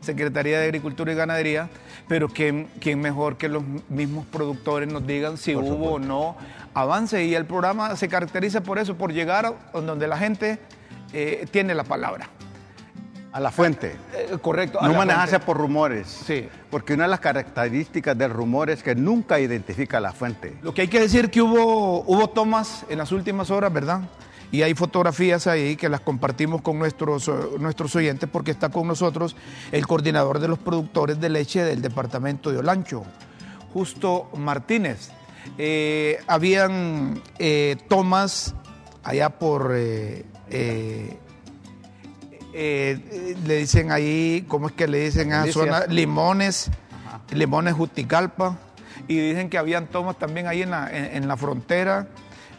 Secretaría 0.00 0.60
de 0.60 0.64
Agricultura 0.66 1.12
y 1.12 1.14
Ganadería, 1.14 1.68
pero 2.06 2.28
¿quién, 2.28 2.68
mejor 2.96 3.36
que 3.36 3.48
los 3.48 3.62
mismos 3.88 4.26
productores 4.26 4.90
nos 4.90 5.06
digan 5.06 5.36
si 5.36 5.54
hubo 5.54 5.94
o 5.94 5.98
no 5.98 6.36
avance? 6.74 7.24
Y 7.24 7.34
el 7.34 7.44
programa 7.46 7.96
se 7.96 8.08
caracteriza 8.08 8.62
por 8.62 8.78
eso, 8.78 8.96
por 8.96 9.12
llegar 9.12 9.46
a 9.46 9.80
donde 9.80 10.06
la 10.06 10.16
gente 10.16 10.58
eh, 11.12 11.46
tiene 11.50 11.74
la 11.74 11.84
palabra. 11.84 12.28
A 13.30 13.40
la 13.40 13.50
fuente. 13.50 13.88
Eh, 14.14 14.30
eh, 14.32 14.38
correcto. 14.40 14.78
No 14.80 14.94
manejarse 14.94 15.38
por 15.38 15.58
rumores. 15.58 16.06
Sí. 16.08 16.48
Porque 16.70 16.94
una 16.94 17.04
de 17.04 17.10
las 17.10 17.20
características 17.20 18.16
del 18.16 18.30
rumor 18.30 18.70
es 18.70 18.82
que 18.82 18.94
nunca 18.94 19.38
identifica 19.38 20.00
la 20.00 20.12
fuente. 20.12 20.56
Lo 20.62 20.72
que 20.72 20.82
hay 20.82 20.88
que 20.88 21.00
decir 21.00 21.30
que 21.30 21.42
hubo, 21.42 22.02
hubo 22.06 22.30
tomas 22.30 22.86
en 22.88 22.98
las 22.98 23.12
últimas 23.12 23.50
horas, 23.50 23.72
¿verdad? 23.72 24.00
Y 24.50 24.62
hay 24.62 24.74
fotografías 24.74 25.46
ahí 25.46 25.76
que 25.76 25.88
las 25.88 26.00
compartimos 26.00 26.62
con 26.62 26.78
nuestros, 26.78 27.30
nuestros 27.58 27.94
oyentes 27.96 28.28
porque 28.30 28.50
está 28.50 28.70
con 28.70 28.86
nosotros 28.86 29.36
el 29.72 29.86
coordinador 29.86 30.38
de 30.38 30.48
los 30.48 30.58
productores 30.58 31.20
de 31.20 31.28
leche 31.28 31.62
del 31.62 31.82
departamento 31.82 32.50
de 32.50 32.58
Olancho, 32.58 33.04
Justo 33.74 34.30
Martínez. 34.36 35.10
Eh, 35.58 36.18
habían 36.26 37.20
eh, 37.38 37.76
tomas 37.88 38.54
allá 39.02 39.30
por... 39.30 39.72
Eh, 39.74 40.24
le 42.52 43.56
dicen 43.56 43.92
ahí, 43.92 44.44
¿cómo 44.48 44.66
es 44.68 44.72
que 44.72 44.88
le 44.88 45.04
dicen 45.04 45.32
a 45.32 45.46
zona? 45.46 45.86
Limones, 45.86 46.70
Limones 47.30 47.74
Justicalpa. 47.74 48.58
Y 49.06 49.16
dicen 49.16 49.48
que 49.48 49.58
habían 49.58 49.86
tomas 49.86 50.18
también 50.18 50.48
ahí 50.48 50.62
en 50.62 50.70
la, 50.70 50.90
en 50.90 51.28
la 51.28 51.36
frontera 51.36 52.08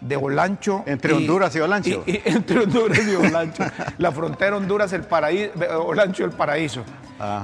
de 0.02 0.16
Olancho. 0.16 0.84
Entre 0.86 1.14
Honduras 1.14 1.56
y 1.56 1.60
Olancho. 1.60 2.04
entre 2.06 2.60
Honduras 2.60 3.02
y 3.08 3.16
Olancho. 3.16 3.64
la 3.98 4.12
frontera 4.12 4.58
Honduras, 4.58 4.94
el 4.94 5.04
paraíso, 5.04 5.52
Olancho, 5.86 6.26
el 6.26 6.32
paraíso. 6.32 6.84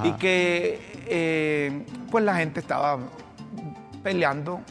Y 0.03 0.11
que 0.13 1.03
eh, 1.07 1.85
pues 2.09 2.23
la 2.23 2.35
gente 2.35 2.59
estaba 2.59 2.97
peleando, 4.03 4.61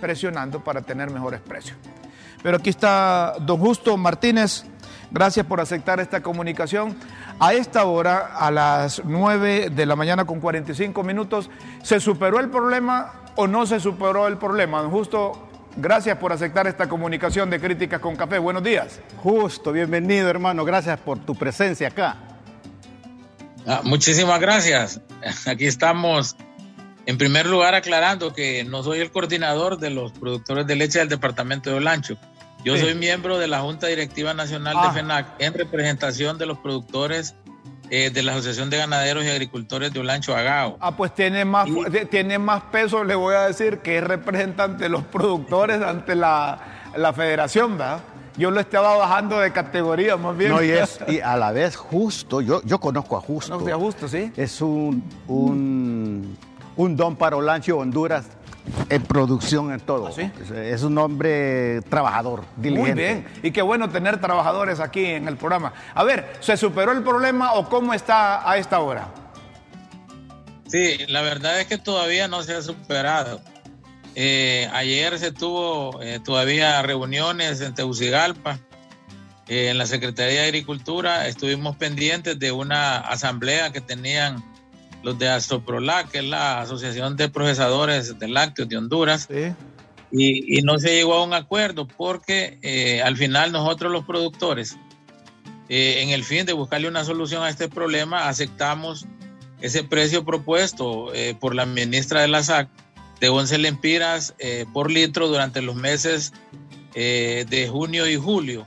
presionando 0.00 0.62
para 0.62 0.82
tener 0.82 1.10
mejores 1.10 1.40
precios. 1.40 1.76
Pero 2.42 2.58
aquí 2.58 2.70
está 2.70 3.34
don 3.40 3.58
Justo 3.58 3.96
Martínez. 3.96 4.64
Gracias 5.10 5.46
por 5.46 5.60
aceptar 5.60 6.00
esta 6.00 6.20
comunicación. 6.20 6.96
A 7.38 7.54
esta 7.54 7.84
hora, 7.84 8.36
a 8.38 8.50
las 8.50 9.02
9 9.04 9.70
de 9.70 9.86
la 9.86 9.96
mañana 9.96 10.24
con 10.24 10.40
45 10.40 11.02
minutos, 11.02 11.50
¿se 11.82 12.00
superó 12.00 12.40
el 12.40 12.48
problema 12.48 13.12
o 13.36 13.46
no 13.46 13.66
se 13.66 13.80
superó 13.80 14.26
el 14.26 14.36
problema? 14.36 14.82
Don 14.82 14.90
Justo, 14.90 15.45
Gracias 15.76 16.16
por 16.16 16.32
aceptar 16.32 16.66
esta 16.66 16.88
comunicación 16.88 17.50
de 17.50 17.60
Críticas 17.60 18.00
con 18.00 18.16
Café. 18.16 18.38
Buenos 18.38 18.62
días. 18.62 18.98
Justo, 19.22 19.72
bienvenido 19.72 20.30
hermano. 20.30 20.64
Gracias 20.64 20.98
por 20.98 21.18
tu 21.18 21.34
presencia 21.34 21.88
acá. 21.88 22.16
Ah, 23.66 23.82
muchísimas 23.84 24.40
gracias. 24.40 25.02
Aquí 25.46 25.66
estamos, 25.66 26.34
en 27.04 27.18
primer 27.18 27.46
lugar, 27.46 27.74
aclarando 27.74 28.32
que 28.32 28.64
no 28.64 28.82
soy 28.82 29.00
el 29.00 29.10
coordinador 29.10 29.78
de 29.78 29.90
los 29.90 30.12
productores 30.12 30.66
de 30.66 30.76
leche 30.76 30.98
del 31.00 31.10
departamento 31.10 31.68
de 31.68 31.76
Olancho. 31.76 32.16
Yo 32.64 32.76
soy 32.78 32.94
miembro 32.94 33.38
de 33.38 33.46
la 33.46 33.60
Junta 33.60 33.86
Directiva 33.86 34.32
Nacional 34.32 34.74
de 34.74 34.88
ah. 34.88 34.92
FENAC 34.92 35.26
en 35.40 35.52
representación 35.52 36.38
de 36.38 36.46
los 36.46 36.58
productores 36.58 37.34
eh, 37.90 38.10
de 38.10 38.22
la 38.22 38.32
Asociación 38.32 38.70
de 38.70 38.78
Ganaderos 38.78 39.24
y 39.24 39.28
Agricultores 39.28 39.92
de 39.92 40.00
Olancho 40.00 40.34
Agao. 40.34 40.76
Ah, 40.80 40.96
pues 40.96 41.14
tiene 41.14 41.44
más, 41.44 41.68
tiene 42.10 42.38
más 42.38 42.62
peso, 42.64 43.04
le 43.04 43.14
voy 43.14 43.34
a 43.34 43.42
decir, 43.42 43.78
que 43.78 43.98
es 43.98 44.04
representante 44.04 44.84
de 44.84 44.88
los 44.88 45.04
productores 45.04 45.80
ante 45.82 46.14
la, 46.14 46.58
federación, 47.14 47.78
¿verdad? 47.78 48.00
Yo 48.36 48.50
lo 48.50 48.60
estaba 48.60 48.96
bajando 48.96 49.38
de 49.38 49.50
categoría 49.50 50.16
más 50.16 50.36
bien. 50.36 50.50
No, 50.50 50.62
y, 50.62 50.70
es, 50.70 50.98
y 51.08 51.20
a 51.20 51.36
la 51.36 51.52
vez 51.52 51.76
justo, 51.76 52.40
yo, 52.40 52.60
yo 52.64 52.78
conozco 52.78 53.16
a 53.16 53.20
Justo. 53.20 53.58
No, 53.58 53.74
a 53.74 53.78
Justo, 53.78 54.08
sí. 54.08 54.30
Es 54.36 54.60
un, 54.60 55.02
un, 55.26 56.36
un 56.76 56.96
don 56.96 57.16
para 57.16 57.36
Olancho 57.36 57.78
Honduras 57.78 58.26
en 58.88 59.02
producción, 59.02 59.72
en 59.72 59.80
todo. 59.80 60.08
¿Ah, 60.08 60.60
es 60.62 60.82
un 60.82 60.96
hombre 60.98 61.80
trabajador, 61.82 62.44
diligente. 62.56 62.94
Muy 62.94 63.02
bien. 63.02 63.26
Y 63.42 63.50
qué 63.50 63.62
bueno 63.62 63.90
tener 63.90 64.20
trabajadores 64.20 64.80
aquí 64.80 65.04
en 65.04 65.28
el 65.28 65.36
programa. 65.36 65.72
A 65.94 66.04
ver, 66.04 66.36
¿se 66.40 66.56
superó 66.56 66.92
el 66.92 67.02
problema 67.02 67.54
o 67.54 67.68
cómo 67.68 67.94
está 67.94 68.48
a 68.48 68.56
esta 68.58 68.80
hora? 68.80 69.08
Sí, 70.68 70.98
la 71.08 71.22
verdad 71.22 71.60
es 71.60 71.66
que 71.66 71.78
todavía 71.78 72.28
no 72.28 72.42
se 72.42 72.54
ha 72.54 72.62
superado. 72.62 73.40
Eh, 74.14 74.68
ayer 74.72 75.18
se 75.18 75.30
tuvo 75.30 76.02
eh, 76.02 76.20
todavía 76.24 76.80
reuniones 76.82 77.60
en 77.60 77.74
Tegucigalpa, 77.74 78.58
eh, 79.46 79.68
en 79.68 79.78
la 79.78 79.86
Secretaría 79.86 80.40
de 80.40 80.46
Agricultura. 80.46 81.28
Estuvimos 81.28 81.76
pendientes 81.76 82.38
de 82.38 82.50
una 82.50 82.96
asamblea 82.98 83.72
que 83.72 83.80
tenían 83.80 84.42
los 85.06 85.16
de 85.20 85.28
Asoprolac, 85.28 86.10
que 86.10 86.18
es 86.18 86.24
la 86.24 86.60
Asociación 86.60 87.16
de 87.16 87.28
Procesadores 87.28 88.18
de 88.18 88.26
Lácteos 88.26 88.68
de 88.68 88.76
Honduras, 88.76 89.28
y, 90.10 90.62
no 90.62 90.80
se 90.80 90.94
llegó 90.96 91.14
a 91.14 91.22
un 91.22 91.32
acuerdo 91.32 91.86
porque 91.86 92.58
eh, 92.62 93.02
al 93.02 93.16
final 93.16 93.52
nosotros 93.52 93.92
los 93.92 94.04
productores, 94.04 94.76
eh, 95.68 96.02
en 96.02 96.10
el 96.10 96.24
fin 96.24 96.44
de 96.44 96.54
buscarle 96.54 96.88
una 96.88 97.04
solución 97.04 97.44
a 97.44 97.50
este 97.50 97.68
problema, 97.68 98.28
aceptamos 98.28 99.06
ese 99.60 99.84
precio 99.84 100.24
propuesto 100.24 101.14
eh, 101.14 101.36
por 101.38 101.54
la 101.54 101.66
ministra 101.66 102.20
de 102.20 102.28
la 102.28 102.42
SAC 102.42 102.68
de 103.20 103.28
11 103.28 103.58
lempiras 103.58 104.34
por 104.74 104.90
litro 104.90 105.28
durante 105.28 105.62
los 105.62 105.74
meses 105.74 106.34
de 106.94 107.68
junio 107.70 108.06
y 108.06 108.16
julio 108.16 108.66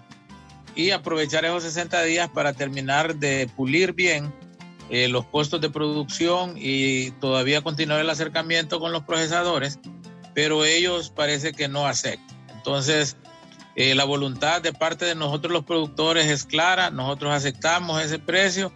y 0.75 0.89
aprovechar 0.89 1.45
esos 1.45 1.63
60 1.63 2.01
días 2.03 2.29
para 2.29 2.53
terminar 2.53 3.15
de 3.17 3.47
pulir 3.55 3.93
bien 3.93 4.33
eh, 4.89 5.07
los 5.07 5.25
costos 5.25 5.61
de 5.61 5.69
producción 5.69 6.55
y 6.57 7.11
todavía 7.11 7.61
continuar 7.61 7.99
el 7.99 8.09
acercamiento 8.09 8.79
con 8.79 8.91
los 8.91 9.03
procesadores, 9.03 9.79
pero 10.33 10.65
ellos 10.65 11.11
parece 11.15 11.53
que 11.53 11.67
no 11.67 11.85
aceptan. 11.85 12.37
Entonces, 12.55 13.17
eh, 13.75 13.95
la 13.95 14.03
voluntad 14.03 14.61
de 14.61 14.73
parte 14.73 15.05
de 15.05 15.15
nosotros 15.15 15.53
los 15.53 15.63
productores 15.63 16.25
es 16.27 16.43
clara, 16.43 16.89
nosotros 16.89 17.33
aceptamos 17.33 18.01
ese 18.01 18.19
precio 18.19 18.73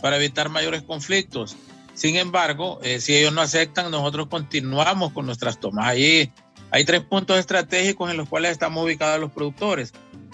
para 0.00 0.16
evitar 0.16 0.48
mayores 0.48 0.82
conflictos. 0.82 1.56
Sin 1.94 2.16
embargo, 2.16 2.78
eh, 2.82 3.00
si 3.00 3.16
ellos 3.16 3.32
no 3.32 3.40
aceptan, 3.40 3.90
nosotros 3.90 4.28
continuamos 4.28 5.12
con 5.12 5.26
nuestras 5.26 5.58
tomas. 5.58 5.88
Allí 5.88 6.32
hay 6.70 6.84
tres 6.84 7.02
puntos 7.02 7.38
estratégicos 7.38 8.10
en 8.10 8.16
los 8.16 8.28
cuales 8.28 8.52
estamos 8.52 8.84
ubicados 8.84 9.20
los 9.20 9.32
productores. 9.32 9.92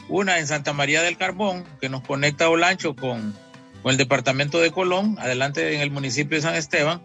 Una 0.09 0.39
en 0.39 0.47
Santa 0.47 0.73
María 0.73 1.03
del 1.03 1.17
Carbón, 1.17 1.65
que 1.81 1.89
nos 1.89 2.03
conecta 2.03 2.47
a 2.47 2.51
Olancho 2.51 2.95
con, 2.95 3.35
con 3.83 3.93
el 3.93 3.99
departamento 3.99 4.61
de 4.61 4.71
Colón, 4.71 5.17
adelante 5.19 5.75
en 5.75 5.81
el 5.81 5.91
municipio 5.91 6.37
de 6.37 6.43
San 6.43 6.55
Esteban. 6.55 7.03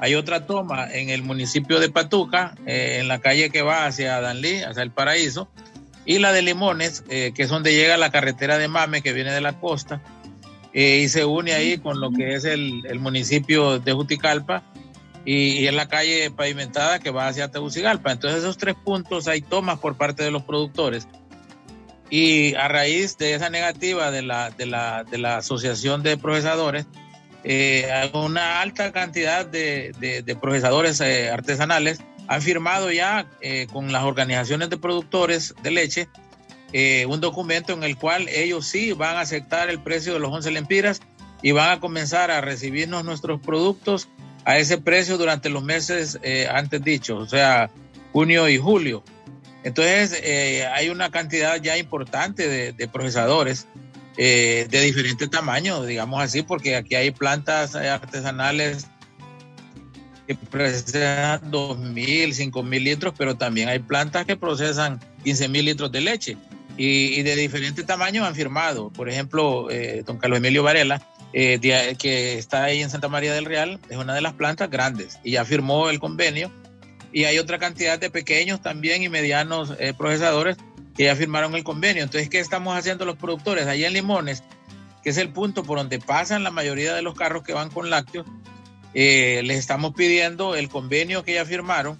Hay 0.00 0.14
otra 0.14 0.46
toma 0.46 0.92
en 0.92 1.10
el 1.10 1.22
municipio 1.22 1.80
de 1.80 1.90
Patuca, 1.90 2.54
eh, 2.66 2.98
en 3.00 3.08
la 3.08 3.18
calle 3.20 3.50
que 3.50 3.62
va 3.62 3.86
hacia 3.86 4.20
Danlí, 4.20 4.62
hacia 4.62 4.82
el 4.82 4.90
Paraíso. 4.90 5.48
y 6.04 6.20
la 6.20 6.32
de 6.32 6.40
Limones, 6.40 7.02
que 7.02 7.34
es 7.36 7.48
donde 7.50 7.74
llega 7.74 7.98
la 7.98 8.10
carretera 8.10 8.56
de 8.56 8.66
Mame, 8.66 9.02
que 9.02 9.12
viene 9.12 9.30
de 9.30 9.42
la 9.42 9.60
costa, 9.60 10.00
y 10.72 11.06
se 11.08 11.26
une 11.26 11.52
ahí 11.52 11.76
con 11.76 12.00
lo 12.00 12.12
que 12.12 12.34
es 12.34 12.46
el, 12.46 12.86
el 12.86 12.98
municipio 12.98 13.78
de 13.78 13.92
Juticalpa 13.92 14.64
y, 15.28 15.66
es 15.66 15.74
la 15.74 15.88
calle 15.88 16.30
pavimentada 16.30 16.98
que 16.98 17.10
va 17.10 17.28
hacia 17.28 17.50
Tegucigalpa. 17.50 18.12
Entonces 18.12 18.40
esos 18.40 18.56
tres 18.56 18.74
puntos 18.82 19.28
hay 19.28 19.42
tomas 19.42 19.78
por 19.78 19.96
parte 19.96 20.22
de 20.22 20.30
los 20.30 20.42
productores 20.42 21.06
y 22.10 22.54
a 22.54 22.68
raíz 22.68 23.18
de 23.18 23.34
esa 23.34 23.50
negativa 23.50 24.10
de 24.10 24.22
la, 24.22 24.50
de 24.50 24.66
la, 24.66 25.04
de 25.04 25.18
la 25.18 25.38
Asociación 25.38 26.02
de 26.02 26.16
Procesadores, 26.16 26.86
eh, 27.44 28.10
una 28.14 28.60
alta 28.60 28.92
cantidad 28.92 29.46
de, 29.46 29.92
de, 29.98 30.36
procesadores 30.36 31.00
eh, 31.00 31.30
artesanales 31.30 32.00
han 32.26 32.42
firmado 32.42 32.90
ya 32.90 33.26
eh, 33.40 33.66
con 33.72 33.92
las 33.92 34.02
organizaciones 34.02 34.70
de 34.70 34.76
productores 34.76 35.54
de 35.62 35.70
leche 35.70 36.08
un 37.08 37.22
documento 37.22 37.72
en 37.72 37.82
el 37.82 37.96
cual 37.96 38.28
ellos 38.28 38.66
sí 38.66 38.92
van 38.92 39.16
a 39.16 39.20
aceptar 39.20 39.70
el 39.70 39.80
precio 39.80 40.12
de 40.12 40.20
los 40.20 40.30
11 40.30 40.50
lempiras 40.50 41.00
y 41.40 41.52
van 41.52 41.70
a 41.70 41.80
comenzar 41.80 42.30
a 42.30 42.42
recibirnos 42.42 43.06
nuestros 43.06 43.40
productos 43.40 44.06
a 44.44 44.58
ese 44.58 44.76
precio 44.76 45.16
durante 45.16 45.48
los 45.48 45.64
meses 45.64 46.20
antes 46.50 46.84
dichos, 46.84 47.22
o 47.22 47.26
sea, 47.26 47.70
junio 48.12 48.50
y 48.50 48.58
julio. 48.58 49.02
Entonces, 49.68 50.20
eh, 50.22 50.66
hay 50.66 50.88
una 50.88 51.10
cantidad 51.10 51.60
ya 51.60 51.78
importante 51.78 52.72
de, 52.72 52.88
procesadores 52.88 53.66
eh, 54.16 54.66
de 54.68 54.80
diferentes 54.82 55.30
tamaños, 55.30 55.86
digamos 55.86 56.20
así, 56.22 56.42
porque 56.42 56.76
aquí 56.76 56.94
hay 56.94 57.10
plantas 57.10 57.74
artesanales 57.74 58.86
que 60.26 60.34
procesan 60.34 61.50
2.000, 61.50 62.52
5.000 62.52 62.82
litros, 62.82 63.14
pero 63.16 63.36
también 63.36 63.68
hay 63.68 63.78
plantas 63.78 64.26
que 64.26 64.36
procesan 64.36 65.00
15.000 65.24 65.62
litros 65.64 65.92
de 65.92 66.00
leche 66.00 66.36
y, 66.76 67.22
de 67.22 67.36
diferentes 67.36 67.86
tamaños 67.86 68.26
han 68.26 68.34
firmado. 68.34 68.90
Por 68.90 69.08
ejemplo, 69.08 69.68
don 70.04 70.18
Carlos 70.18 70.38
Emilio 70.38 70.62
Varela 70.62 71.00
eh, 71.32 71.60
que 71.98 72.38
está 72.38 72.64
ahí 72.64 72.80
en 72.80 72.88
Santa 72.88 73.08
María 73.08 73.34
del 73.34 73.44
Real, 73.44 73.78
es 73.90 73.98
una 73.98 74.14
de 74.14 74.22
las 74.22 74.32
plantas 74.32 74.70
grandes 74.70 75.18
y 75.22 75.32
ya 75.32 75.44
firmó 75.44 75.90
el 75.90 76.00
convenio. 76.00 76.50
Y 77.12 77.24
hay 77.24 77.38
otra 77.38 77.58
cantidad 77.58 77.98
de 77.98 78.10
pequeños 78.10 78.60
también 78.60 79.02
y 79.02 79.08
medianos 79.08 79.74
eh, 79.78 79.94
procesadores 79.96 80.56
que 80.96 81.04
ya 81.04 81.16
firmaron 81.16 81.54
el 81.54 81.64
convenio. 81.64 82.02
Entonces, 82.02 82.28
¿qué 82.28 82.40
estamos 82.40 82.76
haciendo 82.76 83.04
los 83.04 83.16
productores? 83.16 83.66
Allí 83.66 83.84
en 83.84 83.92
Limones, 83.92 84.42
que 85.02 85.10
es 85.10 85.16
el 85.16 85.30
punto 85.30 85.62
por 85.62 85.78
donde 85.78 85.98
pasan 85.98 86.44
la 86.44 86.50
mayoría 86.50 86.94
de 86.94 87.02
los 87.02 87.14
carros 87.14 87.42
que 87.42 87.52
van 87.52 87.70
con 87.70 87.88
lácteos, 87.90 88.26
eh, 88.94 89.42
les 89.44 89.58
estamos 89.58 89.94
pidiendo 89.94 90.56
el 90.56 90.68
convenio 90.68 91.24
que 91.24 91.34
ya 91.34 91.44
firmaron 91.44 91.98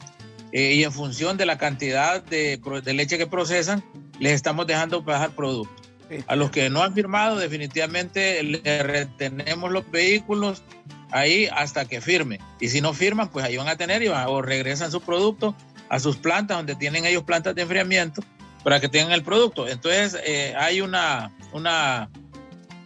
y 0.50 0.82
en 0.82 0.92
función 0.92 1.36
de 1.36 1.44
la 1.44 1.58
cantidad 1.58 2.22
de, 2.22 2.58
de 2.82 2.94
leche 2.94 3.18
que 3.18 3.26
procesan, 3.26 3.84
les 4.18 4.32
estamos 4.32 4.66
dejando 4.66 5.04
pasar 5.04 5.32
productos. 5.32 5.88
A 6.26 6.36
los 6.36 6.50
que 6.50 6.70
no 6.70 6.82
han 6.82 6.94
firmado, 6.94 7.36
definitivamente 7.36 8.42
le 8.42 8.82
retenemos 8.82 9.70
los 9.70 9.90
vehículos 9.90 10.62
ahí 11.10 11.48
hasta 11.52 11.84
que 11.84 12.00
firmen. 12.00 12.40
Y 12.60 12.68
si 12.68 12.80
no 12.80 12.92
firman, 12.92 13.30
pues 13.30 13.44
ahí 13.44 13.56
van 13.56 13.68
a 13.68 13.76
tener 13.76 14.02
y 14.02 14.08
o 14.08 14.42
regresan 14.42 14.90
su 14.90 15.00
producto 15.00 15.54
a 15.88 16.00
sus 16.00 16.16
plantas, 16.16 16.56
donde 16.56 16.74
tienen 16.74 17.06
ellos 17.06 17.24
plantas 17.24 17.54
de 17.54 17.62
enfriamiento, 17.62 18.22
para 18.62 18.80
que 18.80 18.88
tengan 18.88 19.12
el 19.12 19.22
producto. 19.22 19.68
Entonces, 19.68 20.20
eh, 20.24 20.54
hay 20.58 20.80
una, 20.80 21.32
una, 21.52 22.10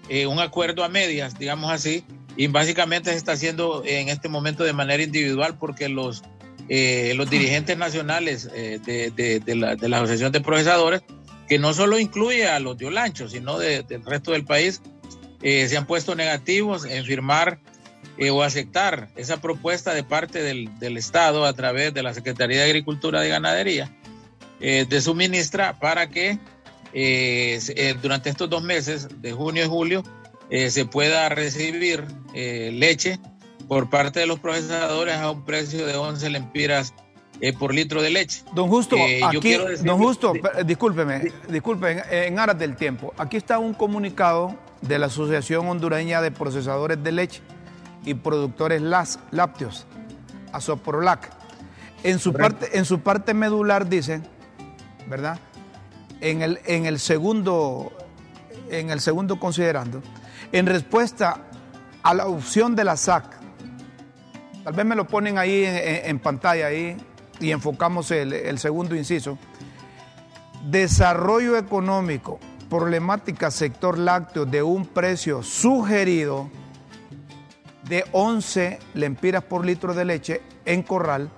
eh, 0.08 0.26
un 0.26 0.38
acuerdo 0.38 0.84
a 0.84 0.88
medias, 0.88 1.38
digamos 1.38 1.70
así, 1.70 2.04
y 2.36 2.46
básicamente 2.46 3.10
se 3.10 3.16
está 3.16 3.32
haciendo 3.32 3.82
en 3.84 4.08
este 4.08 4.28
momento 4.28 4.64
de 4.64 4.72
manera 4.72 5.02
individual 5.02 5.58
porque 5.58 5.88
los, 5.88 6.22
eh, 6.68 7.12
los 7.16 7.28
dirigentes 7.28 7.76
nacionales 7.76 8.50
de, 8.52 9.42
la, 9.46 9.76
de 9.76 9.88
la 9.88 9.96
Asociación 9.98 10.32
de 10.32 10.40
Procesadores 10.40 11.02
que 11.52 11.58
no 11.58 11.74
solo 11.74 11.98
incluye 11.98 12.48
a 12.48 12.58
los 12.60 12.78
de 12.78 12.86
Olancho, 12.86 13.28
sino 13.28 13.58
del 13.58 13.84
resto 14.06 14.32
del 14.32 14.46
país, 14.46 14.80
eh, 15.42 15.68
se 15.68 15.76
han 15.76 15.86
puesto 15.86 16.14
negativos 16.14 16.86
en 16.86 17.04
firmar 17.04 17.58
eh, 18.26 18.30
o 18.30 18.42
aceptar 18.42 19.08
esa 19.16 19.40
propuesta 19.40 19.94
de 19.94 20.04
parte 20.04 20.42
del, 20.42 20.96
Estado 20.96 21.44
a 21.44 21.52
través 21.52 21.94
de 21.94 22.02
la 22.02 22.14
Secretaría 22.14 22.58
de 22.58 22.64
Agricultura 22.64 23.26
y 23.26 23.28
Ganadería, 23.30 23.90
eh, 24.60 24.86
de 24.88 25.00
su 25.00 25.14
ministra, 25.14 25.78
para 25.78 26.08
que 26.08 26.38
durante 28.02 28.28
estos 28.28 28.50
dos 28.50 28.62
meses, 28.62 29.08
de 29.22 29.32
junio 29.32 29.64
y 29.64 29.68
julio, 29.68 30.04
se 30.50 30.84
pueda 30.84 31.30
recibir 31.30 32.04
leche 32.34 33.18
por 33.66 33.88
parte 33.88 34.20
de 34.20 34.26
los 34.26 34.38
procesadores 34.38 35.16
a 35.16 35.30
un 35.30 35.46
precio 35.46 35.86
de 35.86 35.96
11 35.96 36.28
lempiras 36.28 36.92
eh, 37.40 37.52
por 37.52 37.74
litro 37.74 38.00
de 38.00 38.10
leche. 38.10 38.44
Don 38.54 38.68
Justo, 38.68 38.96
eh, 38.96 39.20
aquí, 39.24 39.56
don 39.82 39.98
Justo, 39.98 40.32
discúlpeme, 40.64 41.32
disculpen, 41.48 42.00
en 42.08 42.38
aras 42.38 42.56
del 42.56 42.76
tiempo. 42.76 43.12
Aquí 43.18 43.36
está 43.36 43.58
un 43.58 43.74
comunicado 43.74 44.54
de 44.80 44.96
la 44.98 45.06
Asociación 45.06 45.66
Hondureña 45.66 46.22
de 46.22 46.30
Procesadores 46.30 47.02
de 47.02 47.10
Leche 47.10 47.40
y 48.04 48.14
Productores 48.14 48.82
Lácteos, 48.82 49.86
ASOPROLAC. 50.52 51.30
En 52.02 52.18
su, 52.18 52.32
parte, 52.32 52.76
en 52.76 52.84
su 52.84 53.00
parte 53.00 53.32
medular 53.32 53.88
dicen, 53.88 54.26
¿verdad? 55.08 55.38
En 56.20 56.42
el, 56.42 56.60
en 56.66 56.86
el 56.86 56.98
segundo, 56.98 57.92
en 58.70 58.90
el 58.90 59.00
segundo 59.00 59.38
considerando, 59.38 60.02
en 60.50 60.66
respuesta 60.66 61.42
a 62.02 62.14
la 62.14 62.26
opción 62.26 62.74
de 62.74 62.84
la 62.84 62.96
SAC, 62.96 63.24
tal 64.64 64.74
vez 64.74 64.84
me 64.84 64.96
lo 64.96 65.06
ponen 65.06 65.38
ahí 65.38 65.64
en, 65.64 66.10
en 66.10 66.18
pantalla 66.18 66.66
ahí, 66.66 66.96
y 67.42 67.50
enfocamos 67.50 68.10
el, 68.10 68.58
segundo 68.58 68.94
inciso, 68.94 69.36
desarrollo 70.64 71.58
económico, 71.58 72.38
problemática 72.70 73.50
sector 73.50 73.98
lácteo 73.98 74.46
de 74.46 74.62
un 74.62 74.86
precio 74.86 75.42
sugerido 75.42 76.48
de 77.84 78.04
11 78.12 78.78
lempiras 78.94 79.44
por 79.44 79.64
litro 79.66 79.94
de 79.94 80.04
leche 80.04 80.42
en 80.64 80.82
corral, 80.82 81.30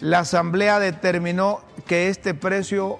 la 0.00 0.20
Asamblea 0.20 0.78
determinó 0.78 1.60
que 1.86 2.08
este 2.08 2.34
precio 2.34 2.98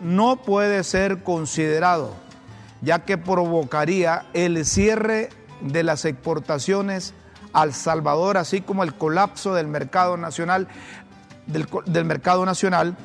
no 0.00 0.36
puede 0.42 0.84
ser 0.84 1.22
considerado, 1.22 2.14
ya 2.82 3.04
que 3.04 3.18
provocaría 3.18 4.26
el 4.34 4.64
cierre 4.66 5.30
de 5.60 5.82
las 5.82 6.04
exportaciones 6.04 7.14
al 7.52 7.72
Salvador, 7.72 8.36
así 8.36 8.60
como 8.60 8.82
el 8.82 8.94
colapso 8.94 9.54
del 9.54 9.68
mercado 9.68 10.16
nacional 10.16 10.68
del, 11.46 12.04
mercado 12.04 12.44
nacional, 12.44 12.96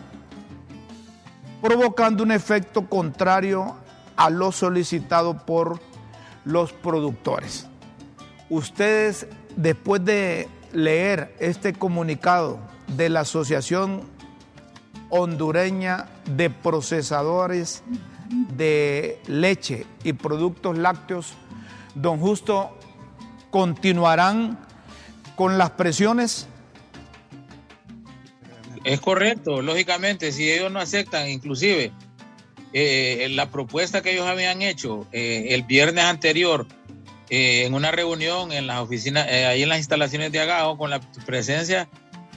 provocando 1.61 2.23
un 2.23 2.31
efecto 2.31 2.87
contrario 2.89 3.75
a 4.15 4.29
lo 4.29 4.51
solicitado 4.51 5.45
por 5.45 5.79
los 6.43 6.73
productores. 6.73 7.67
Ustedes, 8.51 9.27
después 9.55 10.03
de 10.05 10.47
leer 10.73 11.33
este 11.39 11.73
comunicado 11.73 12.59
de 12.97 13.09
la 13.09 13.21
Asociación 13.21 14.03
Hondureña 15.09 16.09
de 16.35 16.49
Procesadores 16.49 17.81
de 18.57 19.19
Leche 19.27 19.85
y 20.03 20.13
Productos 20.13 20.77
Lácteos, 20.77 21.33
don 21.95 22.19
Justo, 22.19 22.77
continuarán 23.49 24.59
con 25.35 25.57
las 25.57 25.71
presiones 25.71 26.47
es 28.83 28.99
correcto, 28.99 29.61
lógicamente, 29.61 30.31
si 30.31 30.51
ellos 30.51 30.71
no 30.71 30.79
aceptan, 30.79 31.29
inclusive 31.29 31.91
eh, 32.73 33.27
la 33.31 33.49
propuesta 33.49 34.01
que 34.01 34.13
ellos 34.13 34.27
habían 34.27 34.61
hecho 34.61 35.07
eh, 35.11 35.47
el 35.49 35.63
viernes 35.63 36.05
anterior 36.05 36.65
eh, 37.31 37.65
en 37.65 37.73
una 37.73 37.89
reunión 37.89 38.51
en 38.51 38.67
las 38.67 38.79
oficinas, 38.79 39.27
ahí 39.27 39.63
en 39.63 39.69
las 39.69 39.79
instalaciones 39.79 40.31
de 40.31 40.39
Agajo, 40.39 40.77
con 40.77 40.91
la 40.91 41.01
presencia 41.25 41.89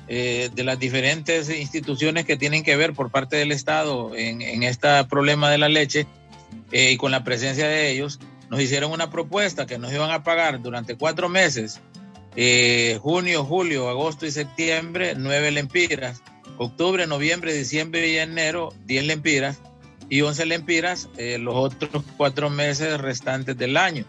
de 0.06 0.64
las 0.64 0.78
diferentes 0.78 1.48
instituciones 1.48 2.26
que 2.26 2.36
tienen 2.36 2.62
que 2.62 2.76
ver 2.76 2.92
por 2.92 3.10
parte 3.10 3.36
del 3.36 3.52
Estado 3.52 4.14
en, 4.14 4.42
en 4.42 4.62
este 4.62 4.86
problema 5.04 5.50
de 5.50 5.56
la 5.56 5.70
leche 5.70 6.06
y 6.70 6.98
con 6.98 7.10
la 7.10 7.24
presencia 7.24 7.66
de 7.66 7.90
ellos, 7.90 8.20
nos 8.50 8.60
hicieron 8.60 8.92
una 8.92 9.08
propuesta 9.08 9.64
que 9.64 9.78
nos 9.78 9.90
iban 9.94 10.10
a 10.10 10.22
pagar 10.22 10.60
durante 10.60 10.96
cuatro 10.96 11.30
meses, 11.30 11.80
junio, 13.00 13.44
julio, 13.44 13.88
agosto 13.88 14.26
y 14.26 14.30
septiembre, 14.30 15.14
nueve 15.16 15.50
lempiras 15.50 16.20
octubre, 16.58 17.06
noviembre, 17.06 17.52
diciembre 17.52 18.08
y 18.08 18.18
enero 18.18 18.72
10 18.86 19.06
lempiras 19.06 19.58
y 20.08 20.20
11 20.20 20.46
lempiras 20.46 21.08
eh, 21.16 21.38
los 21.38 21.54
otros 21.54 22.04
cuatro 22.16 22.50
meses 22.50 23.00
restantes 23.00 23.56
del 23.56 23.76
año. 23.76 24.04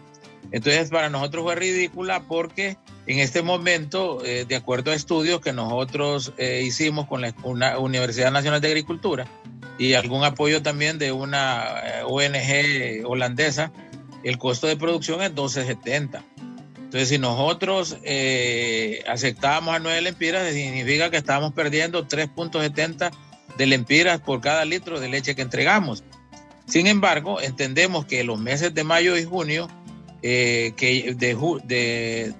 Entonces 0.52 0.90
para 0.90 1.10
nosotros 1.10 1.44
fue 1.44 1.54
ridícula 1.54 2.20
porque 2.20 2.76
en 3.06 3.18
este 3.18 3.42
momento, 3.42 4.24
eh, 4.24 4.44
de 4.46 4.56
acuerdo 4.56 4.90
a 4.90 4.94
estudios 4.94 5.40
que 5.40 5.52
nosotros 5.52 6.32
eh, 6.38 6.62
hicimos 6.64 7.06
con 7.06 7.20
la 7.20 7.78
Universidad 7.78 8.30
Nacional 8.30 8.60
de 8.60 8.68
Agricultura 8.68 9.26
y 9.78 9.94
algún 9.94 10.24
apoyo 10.24 10.62
también 10.62 10.98
de 10.98 11.12
una 11.12 11.82
ONG 12.06 13.04
holandesa, 13.04 13.72
el 14.24 14.38
costo 14.38 14.66
de 14.66 14.76
producción 14.76 15.22
es 15.22 15.34
12.70. 15.34 16.22
Entonces, 16.86 17.08
si 17.08 17.18
nosotros 17.18 17.98
eh, 18.04 19.02
aceptábamos 19.08 19.74
a 19.74 19.78
9 19.80 20.00
lempiras, 20.02 20.52
significa 20.52 21.10
que 21.10 21.16
estábamos 21.16 21.52
perdiendo 21.52 22.06
3.70 22.06 23.10
de 23.58 23.66
lempiras 23.66 24.20
por 24.20 24.40
cada 24.40 24.64
litro 24.64 25.00
de 25.00 25.08
leche 25.08 25.34
que 25.34 25.42
entregamos. 25.42 26.04
Sin 26.66 26.86
embargo, 26.86 27.40
entendemos 27.40 28.06
que 28.06 28.24
los 28.24 28.38
meses 28.38 28.72
de 28.72 28.84
mayo 28.84 29.16
y 29.16 29.24
junio, 29.24 29.68
eh, 30.28 30.72
que 30.76 31.14
de, 31.14 32.34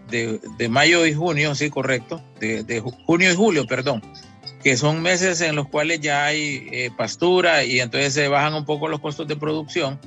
de, 0.59 0.68
mayo 0.68 1.07
y 1.07 1.14
junio, 1.14 1.55
sí, 1.55 1.70
correcto, 1.70 2.20
de, 2.41 2.82
junio 3.07 3.30
y 3.30 3.37
julio, 3.37 3.64
perdón, 3.64 4.03
que 4.64 4.76
son 4.76 5.03
meses 5.03 5.41
en 5.41 5.55
los 5.55 5.68
cuales 5.68 6.01
ya 6.01 6.24
hay 6.24 6.66
eh, 6.72 6.91
pastura 6.97 7.62
y 7.62 7.78
entonces 7.78 8.12
se 8.12 8.26
bajan 8.26 8.55
un 8.55 8.64
poco 8.64 8.89
los 8.89 8.99
costos 8.99 9.28
de 9.28 9.37
producción, 9.37 10.01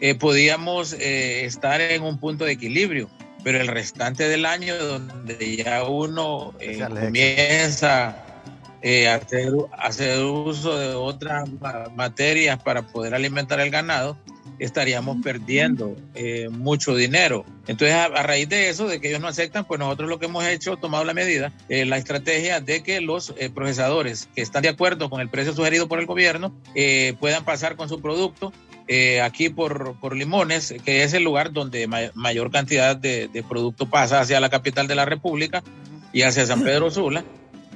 eh, 0.00 0.14
podíamos 0.14 0.94
estar 0.94 1.82
en 1.82 2.02
un 2.02 2.18
punto 2.18 2.46
de 2.46 2.52
equilibrio, 2.52 3.10
pero 3.44 3.60
el 3.60 3.68
restante 3.68 4.26
del 4.26 4.46
año 4.46 4.78
donde 4.78 5.56
ya 5.56 5.84
uno 5.84 6.54
comienza 6.88 8.24
eh, 8.80 9.08
hacer, 9.08 9.52
hacer 9.76 10.24
uso 10.24 10.78
de 10.78 10.94
otras 10.94 11.48
materias 11.96 12.62
para 12.62 12.86
poder 12.86 13.12
alimentar 13.12 13.58
el 13.58 13.70
ganado, 13.70 14.16
estaríamos 14.58 15.18
perdiendo 15.22 15.96
eh, 16.14 16.48
mucho 16.50 16.94
dinero. 16.94 17.44
Entonces, 17.66 17.94
a, 17.96 18.08
raíz 18.08 18.48
de 18.48 18.68
eso, 18.68 18.86
de 18.88 19.00
que 19.00 19.08
ellos 19.08 19.20
no 19.20 19.28
aceptan, 19.28 19.64
pues 19.64 19.78
nosotros 19.78 20.08
lo 20.08 20.18
que 20.18 20.26
hemos 20.26 20.44
hecho, 20.46 20.76
tomado 20.76 21.04
la 21.04 21.14
medida, 21.14 21.52
eh, 21.68 21.84
la 21.84 21.98
estrategia 21.98 22.60
de 22.60 22.82
que 22.82 23.00
los 23.00 23.34
procesadores 23.54 24.28
que 24.34 24.42
están 24.42 24.62
de 24.62 24.68
acuerdo 24.68 25.10
con 25.10 25.20
el 25.20 25.28
precio 25.28 25.52
sugerido 25.54 25.88
por 25.88 26.00
el 26.00 26.06
gobierno 26.06 26.54
puedan 27.20 27.44
pasar 27.44 27.76
con 27.76 27.88
su 27.88 28.00
producto 28.00 28.52
aquí 29.22 29.50
por, 29.50 29.98
por, 30.00 30.16
Limones, 30.16 30.74
que 30.84 31.02
es 31.02 31.12
el 31.12 31.24
lugar 31.24 31.52
donde 31.52 31.86
mayor 32.14 32.50
cantidad 32.50 32.96
de, 32.96 33.28
de 33.28 33.42
producto 33.42 33.88
pasa 33.88 34.20
hacia 34.20 34.40
la 34.40 34.48
capital 34.48 34.86
de 34.86 34.94
la 34.94 35.04
República 35.04 35.62
y 36.12 36.22
hacia 36.22 36.46
San 36.46 36.62
Pedro 36.62 36.90
Sula. 36.90 37.24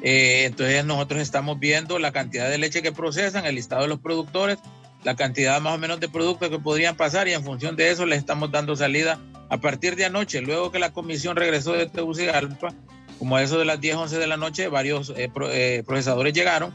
Eh, 0.03 0.45
entonces 0.47 0.85
nosotros 0.85 1.21
estamos 1.21 1.61
viendo 1.61 1.99
la 1.99 2.11
cantidad 2.13 2.51
de 2.51 2.59
leche 2.59 2.83
que 2.83 2.93
procesan, 2.93 3.47
el 3.47 3.55
listado 3.55 3.83
de 3.83 3.89
los 3.89 4.01
productores, 4.01 4.59
la 5.05 5.17
cantidad 5.17 5.61
más 5.61 5.75
o 5.75 5.79
menos 5.79 6.01
de 6.01 6.09
productos 6.09 6.49
que 6.49 6.59
podrían 6.59 6.97
pasar 6.97 7.29
y 7.29 7.33
en 7.33 7.45
función 7.45 7.77
de 7.77 7.91
eso 7.91 8.07
les 8.07 8.19
estamos 8.19 8.51
dando 8.51 8.77
salida 8.77 9.19
a 9.49 9.59
partir 9.59 9.97
de 9.97 10.05
anoche, 10.05 10.41
luego 10.41 10.71
que 10.71 10.79
la 10.79 10.93
comisión 10.93 11.37
regresó 11.37 11.73
de 11.73 11.87
Tegucigalpa, 11.87 12.75
como 13.19 13.37
a 13.37 13.43
eso 13.43 13.59
de 13.59 13.65
las 13.65 13.81
10, 13.81 13.97
11 13.97 14.19
de 14.19 14.27
la 14.27 14.37
noche, 14.37 14.69
varios 14.69 15.11
eh, 15.11 15.31
eh, 15.51 15.83
procesadores 15.87 16.33
llegaron 16.33 16.73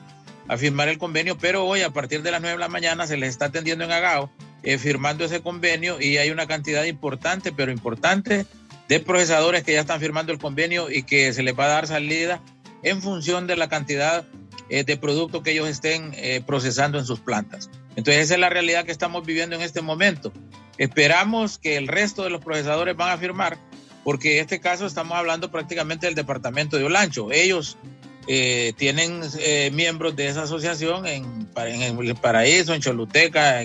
a 0.48 0.58
firmar 0.58 0.88
el 0.88 0.98
convenio, 0.98 1.38
pero 1.38 1.66
hoy 1.66 1.82
a 1.82 1.90
partir 1.90 2.22
de 2.22 2.32
las 2.32 2.42
9 2.42 2.56
de 2.56 2.60
la 2.60 2.70
mañana 2.70 3.08
se 3.08 3.18
les 3.18 3.30
está 3.30 3.46
atendiendo 3.46 3.84
en 3.84 3.92
Agao, 3.92 4.30
firmando 4.80 5.24
ese 5.24 5.42
convenio 5.42 6.02
y 6.02 6.18
hay 6.18 6.30
una 6.30 6.46
cantidad 6.46 6.84
importante, 6.84 7.54
pero 7.54 7.72
importante, 7.72 8.46
de 8.88 9.00
procesadores 9.00 9.64
que 9.64 9.74
ya 9.74 9.82
están 9.82 10.00
firmando 10.00 10.32
el 10.32 10.40
convenio 10.40 10.90
y 10.90 11.04
que 11.04 11.34
se 11.34 11.44
les 11.44 11.58
va 11.58 11.66
a 11.66 11.70
dar 11.70 11.88
salida 11.88 12.42
en 12.84 13.02
función 13.02 13.48
de 13.48 13.56
la 13.56 13.70
cantidad 13.70 14.26
eh, 14.70 14.84
de 14.84 14.98
producto 14.98 15.44
que 15.44 15.52
ellos 15.52 15.68
estén 15.68 16.12
eh, 16.16 16.42
procesando 16.46 16.98
en 17.00 17.06
sus 17.06 17.20
plantas. 17.20 17.70
Entonces 17.98 18.24
esa 18.24 18.36
es 18.36 18.40
la 18.40 18.50
realidad 18.50 18.86
que 18.86 18.92
estamos 18.94 19.26
viviendo 19.26 19.56
en 19.56 19.62
este 19.62 19.82
momento. 19.82 20.32
Esperamos 20.78 21.58
que 21.58 21.76
el 21.76 21.88
resto 21.88 22.24
de 22.24 22.30
los 22.30 22.42
procesadores 22.44 22.96
van 22.96 23.10
a 23.10 23.18
firmar, 23.18 23.58
porque 24.04 24.38
en 24.38 24.44
este 24.44 24.62
caso 24.62 24.86
estamos 24.86 25.18
hablando 25.18 25.52
prácticamente 25.52 26.06
del 26.06 26.16
departamento 26.16 26.78
de 26.78 26.84
Olancho. 26.84 27.32
Ellos 27.32 27.76
eh, 28.28 28.74
tienen 28.78 29.22
miembros 29.74 30.16
de 30.16 30.28
esa 30.28 30.44
asociación 30.44 31.08
en, 31.08 31.50
en, 31.58 32.00
el 32.00 32.16
Paraíso, 32.16 32.76
en 32.76 32.82
Choluteca 32.82 33.64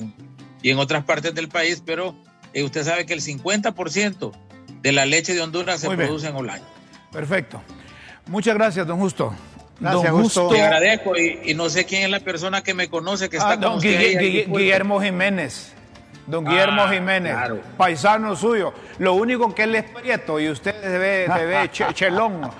y 0.62 0.70
en 0.70 0.78
otras 0.78 1.04
partes 1.04 1.34
del 1.34 1.48
país, 1.48 1.82
pero 1.84 2.16
usted 2.54 2.84
sabe 2.84 3.04
que 3.04 3.12
el 3.12 3.20
50% 3.20 4.32
de 4.80 4.92
la 4.92 5.04
leche 5.04 5.34
de 5.34 5.42
Honduras 5.42 5.80
se 5.80 5.90
produce 5.90 6.28
en 6.28 6.36
Olancho. 6.36 6.64
Perfecto. 7.12 7.62
Muchas 8.26 8.54
gracias, 8.54 8.86
don 8.86 8.98
Justo. 8.98 9.34
Gracias, 9.80 10.12
don 10.12 10.22
Justo. 10.22 10.48
Te 10.48 10.62
agradezco 10.62 11.16
y, 11.16 11.54
no 11.54 11.68
sé 11.68 11.84
quién 11.84 12.04
es 12.04 12.10
la 12.10 12.20
persona 12.20 12.62
que 12.62 12.74
me 12.74 12.88
conoce 12.88 13.28
que 13.28 13.36
está 13.36 13.52
ah, 13.52 13.60
con 13.60 13.74
usted 13.74 14.46
Guillermo 14.46 15.00
Jiménez. 15.00 15.72
Don 16.26 16.44
Guillermo 16.44 16.82
ah, 16.82 16.92
Jiménez, 16.92 17.36
paisano 17.76 18.36
suyo. 18.36 18.72
Lo 18.98 19.14
único 19.14 19.52
que 19.54 19.64
él 19.64 19.74
es 19.74 19.84
prieto 19.84 20.38
y 20.38 20.48
usted 20.48 20.80
se 20.80 20.98
ve, 20.98 21.26
se 21.34 21.44
ve 21.44 21.70
chelón. 21.94 22.50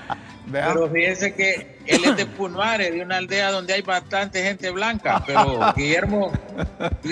Pero 0.51 0.91
fíjense 0.91 1.35
que 1.35 1.79
él 1.87 2.05
es 2.05 2.17
de 2.17 2.27
Punuare, 2.27 2.91
de 2.91 3.03
una 3.03 3.19
aldea 3.19 3.51
donde 3.51 3.75
hay 3.75 3.83
bastante 3.83 4.43
gente 4.43 4.71
blanca, 4.71 5.23
pero 5.27 5.73
Guillermo, 5.77 6.33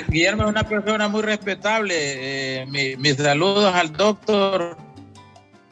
Guillermo 0.08 0.44
es 0.44 0.48
una 0.48 0.64
persona 0.64 1.08
muy 1.08 1.22
respetable. 1.22 1.94
Eh, 1.96 2.96
mis 2.98 3.16
saludos 3.16 3.74
al 3.74 3.92
doctor 3.92 4.76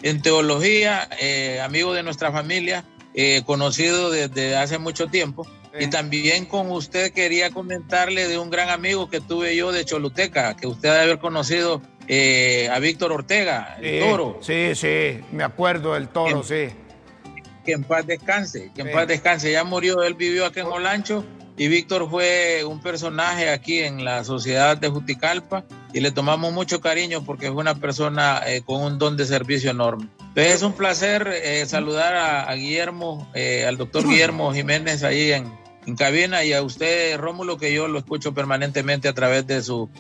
en 0.03 0.23
teología, 0.23 1.09
eh, 1.21 1.61
amigo 1.61 1.93
de 1.93 2.03
nuestra 2.03 2.31
familia, 2.31 2.85
eh, 3.15 3.43
conocido 3.45 4.11
desde 4.11 4.57
hace 4.57 4.79
mucho 4.79 5.07
tiempo. 5.07 5.47
Y 5.79 5.89
también 5.89 6.47
con 6.47 6.71
usted 6.73 7.13
quería 7.13 7.51
comentarle 7.51 8.27
de 8.27 8.39
un 8.39 8.51
gran 8.51 8.69
amigo 8.69 9.09
que 9.09 9.21
tuve 9.21 9.55
yo 9.55 9.71
de 9.71 9.85
Choluteca, 9.85 10.57
que 10.57 10.67
usted 10.67 10.89
debe 10.89 11.03
haber 11.03 11.19
conocido 11.19 11.83
eh, 12.09 12.69
a 12.73 12.79
Víctor 12.81 13.13
Ortega, 13.13 13.77
el 13.81 14.01
toro. 14.01 14.39
Sí, 14.41 14.75
sí, 14.75 15.21
me 15.31 15.45
acuerdo 15.45 15.95
del 15.95 16.09
toro, 16.09 16.43
sí. 16.43 16.69
Que 17.65 17.73
en 17.73 17.85
paz 17.85 18.07
descanse, 18.07 18.73
que 18.75 18.81
en 18.81 18.93
paz 18.93 19.07
descanse. 19.07 19.53
Ya 19.53 19.63
murió, 19.63 20.03
él 20.03 20.15
vivió 20.15 20.47
aquí 20.47 20.61
en 20.61 20.67
Olancho 20.67 21.25
y 21.59 21.67
Víctor 21.67 22.09
fue 22.09 22.65
un 22.65 22.81
personaje 22.81 23.51
aquí 23.51 23.81
en 23.81 24.05
la 24.05 24.23
sociedad 24.23 24.77
de 24.79 24.89
Juticalpa 24.89 25.65
y 25.93 25.99
le 25.99 26.13
tomamos 26.13 26.53
mucho 26.53 26.81
cariño 26.81 27.25
porque 27.25 27.47
es 27.47 27.53
una 27.53 27.75
persona 27.75 28.41
eh, 28.47 28.63
con 28.65 28.81
un 28.81 28.99
don 28.99 29.17
de 29.17 29.27
servicio 29.27 29.73
enorme. 29.73 30.07
Entonces 30.21 30.55
es 30.55 30.63
un 30.63 30.75
placer 30.75 31.27
eh, 31.27 31.67
saludar 31.67 32.15
a, 32.15 32.55
Guillermo, 32.55 33.29
eh, 33.35 33.67
al 33.67 33.77
doctor 33.77 34.09
Guillermo 34.09 34.55
Jiménez 34.55 35.03
ahí 35.03 35.33
en, 35.33 35.53
en, 35.85 35.97
cabina 35.97 36.45
y 36.45 36.53
a 36.53 36.63
usted, 36.63 37.19
Rómulo, 37.19 37.59
que 37.59 37.75
yo 37.75 37.89
lo 37.89 37.99
escucho 37.99 38.33
permanentemente 38.33 39.09
a 39.09 39.13
través 39.13 39.45
de 39.47 39.61
su 39.61 39.91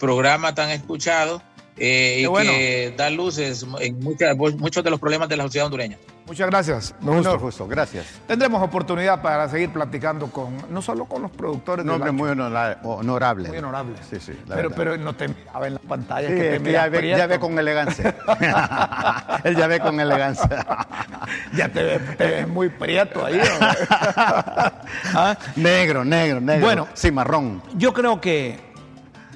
programa 0.00 0.54
tan 0.54 0.70
escuchado 0.70 1.42
y 1.76 2.24
que 2.24 2.94
da 2.96 3.10
luces 3.10 3.66
en 3.80 3.98
muchos 3.98 4.84
de 4.84 4.90
los 4.90 5.00
problemas 5.00 5.28
de 5.28 5.36
la 5.36 5.44
sociedad 5.44 5.66
hondureña. 5.66 5.98
Muchas 6.26 6.48
gracias. 6.48 6.94
Don 7.00 7.16
Justo, 7.16 7.38
justo, 7.38 7.66
gracias. 7.68 8.06
Tendremos 8.26 8.62
oportunidad 8.62 9.20
para 9.20 9.46
seguir 9.48 9.70
platicando 9.70 10.28
con, 10.28 10.56
no 10.70 10.80
solo 10.80 11.04
con 11.04 11.20
los 11.20 11.30
productores. 11.30 11.84
No, 11.84 11.98
muy 12.12 12.30
honorable. 12.30 13.48
Muy 13.48 13.58
honorable. 13.58 13.96
Sí, 14.08 14.18
sí. 14.20 14.32
Pero, 14.48 14.70
pero 14.70 14.96
no 14.96 15.14
te 15.14 15.28
miraba 15.28 15.66
en 15.66 15.74
la 15.74 15.80
pantalla. 15.80 16.28
que 16.28 16.60
te 16.60 16.72
ya, 16.72 16.88
ve, 16.88 17.08
ya, 17.08 17.26
ve, 17.26 17.38
con 17.38 17.58
elegancia. 17.58 18.16
Él 19.44 19.54
ya 19.54 19.66
ve 19.66 19.80
con 19.80 20.00
elegancia. 20.00 20.66
ya 21.54 21.68
te 21.68 21.82
ves, 21.82 22.48
muy 22.48 22.70
prieto 22.70 23.26
ahí. 23.26 23.38
¿Ah? 23.68 25.36
Negro, 25.56 26.06
negro, 26.06 26.40
negro. 26.40 26.64
Bueno, 26.64 26.88
sí, 26.94 27.10
marrón. 27.10 27.62
Yo 27.74 27.92
creo 27.92 28.18
que, 28.20 28.58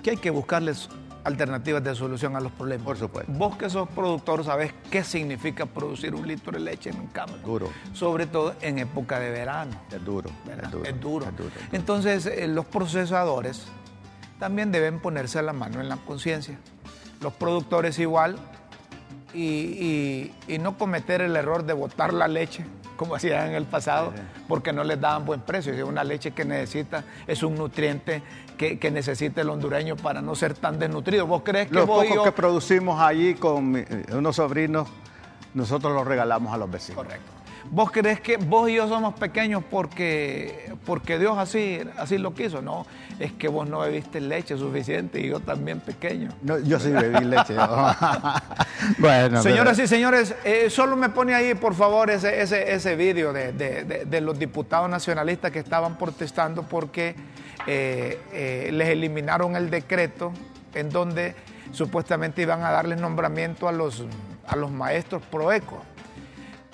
que 0.02 0.10
hay 0.10 0.16
que 0.16 0.30
buscarles 0.30 0.88
alternativas 1.24 1.82
de 1.84 1.94
solución 1.94 2.36
a 2.36 2.40
los 2.40 2.52
problemas. 2.52 2.84
Por 2.84 2.96
supuesto. 2.96 3.32
Vos 3.32 3.56
que 3.56 3.68
sos 3.68 3.88
productor 3.88 4.44
sabes 4.44 4.72
qué 4.90 5.04
significa 5.04 5.66
producir 5.66 6.14
un 6.14 6.26
litro 6.26 6.52
de 6.52 6.60
leche 6.60 6.90
en 6.90 7.00
un 7.00 7.06
campo. 7.08 7.36
Duro. 7.44 7.70
Sobre 7.92 8.26
todo 8.26 8.54
en 8.60 8.78
época 8.78 9.18
de 9.20 9.30
verano. 9.30 9.72
Es 9.90 10.04
duro. 10.04 10.30
Es 10.84 11.00
duro. 11.00 11.26
Entonces, 11.72 12.26
eh, 12.26 12.48
los 12.48 12.66
procesadores 12.66 13.66
también 14.38 14.70
deben 14.70 15.00
ponerse 15.00 15.42
la 15.42 15.52
mano 15.52 15.80
en 15.80 15.88
la 15.88 15.96
conciencia. 15.96 16.58
Los 17.20 17.32
productores 17.34 17.98
igual 17.98 18.36
y, 19.34 20.30
no 20.60 20.78
cometer 20.78 21.20
el 21.20 21.36
error 21.36 21.64
de 21.64 21.72
botar 21.72 22.12
la 22.12 22.28
leche 22.28 22.64
como 22.96 23.14
hacían 23.16 23.48
en 23.48 23.54
el 23.54 23.64
pasado, 23.64 24.12
porque 24.48 24.72
no 24.72 24.82
les 24.84 25.00
daban 25.00 25.24
buen 25.24 25.40
precio. 25.40 25.72
Es 25.72 25.82
una 25.82 26.02
leche 26.02 26.32
que 26.32 26.44
necesita, 26.44 27.04
es 27.26 27.42
un 27.42 27.54
nutriente 27.54 28.22
que, 28.58 28.90
necesita 28.90 29.40
el 29.40 29.48
hondureño 29.48 29.96
para 29.96 30.20
no 30.20 30.34
ser 30.34 30.54
tan 30.54 30.78
desnutrido. 30.78 31.26
¿Vos 31.26 31.42
crees 31.44 31.68
que 31.68 31.74
Los 31.74 31.86
pocos 31.86 32.24
que 32.24 32.32
producimos 32.32 33.00
allí 33.00 33.34
con 33.34 33.86
unos 34.12 34.36
sobrinos, 34.36 34.88
nosotros 35.54 35.94
los 35.94 36.06
regalamos 36.06 36.52
a 36.52 36.58
los 36.58 36.70
vecinos. 36.70 37.02
Correcto. 37.02 37.38
¿Vos 37.70 37.90
crees 37.90 38.20
que 38.20 38.36
vos 38.38 38.70
y 38.70 38.74
yo 38.74 38.88
somos 38.88 39.14
pequeños 39.14 39.62
porque, 39.70 40.72
porque 40.86 41.18
Dios 41.18 41.36
así, 41.36 41.80
así 41.98 42.16
lo 42.16 42.34
quiso? 42.34 42.62
No, 42.62 42.86
es 43.18 43.32
que 43.32 43.48
vos 43.48 43.68
no 43.68 43.80
bebiste 43.80 44.20
leche 44.20 44.56
suficiente 44.56 45.20
y 45.20 45.28
yo 45.28 45.40
también 45.40 45.80
pequeño. 45.80 46.30
No, 46.42 46.58
yo 46.58 46.80
sí 46.80 46.90
bebí 46.90 47.24
leche. 47.24 47.54
bueno, 48.98 49.42
Señoras 49.42 49.78
y 49.78 49.86
señores, 49.86 50.34
eh, 50.44 50.70
solo 50.70 50.96
me 50.96 51.10
pone 51.10 51.34
ahí, 51.34 51.54
por 51.54 51.74
favor, 51.74 52.10
ese, 52.10 52.40
ese, 52.40 52.72
ese 52.72 52.96
vídeo 52.96 53.32
de, 53.32 53.52
de, 53.52 54.20
los 54.20 54.38
diputados 54.38 54.88
nacionalistas 54.88 55.50
que 55.50 55.58
estaban 55.58 55.98
protestando 55.98 56.62
porque 56.62 57.14
eh, 57.70 58.18
eh, 58.32 58.70
les 58.72 58.88
eliminaron 58.88 59.54
el 59.54 59.68
decreto 59.68 60.32
en 60.72 60.88
donde 60.88 61.34
supuestamente 61.70 62.40
iban 62.40 62.62
a 62.62 62.70
darle 62.70 62.96
nombramiento 62.96 63.68
a 63.68 63.72
los, 63.72 64.06
a 64.46 64.56
los 64.56 64.70
maestros 64.70 65.22
proecos. 65.24 65.80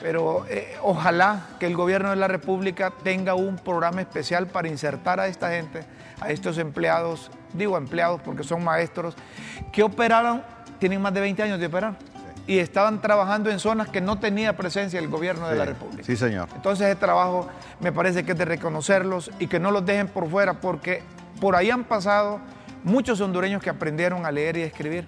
Pero 0.01 0.47
eh, 0.49 0.77
ojalá 0.83 1.49
que 1.59 1.67
el 1.67 1.75
gobierno 1.75 2.11
de 2.11 2.17
la 2.17 2.29
República 2.29 2.93
tenga 3.03 3.35
un 3.35 3.57
programa 3.57 4.03
especial 4.03 4.47
para 4.47 4.69
insertar 4.69 5.19
a 5.19 5.27
esta 5.27 5.51
gente, 5.51 5.81
a 6.21 6.31
estos 6.31 6.59
empleados, 6.59 7.29
digo 7.55 7.77
empleados 7.77 8.21
porque 8.23 8.45
son 8.45 8.63
maestros, 8.63 9.17
que 9.73 9.83
operaron, 9.83 10.45
tienen 10.79 11.03
más 11.03 11.13
de 11.13 11.23
20 11.23 11.43
años 11.43 11.59
de 11.59 11.67
operar. 11.67 11.97
Y 12.47 12.59
estaban 12.59 13.01
trabajando 13.01 13.51
en 13.51 13.59
zonas 13.59 13.89
que 13.89 14.01
no 14.01 14.19
tenía 14.19 14.57
presencia 14.57 14.99
el 14.99 15.09
gobierno 15.09 15.49
de 15.49 15.57
la 15.57 15.65
República. 15.65 16.05
sí, 16.05 16.17
señor. 16.17 16.49
Entonces 16.55 16.89
ese 16.89 16.97
trabajo 16.97 17.49
me 17.81 17.93
parece 17.93 18.25
que 18.25 18.33
es 18.33 18.39
de 18.39 18.45
reconocerlos 18.45 19.31
y 19.39 19.47
que 19.47 19.59
no 19.59 19.71
los 19.71 19.85
dejen 19.87 20.09
por 20.09 20.29
fuera 20.29 20.55
porque 20.61 21.03
por 21.41 21.57
ahí 21.57 21.71
han 21.71 21.85
pasado 21.85 22.41
muchos 22.83 23.21
hondureños 23.21 23.63
que 23.63 23.71
aprendieron 23.71 24.27
a 24.27 24.31
leer 24.31 24.57
y 24.59 24.63
a 24.63 24.67
escribir 24.67 25.07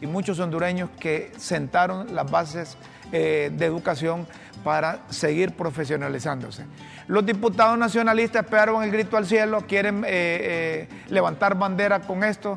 y 0.00 0.06
muchos 0.06 0.38
hondureños 0.38 0.90
que 0.98 1.32
sentaron 1.36 2.14
las 2.14 2.30
bases 2.30 2.76
eh, 3.12 3.50
de 3.52 3.66
educación 3.66 4.26
para 4.64 5.00
seguir 5.08 5.52
profesionalizándose. 5.52 6.64
Los 7.06 7.24
diputados 7.24 7.78
nacionalistas 7.78 8.44
pegaron 8.46 8.82
el 8.82 8.90
grito 8.90 9.16
al 9.16 9.26
cielo, 9.26 9.64
quieren 9.66 10.04
eh, 10.04 10.08
eh, 10.08 10.88
levantar 11.08 11.56
bandera 11.56 12.00
con 12.00 12.22
esto. 12.22 12.56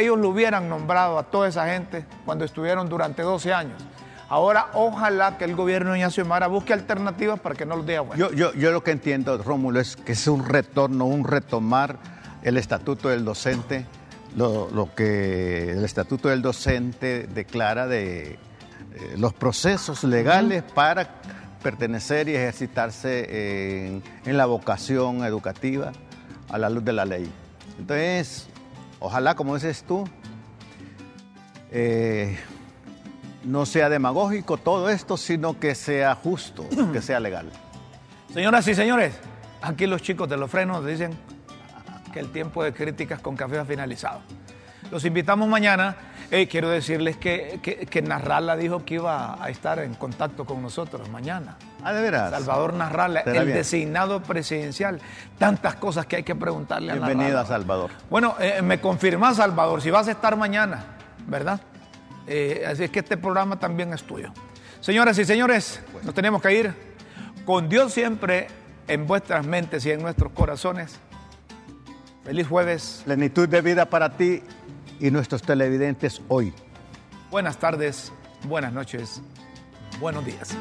Ellos 0.00 0.18
lo 0.18 0.30
hubieran 0.30 0.68
nombrado 0.68 1.18
a 1.18 1.24
toda 1.24 1.48
esa 1.48 1.66
gente 1.66 2.06
cuando 2.24 2.44
estuvieron 2.44 2.88
durante 2.88 3.22
12 3.22 3.52
años. 3.52 3.82
Ahora, 4.30 4.68
ojalá 4.74 5.36
que 5.36 5.44
el 5.44 5.56
gobierno 5.56 5.90
de 5.92 5.98
Ignacio 5.98 6.24
Mara 6.24 6.46
busque 6.46 6.72
alternativas 6.72 7.40
para 7.40 7.54
que 7.54 7.66
no 7.66 7.76
los 7.76 7.84
deje 7.84 7.98
afuera. 7.98 8.16
Yo, 8.16 8.32
yo, 8.32 8.52
yo 8.54 8.70
lo 8.70 8.84
que 8.84 8.92
entiendo, 8.92 9.36
Rómulo, 9.38 9.80
es 9.80 9.96
que 9.96 10.12
es 10.12 10.26
un 10.28 10.46
retorno, 10.46 11.04
un 11.04 11.24
retomar 11.24 11.98
el 12.42 12.56
estatuto 12.56 13.08
del 13.08 13.24
docente, 13.24 13.86
lo, 14.36 14.70
lo 14.70 14.94
que 14.94 15.72
el 15.72 15.84
estatuto 15.84 16.28
del 16.28 16.42
docente 16.42 17.26
declara 17.26 17.86
de 17.88 18.32
eh, 18.32 18.38
los 19.18 19.34
procesos 19.34 20.04
legales 20.04 20.62
para 20.62 21.20
pertenecer 21.62 22.28
y 22.28 22.36
ejercitarse 22.36 23.86
en, 23.86 24.02
en 24.24 24.36
la 24.36 24.46
vocación 24.46 25.24
educativa 25.24 25.92
a 26.48 26.56
la 26.56 26.70
luz 26.70 26.84
de 26.84 26.92
la 26.92 27.04
ley. 27.04 27.30
Entonces, 27.78 28.49
ojalá, 29.00 29.34
como 29.34 29.54
dices 29.54 29.82
tú, 29.82 30.04
eh, 31.72 32.38
no 33.44 33.66
sea 33.66 33.88
demagógico 33.88 34.56
todo 34.56 34.88
esto, 34.88 35.16
sino 35.16 35.58
que 35.58 35.74
sea 35.74 36.14
justo, 36.14 36.66
que 36.92 37.02
sea 37.02 37.18
legal. 37.20 37.50
Señoras 38.32 38.68
y 38.68 38.74
señores, 38.74 39.18
aquí 39.60 39.86
los 39.86 40.02
chicos 40.02 40.28
de 40.28 40.36
los 40.36 40.50
frenos 40.50 40.86
dicen 40.86 41.12
que 42.12 42.20
el 42.20 42.30
tiempo 42.30 42.62
de 42.62 42.72
críticas 42.72 43.20
con 43.20 43.36
café 43.36 43.58
ha 43.58 43.64
finalizado. 43.64 44.20
Los 44.90 45.04
invitamos 45.04 45.48
mañana. 45.48 45.96
Eh, 46.30 46.46
quiero 46.46 46.68
decirles 46.68 47.16
que, 47.16 47.58
que, 47.62 47.86
que 47.86 48.02
Narrala 48.02 48.56
dijo 48.56 48.84
que 48.84 48.94
iba 48.94 49.42
a 49.42 49.50
estar 49.50 49.80
en 49.80 49.94
contacto 49.94 50.44
con 50.44 50.62
nosotros 50.62 51.08
mañana. 51.08 51.56
Ah, 51.82 51.92
de 51.92 52.02
veras. 52.02 52.30
Salvador 52.30 52.74
Narrala, 52.74 53.20
el 53.20 53.32
bien. 53.32 53.56
designado 53.56 54.22
presidencial. 54.22 55.00
Tantas 55.38 55.76
cosas 55.76 56.06
que 56.06 56.16
hay 56.16 56.22
que 56.22 56.34
preguntarle 56.34 56.92
a 56.92 56.96
Bienvenido 56.96 57.38
a 57.40 57.46
Salvador. 57.46 57.90
Bueno, 58.10 58.34
eh, 58.40 58.60
me 58.62 58.80
confirma 58.80 59.32
Salvador, 59.34 59.80
si 59.80 59.90
vas 59.90 60.08
a 60.08 60.10
estar 60.10 60.36
mañana, 60.36 60.84
¿verdad? 61.26 61.60
Eh, 62.26 62.64
así 62.66 62.84
es 62.84 62.90
que 62.90 62.98
este 63.00 63.16
programa 63.16 63.58
también 63.58 63.92
es 63.92 64.02
tuyo. 64.02 64.32
Señoras 64.80 65.18
y 65.18 65.24
señores, 65.24 65.80
nos 66.02 66.14
tenemos 66.14 66.40
que 66.42 66.54
ir 66.54 66.74
con 67.44 67.68
Dios 67.68 67.92
siempre 67.92 68.48
en 68.86 69.06
vuestras 69.06 69.44
mentes 69.46 69.84
y 69.86 69.90
en 69.90 70.02
nuestros 70.02 70.32
corazones. 70.32 70.98
Feliz 72.24 72.46
jueves, 72.46 73.02
Plenitud 73.04 73.48
de 73.48 73.60
vida 73.62 73.86
para 73.86 74.10
ti 74.16 74.42
y 75.00 75.10
nuestros 75.10 75.42
televidentes 75.42 76.20
hoy. 76.28 76.52
buenas 77.30 77.56
tardes, 77.56 78.12
buenas 78.46 78.72
noches, 78.72 79.22
buenos 79.98 80.24
días. 80.24 80.56